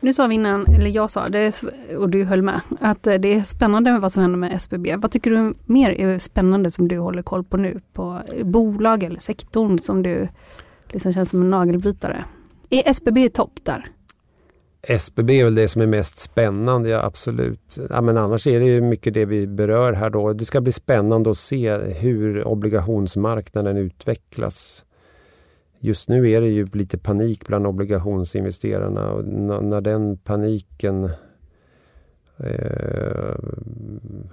Nu 0.00 0.14
sa 0.14 0.26
vi 0.26 0.34
innan, 0.34 0.66
eller 0.66 0.90
jag 0.90 1.10
sa 1.10 1.28
det 1.28 1.62
och 1.96 2.10
du 2.10 2.24
höll 2.24 2.42
med, 2.42 2.60
att 2.80 3.06
eh, 3.06 3.14
det 3.14 3.34
är 3.34 3.42
spännande 3.42 3.92
med 3.92 4.00
vad 4.00 4.12
som 4.12 4.22
händer 4.22 4.38
med 4.38 4.52
SBB. 4.52 4.96
Vad 4.96 5.10
tycker 5.10 5.30
du 5.30 5.54
mer 5.64 5.90
är 5.90 6.18
spännande 6.18 6.70
som 6.70 6.88
du 6.88 6.98
håller 6.98 7.22
koll 7.22 7.44
på 7.44 7.56
nu? 7.56 7.80
På 7.92 8.20
bolag 8.42 9.02
eller 9.02 9.20
sektorn 9.20 9.78
som 9.78 10.02
du 10.02 10.28
liksom 10.88 11.12
känns 11.12 11.30
som 11.30 11.42
en 11.42 11.50
nagelbitare? 11.50 12.24
Är 12.70 12.90
SBB 12.90 13.28
topp 13.28 13.52
där? 13.62 13.90
SBB 14.88 15.40
är 15.40 15.44
väl 15.44 15.54
det 15.54 15.68
som 15.68 15.82
är 15.82 15.86
mest 15.86 16.18
spännande, 16.18 16.88
ja 16.88 17.04
absolut. 17.04 17.78
Ja, 17.90 18.00
men 18.00 18.16
annars 18.16 18.46
är 18.46 18.60
det 18.60 18.66
ju 18.66 18.80
mycket 18.80 19.14
det 19.14 19.24
vi 19.24 19.46
berör 19.46 19.92
här 19.92 20.10
då. 20.10 20.32
Det 20.32 20.44
ska 20.44 20.60
bli 20.60 20.72
spännande 20.72 21.30
att 21.30 21.36
se 21.36 21.76
hur 21.76 22.46
obligationsmarknaden 22.46 23.76
utvecklas 23.76 24.84
just 25.80 26.08
nu 26.08 26.30
är 26.30 26.40
det 26.40 26.48
ju 26.48 26.66
lite 26.66 26.98
panik 26.98 27.46
bland 27.46 27.66
obligationsinvesterarna 27.66 29.10
och 29.10 29.24
när 29.64 29.80
den 29.80 30.16
paniken 30.16 31.10
eh, 32.36 33.34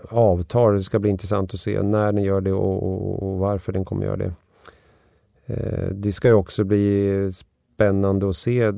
avtar, 0.09 0.73
det 0.73 0.83
ska 0.83 0.99
bli 0.99 1.09
intressant 1.09 1.53
att 1.53 1.59
se 1.59 1.81
när 1.81 2.11
den 2.11 2.23
gör 2.23 2.41
det 2.41 2.53
och, 2.53 2.83
och, 2.83 3.23
och 3.23 3.39
varför 3.39 3.71
den 3.71 3.85
kommer 3.85 4.05
göra 4.05 4.17
det. 4.17 4.33
Eh, 5.45 5.87
det 5.91 6.11
ska 6.11 6.27
ju 6.27 6.33
också 6.33 6.63
bli 6.63 7.29
spännande 7.73 8.29
att 8.29 8.35
se 8.35 8.71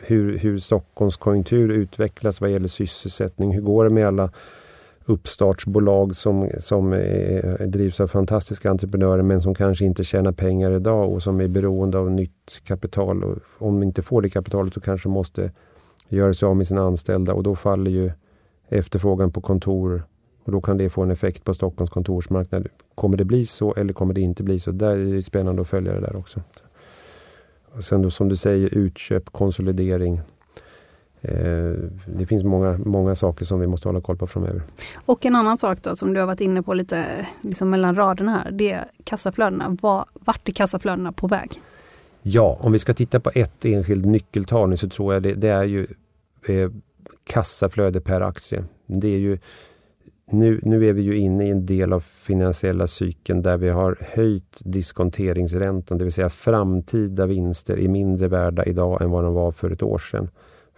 hur, 0.00 0.38
hur 0.38 0.58
Stockholms 0.58 1.16
konjunktur 1.16 1.68
utvecklas 1.68 2.40
vad 2.40 2.50
gäller 2.50 2.68
sysselsättning. 2.68 3.52
Hur 3.52 3.62
går 3.62 3.84
det 3.84 3.90
med 3.90 4.06
alla 4.06 4.30
uppstartsbolag 5.10 6.16
som, 6.16 6.50
som 6.58 6.92
är, 6.92 7.66
drivs 7.66 8.00
av 8.00 8.06
fantastiska 8.06 8.70
entreprenörer 8.70 9.22
men 9.22 9.42
som 9.42 9.54
kanske 9.54 9.84
inte 9.84 10.04
tjänar 10.04 10.32
pengar 10.32 10.70
idag 10.70 11.12
och 11.12 11.22
som 11.22 11.40
är 11.40 11.48
beroende 11.48 11.98
av 11.98 12.10
nytt 12.10 12.60
kapital. 12.64 13.24
Och 13.24 13.38
om 13.58 13.80
de 13.80 13.82
inte 13.82 14.02
får 14.02 14.22
det 14.22 14.30
kapitalet 14.30 14.74
så 14.74 14.80
kanske 14.80 15.08
de 15.08 15.12
måste 15.12 15.52
göra 16.08 16.34
sig 16.34 16.46
av 16.46 16.56
med 16.56 16.66
sina 16.66 16.82
anställda 16.82 17.34
och 17.34 17.42
då 17.42 17.56
faller 17.56 17.90
ju 17.90 18.10
efterfrågan 18.68 19.32
på 19.32 19.40
kontor 19.40 20.02
och 20.44 20.52
då 20.52 20.60
kan 20.60 20.76
det 20.76 20.90
få 20.90 21.02
en 21.02 21.10
effekt 21.10 21.44
på 21.44 21.54
Stockholms 21.54 21.90
kontorsmarknad. 21.90 22.68
Kommer 22.94 23.16
det 23.16 23.24
bli 23.24 23.46
så 23.46 23.74
eller 23.74 23.92
kommer 23.92 24.14
det 24.14 24.20
inte 24.20 24.42
bli 24.42 24.60
så? 24.60 24.70
Där 24.70 24.98
är 24.98 25.14
det 25.14 25.22
spännande 25.22 25.62
att 25.62 25.68
följa 25.68 25.92
det 25.92 26.00
där 26.00 26.16
också. 26.16 26.40
Och 27.76 27.84
sen 27.84 28.02
då 28.02 28.10
som 28.10 28.28
du 28.28 28.36
säger 28.36 28.74
utköp, 28.74 29.30
konsolidering. 29.32 30.20
Eh, 31.22 31.72
det 32.06 32.26
finns 32.26 32.44
många, 32.44 32.78
många 32.84 33.14
saker 33.14 33.44
som 33.44 33.60
vi 33.60 33.66
måste 33.66 33.88
hålla 33.88 34.00
koll 34.00 34.16
på 34.16 34.26
framöver. 34.26 34.62
Och 35.06 35.26
en 35.26 35.36
annan 35.36 35.58
sak 35.58 35.82
då 35.82 35.96
som 35.96 36.12
du 36.12 36.20
har 36.20 36.26
varit 36.26 36.40
inne 36.40 36.62
på 36.62 36.74
lite 36.74 37.26
liksom 37.40 37.70
mellan 37.70 37.96
raderna 37.96 38.32
här, 38.32 38.50
det 38.50 38.72
är 38.72 38.84
kassaflödena. 39.04 39.76
Var, 39.82 40.04
vart 40.14 40.48
är 40.48 40.52
kassaflödena 40.52 41.12
på 41.12 41.26
väg? 41.26 41.60
Ja, 42.22 42.58
om 42.60 42.72
vi 42.72 42.78
ska 42.78 42.94
titta 42.94 43.20
på 43.20 43.30
ett 43.34 43.64
enskilt 43.64 44.04
nyckeltal 44.04 44.68
nu 44.68 44.76
så 44.76 44.88
tror 44.88 45.14
jag 45.14 45.22
det, 45.22 45.34
det 45.34 45.48
är 45.48 45.64
ju 45.64 45.86
eh, 46.48 46.70
kassaflöde 47.24 48.00
per 48.00 48.20
aktie. 48.20 48.64
Det 48.86 49.08
är 49.08 49.18
ju, 49.18 49.38
nu, 50.30 50.60
nu 50.62 50.86
är 50.86 50.92
vi 50.92 51.02
ju 51.02 51.16
inne 51.16 51.46
i 51.46 51.50
en 51.50 51.66
del 51.66 51.92
av 51.92 52.00
finansiella 52.00 52.86
cykeln 52.86 53.42
där 53.42 53.56
vi 53.56 53.68
har 53.68 53.96
höjt 54.00 54.60
diskonteringsräntan, 54.64 55.98
det 55.98 56.04
vill 56.04 56.12
säga 56.12 56.28
framtida 56.28 57.26
vinster 57.26 57.78
är 57.78 57.88
mindre 57.88 58.28
värda 58.28 58.64
idag 58.64 59.02
än 59.02 59.10
vad 59.10 59.24
de 59.24 59.34
var 59.34 59.52
för 59.52 59.70
ett 59.70 59.82
år 59.82 59.98
sedan. 59.98 60.28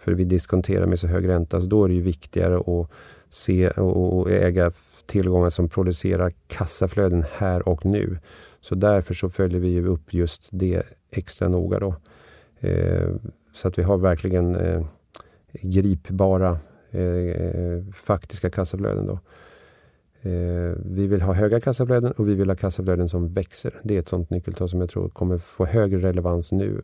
För 0.03 0.11
vi 0.11 0.23
diskonterar 0.23 0.85
med 0.85 0.99
så 0.99 1.07
hög 1.07 1.27
ränta, 1.27 1.61
så 1.61 1.67
då 1.67 1.83
är 1.83 1.87
det 1.87 1.95
ju 1.95 2.01
viktigare 2.01 2.57
att 2.57 2.89
se 3.29 3.69
och 3.69 4.31
äga 4.31 4.71
tillgångar 5.05 5.49
som 5.49 5.69
producerar 5.69 6.33
kassaflöden 6.47 7.23
här 7.31 7.67
och 7.67 7.85
nu. 7.85 8.17
Så 8.61 8.75
därför 8.75 9.13
så 9.13 9.29
följer 9.29 9.59
vi 9.59 9.81
upp 9.81 10.13
just 10.13 10.49
det 10.51 10.83
extra 11.11 11.49
noga. 11.49 11.79
Då. 11.79 11.95
Eh, 12.59 13.09
så 13.53 13.67
att 13.67 13.77
vi 13.77 13.83
har 13.83 13.97
verkligen 13.97 14.55
eh, 14.55 14.85
gripbara 15.51 16.59
eh, 16.91 17.83
faktiska 17.95 18.49
kassaflöden. 18.49 19.07
Då. 19.07 19.19
Eh, 20.29 20.75
vi 20.85 21.07
vill 21.07 21.21
ha 21.21 21.33
höga 21.33 21.59
kassaflöden 21.59 22.11
och 22.11 22.27
vi 22.27 22.35
vill 22.35 22.49
ha 22.49 22.55
kassaflöden 22.55 23.09
som 23.09 23.27
växer. 23.27 23.73
Det 23.83 23.95
är 23.95 23.99
ett 23.99 24.07
sånt 24.07 24.29
nyckeltal 24.29 24.69
som 24.69 24.79
jag 24.79 24.89
tror 24.89 25.09
kommer 25.09 25.37
få 25.37 25.65
högre 25.65 25.99
relevans 25.99 26.51
nu 26.51 26.81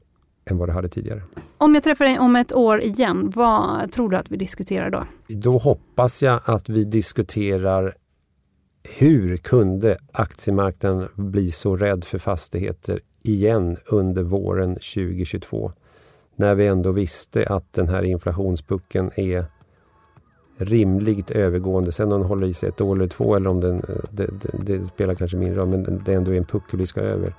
än 0.51 0.57
vad 0.57 0.69
det 0.69 0.73
hade 0.73 0.89
tidigare. 0.89 1.21
Om 1.57 1.73
jag 1.73 1.83
träffar 1.83 2.05
dig 2.05 2.19
om 2.19 2.35
ett 2.35 2.53
år 2.53 2.81
igen, 2.81 3.31
vad 3.35 3.91
tror 3.91 4.09
du 4.09 4.17
att 4.17 4.31
vi 4.31 4.37
diskuterar 4.37 4.89
då? 4.89 5.05
Då 5.27 5.57
hoppas 5.57 6.23
jag 6.23 6.41
att 6.45 6.69
vi 6.69 6.85
diskuterar 6.85 7.95
hur 8.83 9.37
kunde 9.37 9.97
aktiemarknaden 10.11 11.07
bli 11.15 11.51
så 11.51 11.75
rädd 11.75 12.03
för 12.03 12.17
fastigheter 12.17 12.99
igen 13.23 13.77
under 13.85 14.23
våren 14.23 14.73
2022? 14.73 15.71
När 16.35 16.55
vi 16.55 16.67
ändå 16.67 16.91
visste 16.91 17.45
att 17.47 17.73
den 17.73 17.87
här 17.87 18.03
inflationspucken 18.03 19.11
är 19.15 19.45
rimligt 20.57 21.31
övergående. 21.31 21.91
Sen 21.91 22.11
om 22.11 22.19
den 22.19 22.29
håller 22.29 22.47
i 22.47 22.53
sig 22.53 22.69
ett 22.69 22.81
år 22.81 22.95
eller 22.95 23.07
två 23.07 23.35
eller 23.35 23.49
om 23.49 23.61
den, 23.61 23.85
det, 24.11 24.25
det, 24.25 24.77
det 24.77 24.81
spelar 24.81 25.15
kanske 25.15 25.37
mindre 25.37 25.59
roll 25.59 25.67
men 25.67 26.01
det 26.05 26.13
ändå 26.13 26.33
är 26.33 26.37
en 26.37 26.45
puckel 26.45 26.79
vi 26.79 26.87
ska 26.87 27.01
över. 27.01 27.33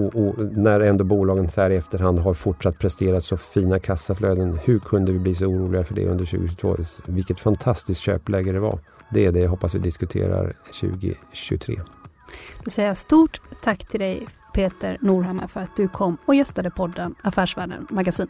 Och, 0.00 0.28
och, 0.28 0.34
när 0.56 0.80
ändå 0.80 1.04
bolagen 1.04 1.48
så 1.48 1.60
här 1.60 1.70
i 1.70 1.76
efterhand 1.76 2.18
har 2.18 2.34
fortsatt 2.34 2.78
prestera 2.78 3.20
så 3.20 3.36
fina 3.36 3.78
kassaflöden. 3.78 4.58
Hur 4.64 4.78
kunde 4.78 5.12
vi 5.12 5.18
bli 5.18 5.34
så 5.34 5.46
oroliga 5.46 5.82
för 5.82 5.94
det 5.94 6.06
under 6.06 6.26
2022? 6.26 6.76
Vilket 7.06 7.40
fantastiskt 7.40 8.00
köpläge 8.00 8.52
det 8.52 8.60
var. 8.60 8.78
Det 9.10 9.26
är 9.26 9.32
det 9.32 9.40
jag 9.40 9.50
hoppas 9.50 9.74
vi 9.74 9.78
diskuterar 9.78 10.56
2023. 10.80 11.80
Då 12.64 12.70
säger 12.70 12.88
jag 12.88 12.98
stort 12.98 13.40
tack 13.62 13.84
till 13.88 14.00
dig 14.00 14.26
Peter 14.54 14.98
Norhammar 15.00 15.46
för 15.46 15.60
att 15.60 15.76
du 15.76 15.88
kom 15.88 16.16
och 16.26 16.34
gästade 16.34 16.70
podden 16.70 17.14
Affärsvärlden 17.22 17.86
Magasin. 17.90 18.28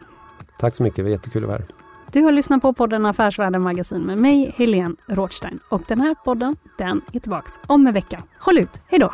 Tack 0.58 0.74
så 0.74 0.82
mycket, 0.82 0.96
det 0.96 1.02
var 1.02 1.10
jättekul 1.10 1.44
att 1.44 1.48
vara 1.48 1.58
här. 1.58 1.66
Du 2.12 2.20
har 2.20 2.32
lyssnat 2.32 2.62
på 2.62 2.72
podden 2.72 3.06
Affärsvärlden 3.06 3.62
Magasin 3.62 4.06
med 4.06 4.20
mig, 4.20 4.54
Helene 4.56 4.94
Rothstein. 5.08 5.58
Och 5.70 5.82
den 5.88 6.00
här 6.00 6.14
podden, 6.14 6.56
den 6.78 7.00
är 7.12 7.20
tillbaks 7.20 7.52
om 7.66 7.86
en 7.86 7.94
vecka. 7.94 8.22
Håll 8.38 8.58
ut, 8.58 8.80
hej 8.86 9.00
då! 9.00 9.12